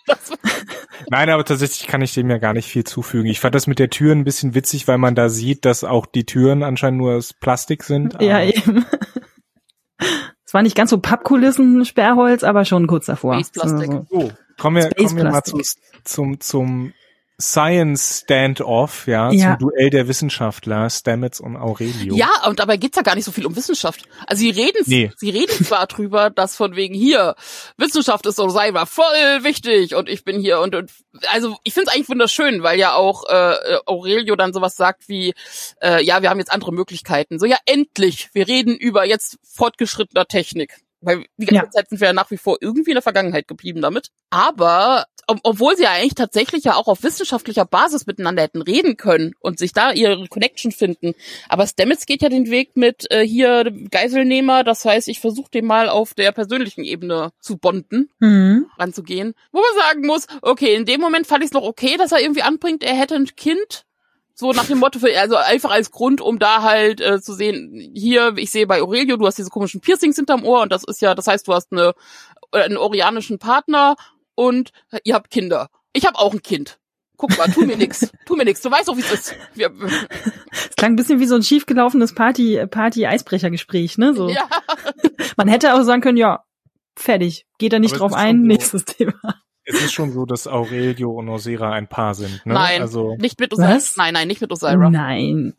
[1.10, 3.30] Nein, aber tatsächlich kann ich dem ja gar nicht viel zufügen.
[3.30, 6.06] Ich fand das mit der Tür ein bisschen witzig, weil man da sieht, dass auch
[6.06, 8.22] die Türen anscheinend nur aus Plastik sind.
[8.22, 8.86] Ja, eben.
[10.46, 13.34] Es war nicht ganz so Pappkulissen, Sperrholz, aber schon kurz davor.
[13.34, 13.90] Space Plastic.
[13.90, 15.84] Also, So, kommen wir, kommen wir mal zu, Plastik.
[16.06, 16.94] zum, zum
[17.40, 19.58] Science Standoff, ja, Ja.
[19.60, 22.16] zum Duell der Wissenschaftler, Stamets und Aurelio.
[22.16, 24.04] ja, und dabei geht's ja gar nicht so viel um Wissenschaft.
[24.26, 25.12] Also sie reden, Nee.
[25.18, 27.36] sie reden zwar drüber, dass von wegen hier,
[27.78, 29.04] Wissenschaft ist so selber voll
[29.44, 30.92] wichtig und ich bin hier und, und
[31.32, 35.34] also ich finde es eigentlich wunderschön, weil ja auch äh, Aurelio dann sowas sagt wie,
[35.82, 37.38] äh, ja, wir haben jetzt andere Möglichkeiten.
[37.40, 40.80] So, ja, endlich, wir reden über jetzt fortgeschrittener Technik.
[41.02, 41.72] Weil die ganze Ja.
[41.72, 44.10] Zeit sind wir ja nach wie vor irgendwie in der Vergangenheit geblieben damit.
[44.30, 48.96] Aber ob, obwohl sie ja eigentlich tatsächlich ja auch auf wissenschaftlicher Basis miteinander hätten reden
[48.98, 51.14] können und sich da ihre Connection finden.
[51.50, 55.66] Aber Stamets geht ja den Weg mit äh, hier Geiselnehmer, das heißt, ich versuche den
[55.66, 58.68] mal auf der persönlichen Ebene zu bonden, Mhm.
[58.80, 59.34] ranzugehen.
[59.52, 62.22] Wo man sagen muss, okay, in dem Moment fand ich es noch okay, dass er
[62.22, 63.84] irgendwie anbringt, er hätte ein Kind.
[64.40, 67.92] So nach dem Motto, für, also einfach als Grund, um da halt äh, zu sehen,
[67.96, 71.02] hier, ich sehe bei Aurelio, du hast diese komischen Piercings hinterm Ohr und das ist
[71.02, 71.94] ja, das heißt, du hast eine,
[72.52, 73.96] äh, einen orianischen Partner
[74.36, 74.70] und
[75.04, 75.70] ihr habt Kinder.
[75.94, 76.78] Ich habe auch ein Kind.
[77.18, 78.12] Guck mal, tu mir nix.
[78.28, 78.62] Tu mir nix.
[78.62, 79.36] Du weißt doch, wie es ist.
[79.56, 79.72] Wir,
[80.52, 84.14] Es klang ein bisschen wie so ein schiefgelaufenes Party, Party-Eisbrechergespräch, ne?
[84.14, 84.30] So.
[84.30, 84.48] ja.
[85.36, 86.44] Man hätte auch sagen können, ja,
[86.96, 87.48] fertig.
[87.58, 89.14] Geht da nicht Aber drauf ein, so- nächstes Thema.
[89.70, 92.54] Es ist schon so, dass Aurelio und Osira ein Paar sind, ne?
[92.54, 93.78] Nein, Also, nicht mit Osira.
[93.98, 94.90] Nein, nein, nicht mit Osira.
[94.90, 95.54] Nein.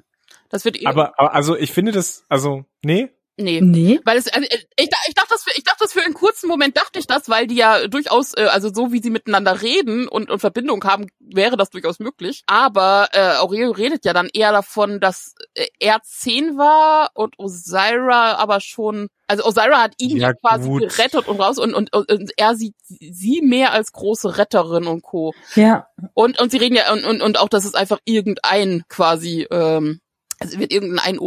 [0.48, 3.61] Das wird eh- aber, aber, also ich finde das, also, nee, nee.
[3.61, 4.01] Nee.
[4.05, 6.76] Weil es, also, ich, ich dachte das für, ich dachte das für einen kurzen Moment
[6.76, 10.30] dachte ich das, weil die ja durchaus, äh, also so wie sie miteinander reden und,
[10.30, 12.43] und Verbindung haben, wäre das durchaus möglich.
[12.47, 18.34] Aber äh, Aurelio redet ja dann eher davon, dass äh, er zehn war und Osira
[18.34, 20.82] aber schon, also Osira hat ihn Ja, ja, quasi gut.
[20.82, 25.34] gerettet und raus und, und, und er sieht sie mehr als große Retterin und Co.
[25.55, 25.86] Ja.
[26.14, 30.01] Und, und sie reden ja, und, und, und auch, dass es einfach irgendein quasi, ähm,
[30.41, 31.18] also wird irgendeinen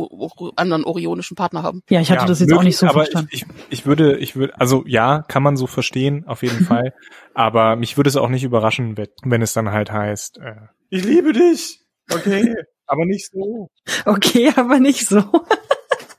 [0.56, 1.82] anderen orionischen Partner haben.
[1.90, 3.30] Ja, ich hatte ja, das jetzt auch nicht so aber verstanden.
[3.32, 6.94] Ich, ich, ich würde, ich würde, also ja, kann man so verstehen, auf jeden Fall.
[7.34, 10.56] Aber mich würde es auch nicht überraschen, wenn- wenn es dann halt heißt, äh,
[10.90, 11.82] ich liebe dich.
[12.12, 12.56] Okay,
[12.86, 13.70] aber nicht so.
[14.06, 15.24] Okay, aber nicht so.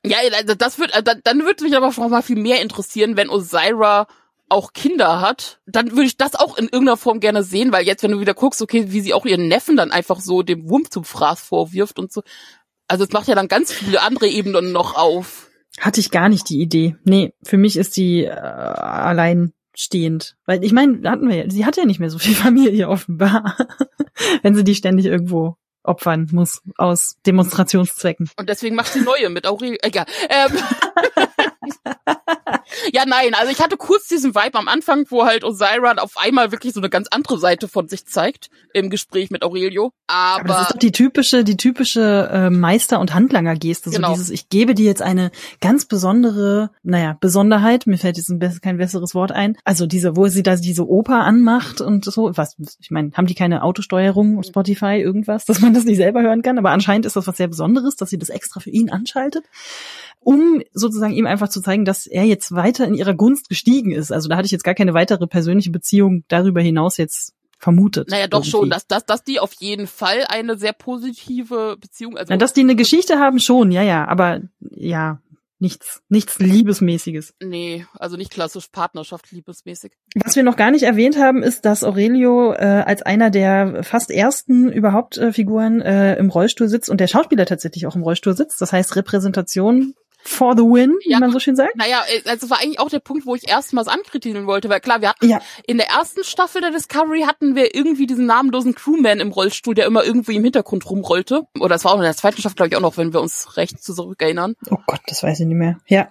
[0.04, 3.16] Ja, also das wird, äh, dann, dann würde mich aber noch mal viel mehr interessieren,
[3.16, 4.08] wenn Osira
[4.48, 8.02] auch Kinder hat, dann würde ich das auch in irgendeiner Form gerne sehen, weil jetzt,
[8.02, 10.92] wenn du wieder guckst, okay, wie sie auch ihren Neffen dann einfach so dem Wump
[10.92, 12.22] zum Fraß vorwirft und so.
[12.92, 15.48] Also es macht ja dann ganz viele andere Ebenen noch auf.
[15.80, 16.94] Hatte ich gar nicht die Idee.
[17.04, 20.36] Nee, für mich ist die äh, alleinstehend.
[20.44, 23.56] Weil ich meine, hatten wir ja, sie hat ja nicht mehr so viel Familie offenbar,
[24.42, 28.28] wenn sie die ständig irgendwo opfern muss aus Demonstrationszwecken.
[28.36, 29.78] Und deswegen macht sie neue mit Aurel.
[29.80, 30.04] Egal.
[30.28, 30.52] Ähm.
[32.92, 36.52] ja, nein, also ich hatte kurz diesen Vibe am Anfang, wo halt Osira auf einmal
[36.52, 39.92] wirklich so eine ganz andere Seite von sich zeigt im Gespräch mit Aurelio.
[40.06, 43.90] Aber, Aber das ist doch die typische, die typische äh, Meister- und Handlanger-Geste.
[43.90, 44.12] So Genau.
[44.12, 48.78] dieses, ich gebe dir jetzt eine ganz besondere, naja, Besonderheit, mir fällt jetzt ein kein
[48.78, 49.56] besseres Wort ein.
[49.64, 53.34] Also diese, wo sie da diese Oper anmacht und so, was, ich meine, haben die
[53.34, 56.58] keine Autosteuerung auf Spotify, irgendwas, dass man das nicht selber hören kann?
[56.58, 59.44] Aber anscheinend ist das was sehr Besonderes, dass sie das extra für ihn anschaltet,
[60.24, 64.12] um sozusagen ihm einfach zu zeigen, dass er jetzt weiter in ihrer Gunst gestiegen ist.
[64.12, 68.10] Also da hatte ich jetzt gar keine weitere persönliche Beziehung darüber hinaus jetzt vermutet.
[68.10, 68.50] Naja, doch irgendwie.
[68.50, 72.52] schon, dass, dass, dass die auf jeden Fall eine sehr positive Beziehung, also Na, dass
[72.52, 75.20] die eine Geschichte haben, schon, ja, ja, aber ja,
[75.60, 77.34] nichts, nichts Liebesmäßiges.
[77.40, 79.92] nee, also nicht klassisch Partnerschaft liebesmäßig.
[80.16, 84.10] Was wir noch gar nicht erwähnt haben, ist, dass Aurelio äh, als einer der fast
[84.10, 88.36] ersten überhaupt äh, Figuren äh, im Rollstuhl sitzt und der Schauspieler tatsächlich auch im Rollstuhl
[88.36, 88.60] sitzt.
[88.60, 89.94] Das heißt Repräsentation
[90.24, 91.16] for the win, Ja.
[91.16, 91.76] wie man so schön sagt.
[91.76, 95.00] Naja, äh, also war eigentlich auch der Punkt, wo ich erstmals ankritisieren wollte, weil klar,
[95.00, 95.40] wir hatten Ja.
[95.66, 99.86] in der ersten Staffel der Discovery hatten wir irgendwie diesen namenlosen Crewman im Rollstuhl, der
[99.86, 101.42] immer irgendwie im Hintergrund rumrollte.
[101.58, 103.56] Oder das war auch in der zweiten Staffel, glaube ich, auch noch, wenn wir uns
[103.56, 104.54] recht zurückerinnern.
[104.70, 105.78] Oh Gott, das weiß ich nicht mehr.
[105.86, 106.08] Ja.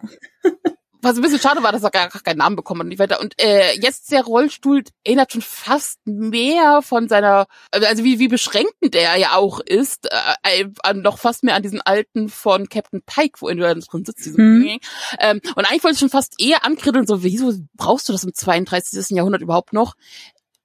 [1.02, 3.00] Was ein bisschen schade war, dass er gar, gar keinen Namen bekommen hat und nicht
[3.00, 3.20] weiter.
[3.20, 8.96] Und äh, jetzt der Rollstuhl erinnert schon fast mehr von seiner, also wie, wie beschränkend
[8.96, 13.42] er ja auch ist, äh, an, noch fast mehr an diesen alten von Captain Pike,
[13.42, 14.26] wo da drin sitzt.
[14.26, 14.80] Diesen Hm.
[15.20, 18.34] ähm, und eigentlich wollte ich schon fast eher ankritteln, so, wieso brauchst du das im
[18.34, 19.16] 32.
[19.16, 19.96] Jahrhundert überhaupt noch?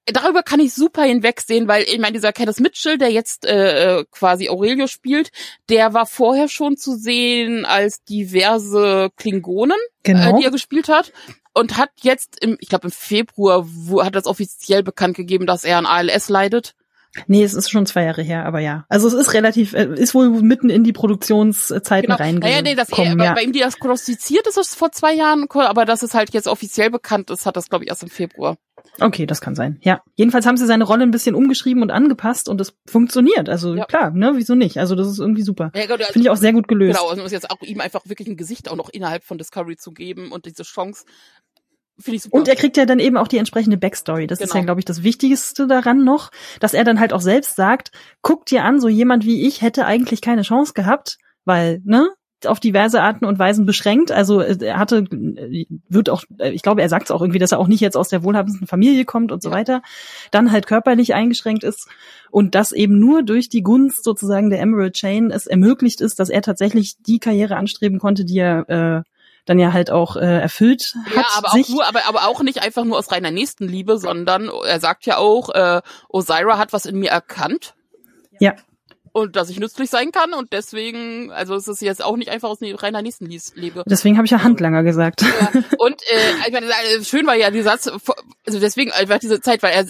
[0.06, 4.04] Darüber kann ich super hinwegsehen, weil ich meine, dieser Kenneth Mitchell, der jetzt äh, äh,
[4.10, 5.30] quasi Aurelio spielt,
[5.68, 10.38] der war vorher schon zu sehen als diverse Klingonen äh, Genau.
[10.38, 11.12] die er gespielt hat.
[11.54, 15.64] Und hat jetzt im, ich glaube im Februar, wo, hat das offiziell bekannt gegeben, dass
[15.64, 16.74] er an ALS leidet.
[17.26, 18.84] Nee, es ist schon zwei Jahre her, aber ja.
[18.88, 22.16] Also es ist relativ, äh, ist wohl mitten in die Produktionszeiten Genau.
[22.16, 22.40] reingekommen.
[22.52, 23.34] Naja, nee, das eh, ja.
[23.34, 27.30] bei, ihm diagnostiziert ist es vor zwei Jahren, aber dass es halt jetzt offiziell bekannt
[27.30, 28.56] ist, hat das glaube ich erst im Februar.
[29.00, 29.78] Okay, das kann sein.
[29.82, 30.02] Ja.
[30.14, 33.48] Jedenfalls haben sie seine Rolle ein bisschen umgeschrieben und angepasst und es funktioniert.
[33.48, 33.84] Also Ja.
[33.84, 34.78] klar, ne, wieso nicht?
[34.78, 35.70] Also das ist irgendwie super.
[35.74, 36.96] Ja, genau, Finde ich auch sehr gut gelöst.
[36.98, 39.76] Genau, also ist jetzt auch ihm einfach wirklich ein Gesicht auch noch innerhalb von Discovery
[39.76, 41.04] zu geben und diese Chance
[41.98, 42.36] finde ich super.
[42.36, 44.26] Und er kriegt ja dann eben auch die entsprechende Backstory.
[44.26, 44.60] Das ist Genau.
[44.60, 46.30] ja, glaube ich, das Wichtigste daran noch,
[46.60, 47.90] dass er dann halt auch selbst sagt,
[48.22, 52.10] guck dir an, so jemand wie ich hätte eigentlich keine Chance gehabt, weil, ne,
[52.44, 54.12] auf diverse Arten und Weisen beschränkt.
[54.12, 57.38] Also äh, er hatte, äh, wird auch, äh, ich glaube, er sagt es auch irgendwie,
[57.38, 59.80] dass er auch nicht jetzt aus der wohlhabendsten Familie kommt und so weiter.
[60.30, 61.88] Dann halt körperlich eingeschränkt ist
[62.30, 66.28] und dass eben nur durch die Gunst sozusagen der Emerald Chain es ermöglicht ist, dass
[66.28, 69.02] er tatsächlich die Karriere anstreben konnte, die er äh,
[69.46, 71.16] dann ja halt auch äh, erfüllt hat.
[71.16, 71.68] ja, aber auch sich.
[71.70, 75.50] nur, aber, aber auch nicht einfach nur aus reiner Nächstenliebe, sondern er sagt ja auch,
[75.50, 77.74] äh, Osira hat was in mir erkannt.
[78.38, 78.54] Ja.
[79.12, 82.50] Und dass ich nützlich sein kann und deswegen, also es ist jetzt auch nicht einfach
[82.50, 83.82] aus reiner Nächstenliebe.
[83.86, 85.22] Deswegen habe ich ja Handlanger gesagt.
[85.22, 85.62] Ja.
[85.78, 87.86] Und äh, ich meine, äh, schön war ja dieser Satz,
[88.46, 89.86] also deswegen einfach diese Zeit, weil er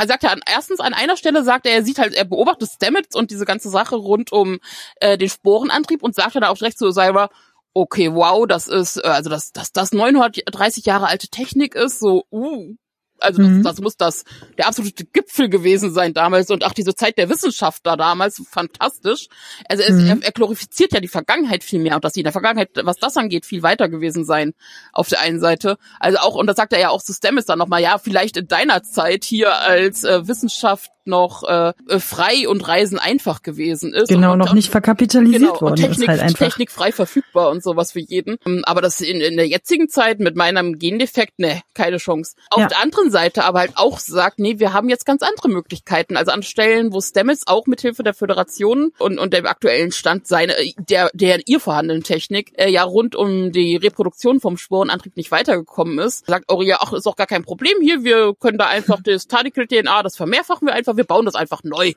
[0.00, 2.68] er sagt ja an, erstens an einer Stelle sagt er, er sieht halt, er beobachtet
[2.68, 4.58] Stamets und diese ganze Sache rund um
[4.96, 7.30] äh, den Sporenantrieb und sagt dann auch direkt zu Osira,
[7.74, 12.24] okay, wow, das ist, äh, also dass dass das 930 Jahre alte Technik ist, so,
[12.30, 12.74] uh,
[13.20, 13.62] also das, Mhm.
[13.62, 14.24] das muss das
[14.58, 19.28] der absolute Gipfel gewesen sein damals und auch diese Zeit der Wissenschaft da damals fantastisch.
[19.68, 20.06] Also es, Mhm.
[20.06, 22.96] er, er glorifiziert ja die Vergangenheit viel mehr und dass sie in der Vergangenheit, was
[22.96, 24.52] das angeht, viel weiter gewesen sein
[24.92, 25.78] auf der einen Seite.
[26.00, 28.48] Also auch und das sagt er ja auch zu Stamets dann nochmal, ja vielleicht in
[28.48, 34.08] deiner Zeit hier als äh, Wissenschaft noch äh, äh, frei und Reisen einfach gewesen ist.
[34.08, 36.38] Genau, und, noch und, nicht verkapitalisiert Genau, worden Technik, ist halt einfach.
[36.38, 38.36] Technik frei verfügbar und sowas für jeden.
[38.46, 42.36] Ähm, Aber das in, in der jetzigen Zeit mit meinem Gendefekt, ne, keine Chance.
[42.50, 42.68] Auf Ja.
[42.68, 46.16] der anderen Seite aber halt auch sagt, nee, wir haben jetzt ganz andere Möglichkeiten.
[46.16, 50.54] Also an Stellen, wo Stamets auch mithilfe der Föderation und, und dem aktuellen Stand seine,
[50.78, 55.98] der, der ihr vorhandenen Technik, äh, ja rund um die Reproduktion vom Sporenantrieb nicht weitergekommen
[55.98, 59.26] ist, sagt Auria, ach, ist auch gar kein Problem hier, wir können da einfach das
[59.26, 61.92] Tadical DNA, das vermehrfachen wir einfach, wir bauen das einfach neu.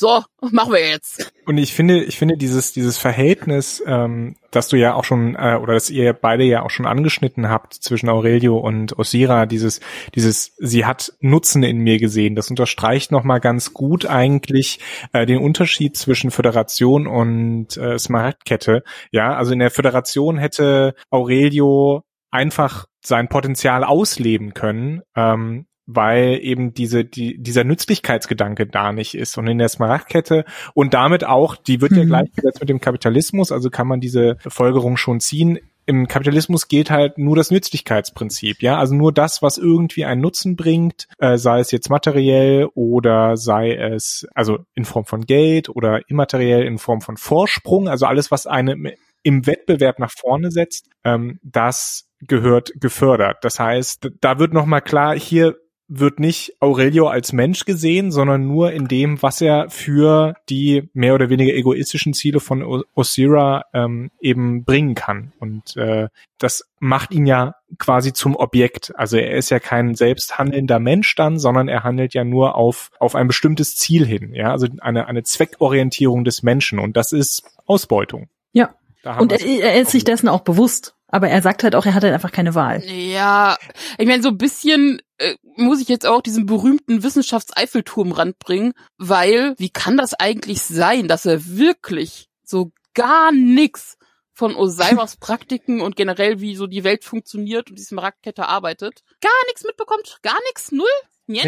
[0.00, 0.22] So,
[0.52, 1.32] machen wir jetzt.
[1.44, 5.58] Und ich finde, ich finde dieses dieses Verhältnis, ähm, das du ja auch schon äh,
[5.60, 9.80] oder das ihr beide ja auch schon angeschnitten habt zwischen Aurelio und Osira, dieses
[10.14, 12.36] dieses sie hat Nutzen in mir gesehen.
[12.36, 14.78] Das unterstreicht noch mal ganz gut eigentlich
[15.12, 18.84] äh, den Unterschied zwischen Föderation und äh, Smaragdkette.
[19.10, 25.02] Ja, also in der Föderation hätte Aurelio einfach sein Potenzial ausleben können.
[25.16, 29.38] Ähm, weil eben diese, die, dieser Nützlichkeitsgedanke da nicht ist.
[29.38, 32.08] Und in der Smaragdkette und damit auch, die wird ja Mhm.
[32.08, 35.58] gleichgesetzt mit dem Kapitalismus, also kann man diese Folgerung schon ziehen.
[35.86, 40.54] Im Kapitalismus gilt halt nur das Nützlichkeitsprinzip, ja, also nur das, was irgendwie einen Nutzen
[40.54, 46.02] bringt, äh, sei es jetzt materiell oder sei es also in Form von Geld oder
[46.08, 48.76] immateriell in Form von Vorsprung, also alles, was eine
[49.22, 53.38] im Wettbewerb nach vorne setzt, ähm, das gehört gefördert.
[53.42, 55.56] Das heißt, da wird nochmal klar, hier
[55.88, 61.14] wird nicht Aurelio als Mensch gesehen, sondern nur in dem, was er für die mehr
[61.14, 65.32] oder weniger egoistischen Ziele von Osira ähm, eben bringen kann.
[65.40, 68.92] Und äh, das macht ihn ja quasi zum Objekt.
[68.96, 73.14] Also er ist ja kein selbsthandelnder Mensch dann, sondern er handelt ja nur auf, auf
[73.14, 74.34] ein bestimmtes Ziel hin.
[74.34, 76.78] Ja, also eine, eine Zweckorientierung des Menschen.
[76.78, 78.28] Und das ist Ausbeutung.
[78.52, 78.74] Ja.
[79.18, 80.97] Und er, er ist sich dessen auch bewusst.
[81.08, 82.84] Aber er sagt halt auch, er hat halt einfach keine Wahl.
[82.84, 83.56] Ja,
[83.96, 89.54] ich meine, so ein bisschen äh, muss ich jetzt auch diesen berühmten Wissenschafts-Eiffelturm ranbringen, weil
[89.58, 93.96] wie kann das eigentlich sein, dass er wirklich so gar nix
[94.32, 99.46] von Osiris Praktiken und generell wie so die Welt funktioniert und diese Marktkette arbeitet, gar
[99.46, 100.86] nichts mitbekommt, gar nichts, null?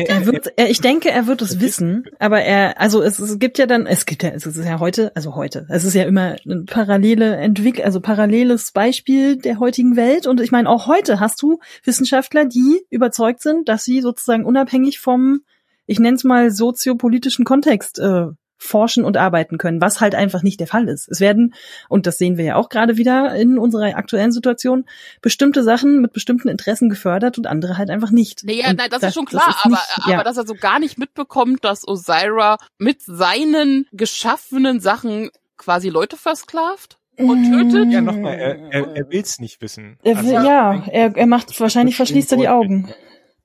[0.08, 3.56] Er wird, er, ich denke, er wird es wissen, aber er, also es, es gibt
[3.56, 6.36] ja dann, es gibt ja, es ist ja heute, also heute, es ist ja immer
[6.44, 11.40] eine parallele Entwicklung, also paralleles Beispiel der heutigen Welt und ich meine, auch heute hast
[11.40, 15.40] du Wissenschaftler, die überzeugt sind, dass sie sozusagen unabhängig vom,
[15.86, 18.26] ich nenne es mal soziopolitischen Kontext äh,
[18.60, 21.08] forschen und arbeiten können, was halt einfach nicht der Fall ist.
[21.08, 21.54] Es werden,
[21.88, 24.84] und das sehen wir ja auch gerade wieder in unserer aktuellen Situation,
[25.22, 28.44] bestimmte Sachen mit bestimmten Interessen gefördert und andere halt einfach nicht.
[28.44, 30.14] Naja, und nein, das, das ist schon klar, ist aber, nicht, ja.
[30.14, 36.16] aber dass er so gar nicht mitbekommt, dass Osira mit seinen geschaffenen Sachen quasi Leute
[36.16, 36.98] versklavt?
[37.16, 37.92] und tötet?
[37.92, 39.98] Ja, nochmal, er, er, er will es nicht wissen.
[40.02, 42.90] Er will, also, ja, er, er macht, wahrscheinlich verschließt er die Augen.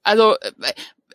[0.04, 0.52] Also, äh,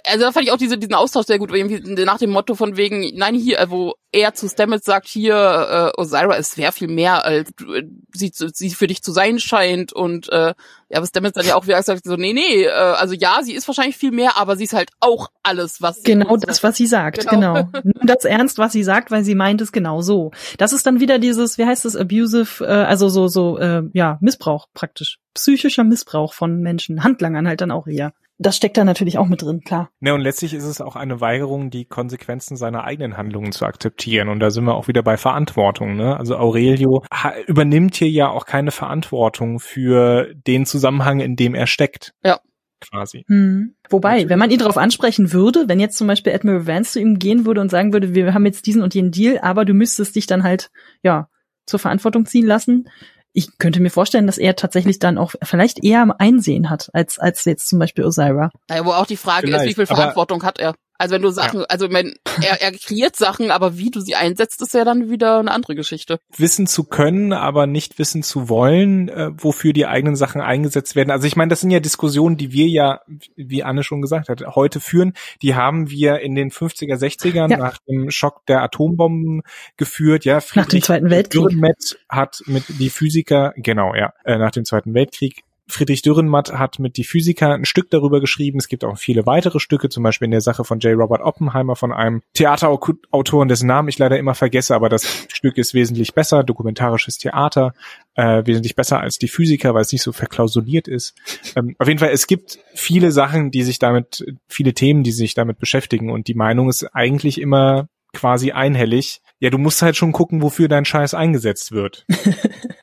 [0.04, 2.76] also da fand ich auch diese, diesen Austausch sehr gut, irgendwie nach dem Motto von
[2.76, 6.88] wegen, nein, hier, äh, wo er zu Stamets sagt, hier, äh, Osira ist sehr viel
[6.88, 10.54] mehr, als äh, sie, sie für dich zu sein scheint und äh,
[10.88, 13.54] ja, aber Stamets dann ja auch wieder sagt, so, nee, nee, äh, also ja, sie
[13.54, 16.86] ist wahrscheinlich viel mehr, aber sie ist halt auch alles, was Genau das, was sie
[16.86, 17.54] sagt, genau.
[17.54, 17.68] genau.
[17.84, 20.32] Nimm das ernst, was sie sagt, weil sie meint es genau so.
[20.58, 24.18] Das ist dann wieder dieses, wie heißt das, abusive, äh, also so, so, äh, ja,
[24.20, 25.18] Missbrauch praktisch.
[25.34, 29.42] Psychischer Missbrauch von Menschen, Handlangern halt dann auch eher das steckt da natürlich auch mit
[29.42, 29.90] drin, klar.
[30.00, 34.30] Ne, und letztlich ist es auch eine Weigerung, die Konsequenzen seiner eigenen Handlungen zu akzeptieren.
[34.30, 35.94] Und da sind wir auch wieder bei Verantwortung.
[35.94, 36.18] Ne?
[36.18, 37.04] Also Aurelio
[37.46, 42.14] übernimmt hier ja auch keine Verantwortung für den Zusammenhang, in dem er steckt.
[42.24, 42.40] Ja.
[42.80, 43.26] Quasi.
[43.28, 43.74] Hm.
[43.90, 44.30] Wobei, Natürlich.
[44.30, 47.44] wenn man ihn darauf ansprechen würde, wenn jetzt zum Beispiel Admiral Vance zu ihm gehen
[47.44, 50.26] würde und sagen würde, wir haben jetzt diesen und jenen Deal, aber du müsstest dich
[50.26, 50.70] dann halt,
[51.02, 51.28] ja,
[51.66, 52.88] zur Verantwortung ziehen lassen,
[53.32, 57.44] ich könnte mir vorstellen, dass er tatsächlich dann auch vielleicht eher Einsehen hat, als, als
[57.44, 58.50] jetzt zum Beispiel Osira.
[58.68, 60.74] Naja, wo auch die Frage vielleicht, ist, wie viel Verantwortung hat er?
[61.00, 61.66] Also wenn du Sachen, ja.
[61.70, 65.38] also wenn er, er kreiert Sachen, aber wie du sie einsetzt, ist ja dann wieder
[65.38, 66.20] eine andere Geschichte.
[66.36, 71.10] Wissen zu können, aber nicht wissen zu wollen, äh, wofür die eigenen Sachen eingesetzt werden.
[71.10, 73.00] Also ich meine, das sind ja Diskussionen, die wir ja,
[73.34, 75.14] wie Anne schon gesagt hat, heute führen.
[75.40, 77.56] Die haben wir in den 50er, 60ern ja.
[77.56, 79.40] nach dem Schock der Atombomben
[79.78, 80.26] geführt.
[80.26, 81.40] Ja, Friedrich nach dem Zweiten Weltkrieg.
[81.40, 86.78] Dürrenmatt hat mit die Physiker, genau, ja, äh, nach dem Zweiten Weltkrieg Friedrich Dürrenmatt hat
[86.78, 88.58] mit die Physiker ein Stück darüber geschrieben.
[88.58, 90.98] Es gibt auch viele weitere Stücke, zum Beispiel in der Sache von J.
[90.98, 95.74] Robert Oppenheimer von einem Theaterautoren, dessen Namen ich leider immer vergesse, aber das Stück ist
[95.74, 97.72] wesentlich besser, dokumentarisches Theater,
[98.14, 101.14] äh, wesentlich besser als die Physiker, weil es nicht so verklausuliert ist.
[101.56, 105.34] Ähm, auf jeden Fall, es gibt viele Sachen, die sich damit, viele Themen, die sich
[105.34, 109.20] damit beschäftigen und die Meinung ist eigentlich immer quasi einhellig.
[109.38, 112.06] Ja, du musst halt schon gucken, wofür dein Scheiß eingesetzt wird.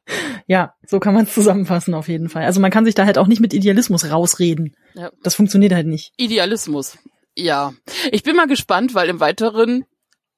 [0.48, 2.46] Ja, so kann man es zusammenfassen auf jeden Fall.
[2.46, 4.76] Also man kann sich da halt auch nicht mit Idealismus rausreden.
[4.96, 5.12] Ja.
[5.22, 6.14] Das funktioniert halt nicht.
[6.18, 6.98] Idealismus.
[7.36, 7.74] Ja.
[8.12, 9.86] Ich bin mal gespannt, weil im Weiteren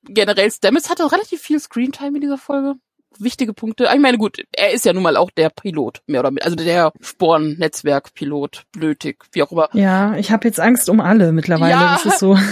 [0.04, 2.76] generell Stamets hatte relativ viel Screentime in dieser Folge.
[3.18, 3.90] Wichtige Punkte.
[3.94, 6.46] Ich meine, gut, er ist ja nun mal auch der Pilot, mehr oder weniger.
[6.46, 9.70] Also der Sporen-Netzwerk-Pilot, blötig, wie auch immer.
[9.74, 11.72] Ja, ich habe jetzt Angst um alle mittlerweile.
[11.72, 12.00] Ja.
[12.04, 12.38] Das ist so.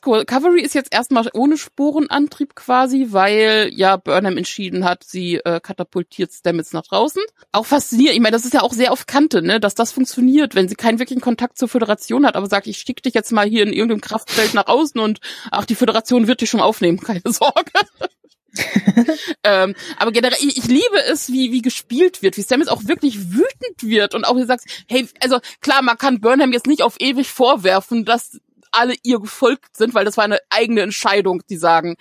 [0.00, 6.32] Cavalry ist jetzt erstmal ohne Sporenantrieb quasi, weil ja Burnham entschieden hat, sie äh, katapultiert
[6.32, 7.22] Stamets nach draußen.
[7.52, 10.54] Auch faszinierend, ich meine, das ist ja auch sehr auf Kante, ne, dass das funktioniert,
[10.54, 13.46] wenn sie keinen wirklichen Kontakt zur Föderation hat, aber sagt, ich schicke dich jetzt mal
[13.46, 15.20] hier in irgendeinem Kraftfeld nach außen und
[15.50, 17.70] ach, die Föderation wird dich schon aufnehmen, keine Sorge.
[19.44, 23.32] ähm, aber generell, ich, ich, liebe es, wie, wie gespielt wird, wie Stamets auch wirklich
[23.32, 26.96] wütend wird und auch wie sagt, hey, also klar, man kann Burnham jetzt nicht auf
[26.98, 28.40] ewig vorwerfen, dass
[28.72, 31.96] alle ihr gefolgt sind, weil das war eine eigene Entscheidung, die sagen,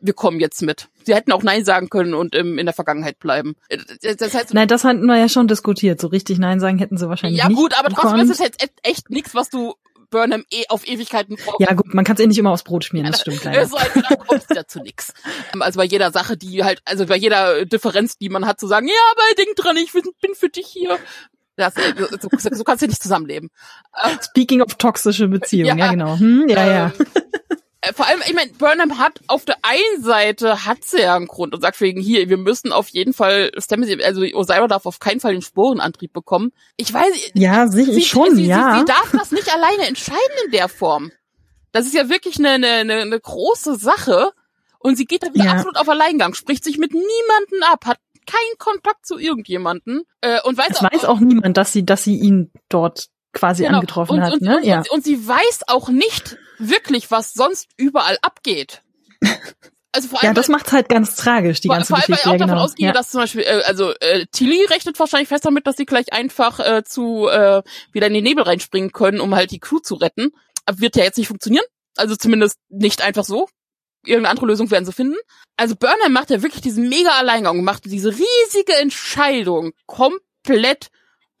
[0.00, 0.88] wir kommen jetzt mit.
[1.04, 3.56] Sie hätten auch Nein sagen können und im, in der Vergangenheit bleiben.
[4.02, 6.00] Das heißt, Nein, das hatten wir ja schon diskutiert.
[6.00, 7.56] So richtig Nein sagen hätten sie wahrscheinlich ja, nicht.
[7.56, 9.74] Ja gut, aber trotzdem ist es jetzt echt nichts, was du
[10.10, 11.60] Burnham eh auf Ewigkeiten brauchst.
[11.60, 13.66] Ja gut, man kann es eh nicht immer aufs Brot schmieren, das stimmt leider.
[13.66, 15.12] So, also, kommt ja zu nix.
[15.58, 18.88] Also bei jeder Sache, die halt, also bei jeder Differenz, die man hat, zu sagen,
[18.88, 20.98] ja, aber denk dran, ich bin für dich hier.
[21.56, 23.50] Das, so, so kannst du nicht zusammenleben.
[24.22, 26.16] Speaking of toxische Beziehungen, ja, ja genau.
[26.16, 26.92] Hm, ja, ähm, ja.
[27.80, 31.28] Äh, vor allem, ich meine, Burnham hat auf der einen Seite hat sie ja einen
[31.28, 35.20] Grund und sagt wegen hier, wir müssen auf jeden Fall, also Osira darf auf keinen
[35.20, 36.52] Fall den Sporenantrieb bekommen.
[36.76, 38.72] Ich weiß, ja, sicher sie, schon, sie, ja.
[38.72, 41.12] Sie, sie darf das nicht alleine entscheiden in der Form.
[41.72, 44.32] Das ist ja wirklich eine, eine, eine große Sache.
[44.80, 45.52] Und sie geht da wieder ja.
[45.52, 50.56] absolut auf Alleingang, spricht sich mit niemanden ab, hat keinen Kontakt zu irgendjemanden äh, und
[50.56, 53.78] weiß es auch, weiß auch niemand, dass sie, dass sie ihn dort quasi genau.
[53.78, 54.32] angetroffen und, hat.
[54.34, 54.56] Und, ne?
[54.58, 54.82] und, ja.
[54.90, 58.82] und, sie weiß auch nicht wirklich, was sonst überall abgeht.
[59.90, 62.16] Also vor allem, Ja, das macht's halt ganz tragisch, die vor, ganze vor allem, weil
[62.16, 62.28] ich Geschichte.
[62.28, 62.64] auch ja, davon genau.
[62.64, 62.92] ausgehe, ja.
[62.92, 66.60] dass zum Beispiel, äh, also äh, Tilly rechnet wahrscheinlich fest damit, dass sie gleich einfach
[66.60, 67.62] äh, zu äh,
[67.92, 70.32] wieder in den Nebel reinspringen können, um halt die Crew zu retten.
[70.66, 71.64] Aber wird ja jetzt nicht funktionieren.
[71.96, 73.48] Also zumindest nicht einfach so.
[74.04, 75.16] Irgendeine andere Lösung werden sie finden.
[75.56, 80.88] Also Burnham macht ja wirklich diesen mega Alleingang und macht diese riesige Entscheidung komplett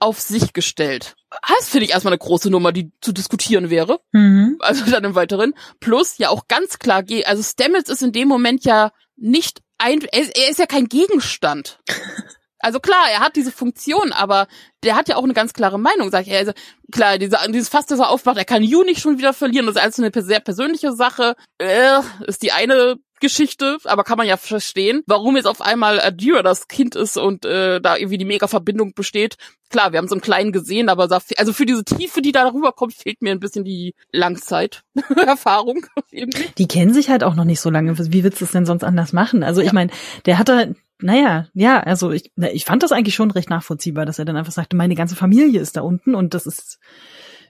[0.00, 1.14] auf sich gestellt.
[1.58, 4.56] Das finde ich erstmal eine große Nummer, die zu diskutieren wäre Mhm.
[4.60, 5.54] also dann im Weiteren.
[5.80, 10.22] Plus ja auch ganz klar, also Stamets ist in dem Moment ja nicht ein, er,
[10.22, 11.78] ist- er ist ja kein Gegenstand.
[12.60, 14.48] Also klar, er hat diese Funktion, aber
[14.82, 16.34] der hat ja auch eine ganz klare Meinung, sag ich.
[16.34, 16.50] Also
[16.90, 19.76] klar, diese, dieses Fass, das er aufmacht, er kann You nicht schon wieder verlieren, das
[19.76, 21.36] ist alles eine sehr persönliche Sache.
[21.58, 26.42] Äh, ist die eine Geschichte, aber kann man ja verstehen, warum jetzt auf einmal Adira
[26.42, 29.36] das Kind ist und äh, da irgendwie die mega Verbindung besteht.
[29.70, 32.44] Klar, wir haben so einen kleinen gesehen, aber da, also für diese Tiefe, die da
[32.44, 35.86] darüber kommt, fehlt mir ein bisschen die Langzeiterfahrung.
[36.58, 37.96] Die kennen sich halt auch noch nicht so lange.
[38.12, 39.42] Wie willst du es denn sonst anders machen?
[39.42, 39.72] Also ich Ja.
[39.74, 39.90] meine,
[40.26, 44.18] der hatte, naja, ja, also ich, na, ich fand das eigentlich schon recht nachvollziehbar, dass
[44.18, 46.78] er dann einfach sagte, meine ganze Familie ist da unten und das ist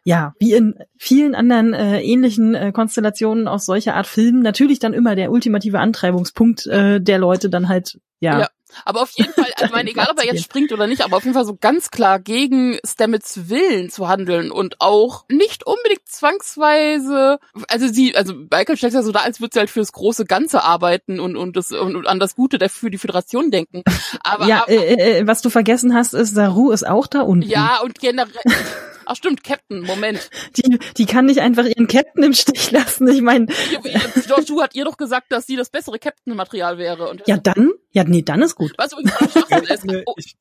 [0.08, 4.94] ja, wie in vielen anderen äh, ähnlichen äh, Konstellationen aus solcher Art Filmen natürlich dann
[4.94, 8.40] immer der ultimative Antreibungspunkt äh, der Leute dann halt, ja.
[8.40, 8.48] Ja.
[8.86, 11.18] Aber auf jeden Fall, also ich meine, egal ob er jetzt springt oder nicht, aber
[11.18, 16.08] auf jeden Fall so ganz klar gegen Stamets Willen zu handeln und auch nicht unbedingt
[16.08, 20.24] zwangsweise, also sie, also Michael stellt ja so da, als würde sie halt fürs große
[20.24, 23.82] Ganze arbeiten und, und, das, und, und an das Gute der für die Föderation denken.
[24.24, 27.46] Aber, ja, aber äh, äh, was du vergessen hast, ist, Saru ist auch da unten.
[27.46, 28.32] ja, und generell,
[29.08, 30.30] ach stimmt, Captain, Moment.
[30.56, 33.08] Die, die kann nicht einfach ihren Captain im Stich lassen.
[33.08, 33.46] Ich meine,
[34.28, 37.08] Joshua hat ihr doch gesagt, dass sie das bessere Captain-Material wäre.
[37.08, 38.72] Und ja dann, ja nee, dann ist gut.
[38.76, 39.80] was übrigens ist.
[39.80, 40.36] finde, ich,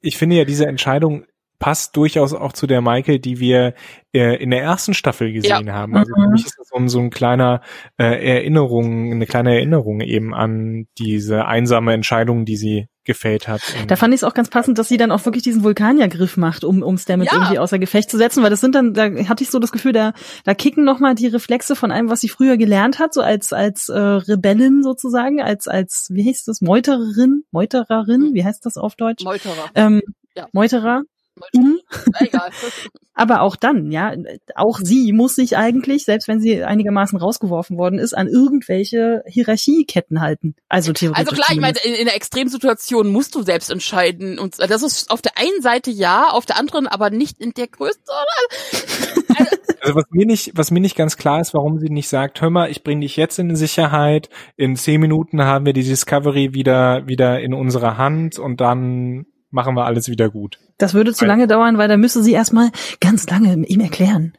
[0.00, 1.24] ich finde ja, diese Entscheidung
[1.58, 3.74] passt durchaus auch zu der Michael, die wir
[4.14, 5.94] äh, in der ersten Staffel gesehen haben.
[5.94, 6.32] Also für Mhm.
[6.32, 7.60] mich ist das so ein, so ein kleiner
[7.98, 8.04] äh,
[8.38, 13.62] Erinnerung, eine kleine Erinnerung eben an diese einsame Entscheidung, die sie gefällt hat.
[13.88, 16.64] Da fand ich es auch ganz passend, dass sie dann auch wirklich diesen Vulkaniergriff macht,
[16.64, 17.38] um, um Stamets Ja.
[17.38, 19.92] irgendwie außer Gefecht zu setzen, weil das sind dann, da hatte ich so das Gefühl,
[19.92, 20.12] da,
[20.44, 23.88] da kicken nochmal die Reflexe von einem, was sie früher gelernt hat, so als, als
[23.88, 29.24] äh, Rebellin sozusagen, als, als, wie heißt das, Meutererin, Meutererin, wie heißt das auf Deutsch?
[29.24, 29.70] Meuterer.
[29.74, 30.02] Ähm,
[30.36, 30.46] Ja.
[30.52, 31.02] Meuterer.
[31.40, 31.62] Meuterer.
[31.62, 31.80] Mhm.
[32.20, 32.50] Egal.
[33.14, 34.14] Aber auch dann, ja,
[34.54, 40.22] auch sie muss sich eigentlich, selbst wenn sie einigermaßen rausgeworfen worden ist, an irgendwelche Hierarchieketten
[40.22, 40.54] halten.
[40.70, 41.26] Also theoretisch.
[41.26, 41.86] Also klar, ich meine, zumindest.
[41.86, 44.38] in, in der Extremsituation musst du selbst entscheiden.
[44.38, 47.68] Und das ist auf der einen Seite ja, auf der anderen aber nicht in der
[47.68, 47.98] Größe.
[49.82, 52.50] Also was mir nicht, was mir nicht ganz klar ist, warum sie nicht sagt, hör
[52.50, 54.28] mal, ich bringe dich jetzt in Sicherheit.
[54.56, 59.74] In zehn Minuten haben wir die Discovery wieder wieder in unserer Hand und dann machen
[59.74, 60.58] wir alles wieder gut.
[60.78, 62.70] Das würde zu lange dauern, weil da müsste sie erstmal
[63.00, 64.32] ganz lange ihm erklären,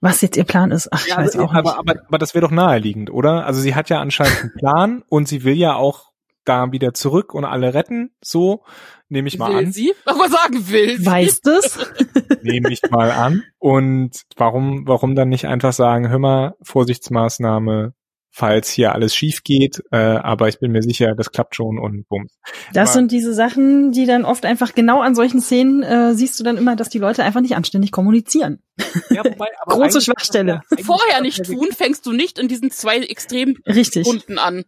[0.00, 0.88] was jetzt ihr Plan ist.
[0.92, 1.58] Ach, ich Ja, weiß aber, auch nicht.
[1.58, 3.46] aber, aber, aber das wäre doch naheliegend, oder?
[3.46, 6.10] Also sie hat ja anscheinend einen Plan und sie will ja auch
[6.44, 8.10] da wieder zurück und alle retten.
[8.20, 8.64] So
[9.08, 9.72] nehme ich mal will an.
[9.72, 9.92] sie?
[10.04, 11.06] Aber sagen will sie.
[11.06, 11.78] Weißt es?
[12.42, 13.44] Nehme ich mal an.
[13.58, 17.94] Und warum, warum dann nicht einfach sagen, hör mal, Vorsichtsmaßnahme,
[18.34, 22.08] falls hier alles schief geht, äh, aber ich bin mir sicher, das klappt schon und
[22.08, 22.32] bums.
[22.72, 26.40] Das Aber- sind diese Sachen, die dann oft einfach genau an solchen Szenen äh, siehst
[26.40, 28.62] du dann immer, dass die Leute einfach nicht anständig kommunizieren.
[29.10, 30.62] Ja, wobei, aber Große Schwachstelle.
[30.82, 34.64] Vorher nicht tun, fängst du nicht in diesen zwei extremen Richtig, Runden an.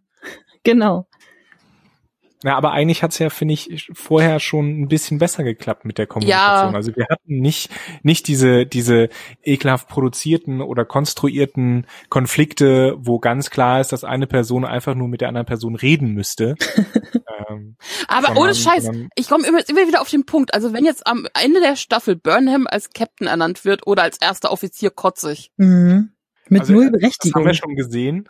[0.62, 1.06] genau.
[2.44, 6.06] Ja, aber eigentlich hat's ja, finde ich, vorher schon ein bisschen besser geklappt mit der
[6.06, 6.72] Kommunikation.
[6.72, 6.76] Ja.
[6.76, 7.70] Also wir hatten nicht,
[8.02, 9.08] nicht diese, diese
[9.42, 15.22] ekelhaft produzierten oder konstruierten Konflikte, wo ganz klar ist, dass eine Person einfach nur mit
[15.22, 16.54] der anderen Person reden müsste.
[17.48, 17.76] ähm,
[18.08, 20.52] Aber sondern- ohne Scheiß, sondern- ich komme immer, immer wieder auf den Punkt.
[20.52, 24.52] Also wenn jetzt am Ende der Staffel Burnham als Captain ernannt wird oder als erster
[24.52, 25.50] Offizier kotzig.
[25.56, 26.10] Mhm.
[26.50, 27.44] Mit also, null Das haben Berechtigung.
[27.46, 28.28] wir schon gesehen.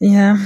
[0.00, 0.36] Ja.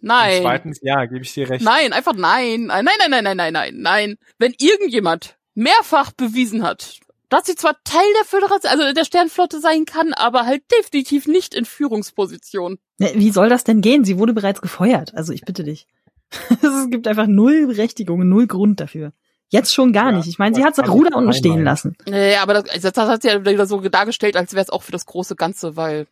[0.00, 0.42] Und Nein.
[0.42, 1.64] zweitens, ja, gebe ich dir recht.
[1.64, 2.64] Nein, einfach nein.
[2.66, 4.16] Nein, nein, nein, nein, nein, nein, nein, nein.
[4.38, 9.84] Wenn irgendjemand mehrfach bewiesen hat, dass sie zwar Teil der Föderation, also der Sternflotte sein
[9.84, 12.78] kann, aber halt definitiv nicht in Führungsposition.
[12.98, 14.04] Ne, Wie soll das denn gehen?
[14.04, 15.14] Sie wurde bereits gefeuert.
[15.14, 15.86] Also ich bitte dich.
[16.62, 19.12] es gibt einfach null Berechtigung, null Grund dafür.
[19.50, 20.28] Jetzt schon gar Ja, nicht.
[20.28, 21.96] Ich meine, sie hat sein kann Ruder unten stehen lassen.
[22.06, 24.82] Ja, aber das, also das hat sie ja wieder so dargestellt, als wäre es auch
[24.82, 26.06] für das große Ganze, weil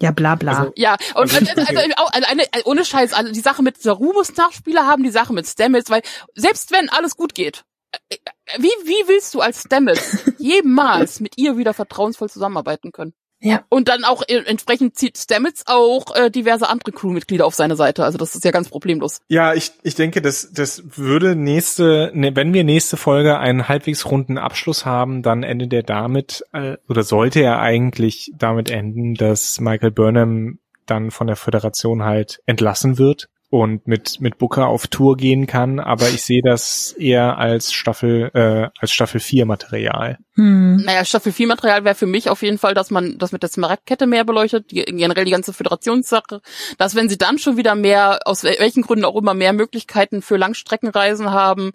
[0.00, 0.58] Ja, bla bla.
[0.60, 4.12] Also- Ja, und Also- also, also, eine, also ohne Scheiß, also die Sache mit Saru
[4.12, 6.02] muss Nachspieler haben, die Sache mit Stamets, weil
[6.34, 7.64] selbst wenn alles gut geht,
[8.10, 8.18] äh, äh,
[8.58, 13.14] wie, wie willst du als Stamets jemals mit ihr wieder vertrauensvoll zusammenarbeiten können?
[13.40, 13.64] Ja.
[13.68, 18.04] Und dann auch äh, entsprechend zieht Stamets auch äh, diverse andere Crewmitglieder auf seine Seite.
[18.04, 19.20] Also das ist ja ganz problemlos.
[19.28, 24.06] Ja, ich, ich denke, das, das würde nächste, ne, wenn wir nächste Folge einen halbwegs
[24.06, 29.60] runden Abschluss haben, dann endet er damit, äh, oder sollte er eigentlich damit enden, dass
[29.60, 35.16] Michael Burnham dann von der Föderation halt entlassen wird und mit mit Booker auf Tour
[35.16, 40.18] gehen kann, aber ich sehe das eher als Staffel äh, als Staffel 4 Material.
[40.34, 40.82] Hm.
[40.84, 43.48] Naja, Staffel 4 Material wäre für mich auf jeden Fall, dass man das mit der
[43.48, 46.42] Smaragdkette mehr beleuchtet, die, generell die ganze Föderationssache,
[46.76, 50.36] dass wenn sie dann schon wieder mehr, aus welchen Gründen auch immer, mehr Möglichkeiten für
[50.36, 51.72] Langstreckenreisen haben,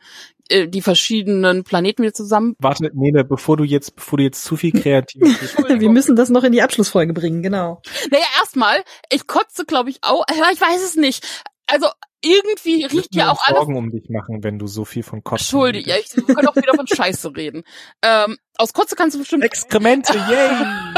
[0.53, 2.55] äh, die verschiedenen Planeten wieder zusammen.
[2.59, 5.21] Warte, Nele, bevor du jetzt, bevor du jetzt zu viel kreativ
[5.79, 7.81] Wir müssen das noch in die Abschlussfolge bringen, genau.
[8.11, 11.25] Naja, erstmal, ich kotze, glaube ich, auch, ich weiß es nicht
[11.67, 11.87] also
[12.21, 13.59] irgendwie riecht ja auch alles.
[13.59, 16.55] Sorgen um dich machen, wenn du so viel von Kotzen Entschuldige, ja, ich kann auch
[16.55, 17.63] wieder von Scheiße reden.
[18.01, 19.43] Ähm, aus Kotze kannst du bestimmt.
[19.43, 20.93] Exkremente, yay!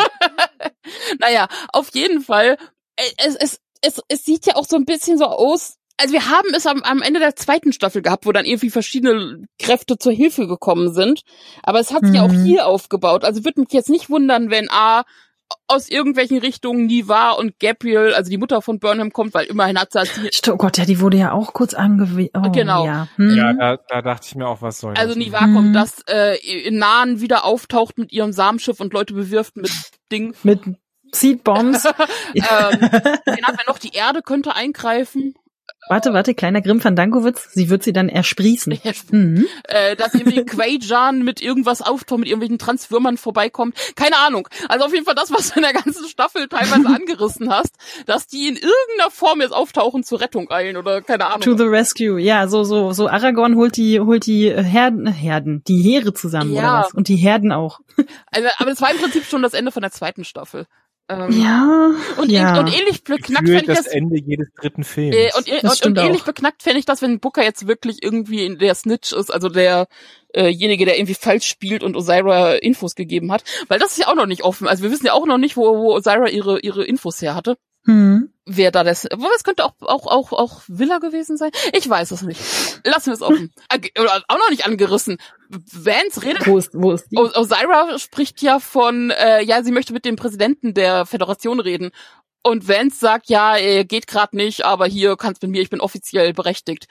[1.19, 2.57] naja, auf jeden Fall.
[2.95, 5.77] Äh, es, es, es, es sieht ja auch so ein bisschen so aus.
[5.97, 9.45] Also wir haben es am, am Ende der zweiten Staffel gehabt, wo dann irgendwie verschiedene
[9.59, 11.21] Kräfte zur Hilfe gekommen sind.
[11.63, 12.15] Aber es hat sich mhm.
[12.15, 12.43] ja auch mhm.
[12.43, 13.23] hier aufgebaut.
[13.23, 15.03] Also würde mich jetzt nicht wundern, wenn A,
[15.67, 19.79] aus irgendwelchen Richtungen nie war und Gabriel, also die Mutter von Burnham kommt, weil immerhin
[19.79, 20.11] hat sie halt
[20.47, 22.31] Oh Gott, ja, die wurde ja auch kurz angewiesen.
[22.35, 22.85] Oh, genau.
[22.85, 23.35] Ja, hm.
[23.35, 25.17] ja da, da dachte ich mir auch, was soll Also das?
[25.17, 25.53] Niva hm.
[25.53, 29.71] kommt, dass äh, in Nahen wieder auftaucht mit ihrem Samenschiff und Leute bewirft mit
[30.11, 30.35] Ding.
[30.43, 30.61] Mit
[31.11, 31.85] Seedbombs.
[32.33, 35.35] ähm, dann haben wir noch die Erde könnte eingreifen.
[35.87, 38.79] Warte, warte, kleiner Grimm van Dankowitz, sie wird sie dann ersprießen.
[39.11, 39.45] mhm.
[39.65, 43.77] äh, dass irgendwie Quajan mit irgendwas auftaucht, mit irgendwelchen Transwürmern vorbeikommt.
[43.95, 44.47] Keine Ahnung.
[44.67, 47.75] Also auf jeden Fall das, was du in der ganzen Staffel teilweise angerissen hast,
[48.07, 51.41] dass die in irgendeiner Form jetzt auftauchen zur Rettung eilen oder keine Ahnung.
[51.41, 55.81] To the rescue, ja, so, so, so Aragorn holt die, holt die Herden, Herden, die
[55.81, 56.61] Heere zusammen ja.
[56.61, 56.93] oder was?
[56.93, 57.79] Und die Herden auch.
[58.31, 60.67] Also, aber es war im Prinzip schon das Ende von der zweiten Staffel.
[61.07, 61.91] Ähm, ja.
[62.17, 62.59] Und, ja.
[62.59, 63.87] und ähnlich beknackt fände ich das.
[63.87, 65.15] Ende jedes dritten Films.
[65.15, 68.57] Äh, und, und, und ähnlich beknackt fände ich das, wenn Booker jetzt wirklich irgendwie in
[68.57, 69.87] der Snitch ist, also der
[70.33, 73.43] äh, der irgendwie falsch spielt und Osira Infos gegeben hat.
[73.67, 74.67] Weil das ist ja auch noch nicht offen.
[74.67, 77.57] Also wir wissen ja auch noch nicht, wo, wo Osira ihre, ihre Infos her hatte.
[78.47, 81.49] Wer da das, aber es könnte auch, auch, auch, auch Villa gewesen sein.
[81.73, 82.39] Ich weiß es nicht.
[82.83, 83.51] Lassen wir es offen.
[83.99, 85.17] Oder auch noch nicht angerissen.
[85.49, 86.45] Vance redet.
[86.45, 87.17] Wo ist, wo ist die?
[87.17, 91.89] Osira spricht ja von, äh, ja, sie möchte mit dem Präsidenten der Föderation reden.
[92.43, 96.31] Und Vance sagt, ja, geht gerade nicht, aber hier kannst mit mir, ich bin offiziell
[96.31, 96.87] berechtigt.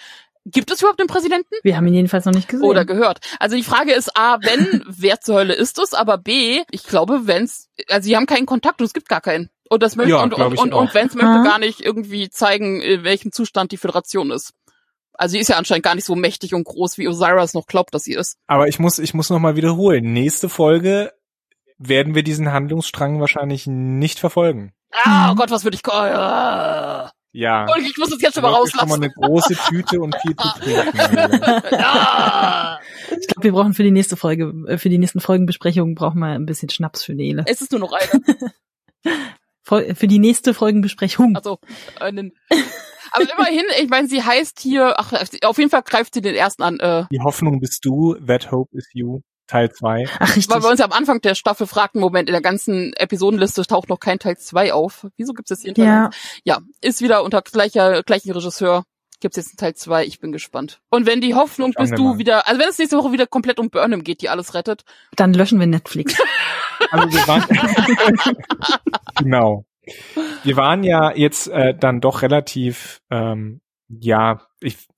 [0.46, 1.54] Gibt es überhaupt den Präsidenten?
[1.62, 2.66] Wir haben ihn jedenfalls noch nicht gesehen.
[2.66, 3.20] Oder gehört.
[3.40, 5.94] Also die Frage ist A, wenn, wer zur Hölle ist es?
[5.94, 9.48] Aber B, ich glaube, wenn's, also sie haben keinen Kontakt und es gibt gar keinen.
[9.70, 13.02] Und das möchte, ja, und, und, und, und Vance möchte gar nicht irgendwie zeigen, in
[13.04, 14.52] welchem Zustand die Föderation ist.
[15.14, 17.94] Also sie ist ja anscheinend gar nicht so mächtig und groß, wie Osiris noch glaubt,
[17.94, 18.36] dass sie ist.
[18.46, 20.12] Aber ich muss, ich muss noch mal wiederholen.
[20.12, 21.12] Nächste Folge
[21.78, 24.72] werden wir diesen Handlungsstrang wahrscheinlich nicht verfolgen.
[24.92, 27.10] Ah, oh Gott, was würde ich, oh, ja.
[27.32, 27.64] Ja.
[27.64, 28.88] Und ich muss es jetzt schon mal rauslassen.
[28.88, 30.96] Schon mal eine große Tüte und viel zu trinken.
[31.72, 32.78] ja.
[33.10, 36.28] Ich glaube, wir brauchen für die nächste Folge, äh, für die nächsten Folgenbesprechungen brauchen wir
[36.28, 37.42] ein bisschen Schnaps für Nele.
[37.46, 38.22] Es ist nur noch eine.
[39.64, 41.36] für die nächste Folgenbesprechung.
[41.36, 41.58] Also
[42.00, 42.32] einen.
[43.12, 45.12] Aber immerhin, ich meine, sie heißt hier, ach,
[45.44, 46.80] auf jeden Fall greift sie den ersten an.
[46.80, 49.20] Äh, die Hoffnung bist du, that hope is you.
[49.46, 50.06] Teil 2.
[50.18, 50.48] Ach, richtig.
[50.48, 53.88] Weil wir uns ja am Anfang der Staffel fragten, Moment, in der ganzen Episodenliste taucht
[53.88, 55.06] noch kein Teil 2 auf.
[55.16, 56.10] Wieso gibt es jetzt hier Ja.
[56.44, 58.84] ja, ist wieder unter gleicher, gleichen Regisseur.
[59.20, 60.80] Gibt es jetzt einen Teil 2, ich bin gespannt.
[60.90, 63.70] Und wenn die Hoffnung bist du wieder, also wenn es nächste Woche wieder komplett um
[63.70, 64.84] Burnham geht, die alles rettet.
[65.16, 66.16] Dann löschen wir Netflix.
[66.90, 68.36] also wir waren,
[69.16, 69.64] genau.
[70.42, 73.60] Wir waren ja jetzt äh, dann doch relativ ähm,
[74.00, 74.88] ja, ich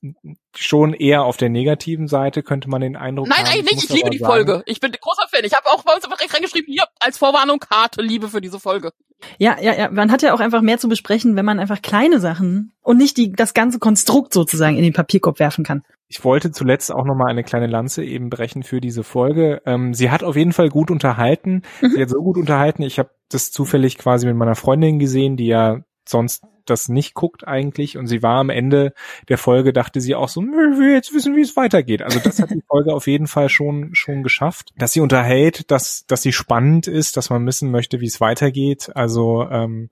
[0.54, 3.44] schon eher auf der negativen Seite könnte man den Eindruck Nein, haben.
[3.44, 3.90] Nein, eigentlich nicht.
[3.90, 4.32] Ich liebe die sagen.
[4.32, 4.62] Folge.
[4.66, 5.44] Ich bin großer Fan.
[5.44, 8.92] Ich habe auch bei uns direkt reingeschrieben, hier als Vorwarnung harte Liebe für diese Folge.
[9.38, 9.90] Ja, ja, ja.
[9.90, 13.16] Man hat ja auch einfach mehr zu besprechen, wenn man einfach kleine Sachen und nicht
[13.16, 15.82] die das ganze Konstrukt sozusagen in den Papierkorb werfen kann.
[16.08, 19.62] Ich wollte zuletzt auch noch mal eine kleine Lanze eben brechen für diese Folge.
[19.66, 21.62] Ähm, sie hat auf jeden Fall gut unterhalten.
[21.80, 21.90] Mhm.
[21.90, 22.82] Sie hat so gut unterhalten.
[22.82, 27.46] Ich habe das zufällig quasi mit meiner Freundin gesehen, die ja sonst das nicht guckt
[27.46, 28.92] eigentlich und sie war am Ende
[29.28, 30.42] der Folge, dachte sie auch so,
[30.80, 32.02] jetzt wissen, wie es weitergeht.
[32.02, 36.04] Also das hat die Folge auf jeden Fall schon, schon geschafft, dass sie unterhält, dass,
[36.06, 38.90] dass sie spannend ist, dass man wissen möchte, wie es weitergeht.
[38.94, 39.90] Also ähm,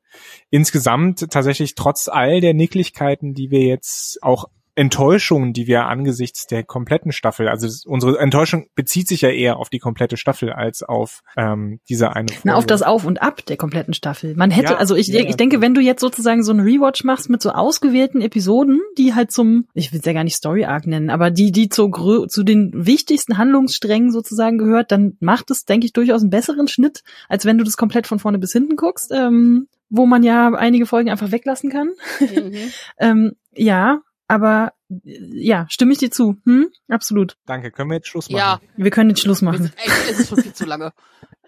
[0.50, 4.46] insgesamt tatsächlich trotz all der Nicklichkeiten, die wir jetzt auch
[4.76, 9.70] Enttäuschung, die wir angesichts der kompletten Staffel, also unsere Enttäuschung bezieht sich ja eher auf
[9.70, 12.42] die komplette Staffel als auf ähm, diese eine Folge.
[12.44, 14.34] Na, auf das Auf und Ab der kompletten Staffel.
[14.34, 17.04] Man hätte, ja, also ich, ja, ich denke, wenn du jetzt sozusagen so einen Rewatch
[17.04, 20.64] machst mit so ausgewählten Episoden, die halt zum, ich will es ja gar nicht Story
[20.64, 21.90] Arc nennen, aber die, die zu,
[22.26, 27.02] zu den wichtigsten Handlungssträngen sozusagen gehört, dann macht es, denke ich, durchaus einen besseren Schnitt,
[27.28, 29.12] als wenn du das komplett von vorne bis hinten guckst.
[29.12, 31.90] Ähm, wo man ja einige Folgen einfach weglassen kann.
[32.18, 32.54] Mhm.
[32.98, 34.72] ähm, ja, aber
[35.02, 36.36] ja, stimme ich dir zu.
[36.44, 36.70] Hm?
[36.88, 37.36] Absolut.
[37.46, 37.70] Danke.
[37.70, 38.38] Können wir jetzt Schluss machen?
[38.38, 38.60] Ja.
[38.76, 39.72] Wir können jetzt Schluss machen.
[40.08, 40.92] Es ist schon viel zu lange.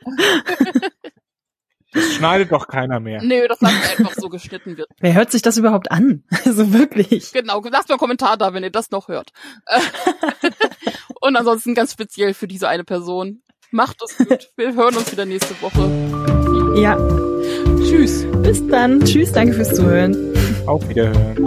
[1.96, 3.22] Das schneidet doch keiner mehr.
[3.22, 4.88] Nee, das sagt einfach so geschnitten wird.
[5.00, 6.24] Wer hört sich das überhaupt an?
[6.44, 7.32] Also wirklich.
[7.32, 9.32] Genau, lasst mal einen Kommentar da, wenn ihr das noch hört.
[11.20, 13.42] Und ansonsten ganz speziell für diese eine Person.
[13.70, 14.52] Macht es gut.
[14.56, 16.80] Wir hören uns wieder nächste Woche.
[16.80, 16.96] Ja.
[17.78, 18.26] Tschüss.
[18.42, 19.00] Bis dann.
[19.00, 20.36] Tschüss, danke fürs Zuhören.
[20.66, 21.46] Auf Wiederhören.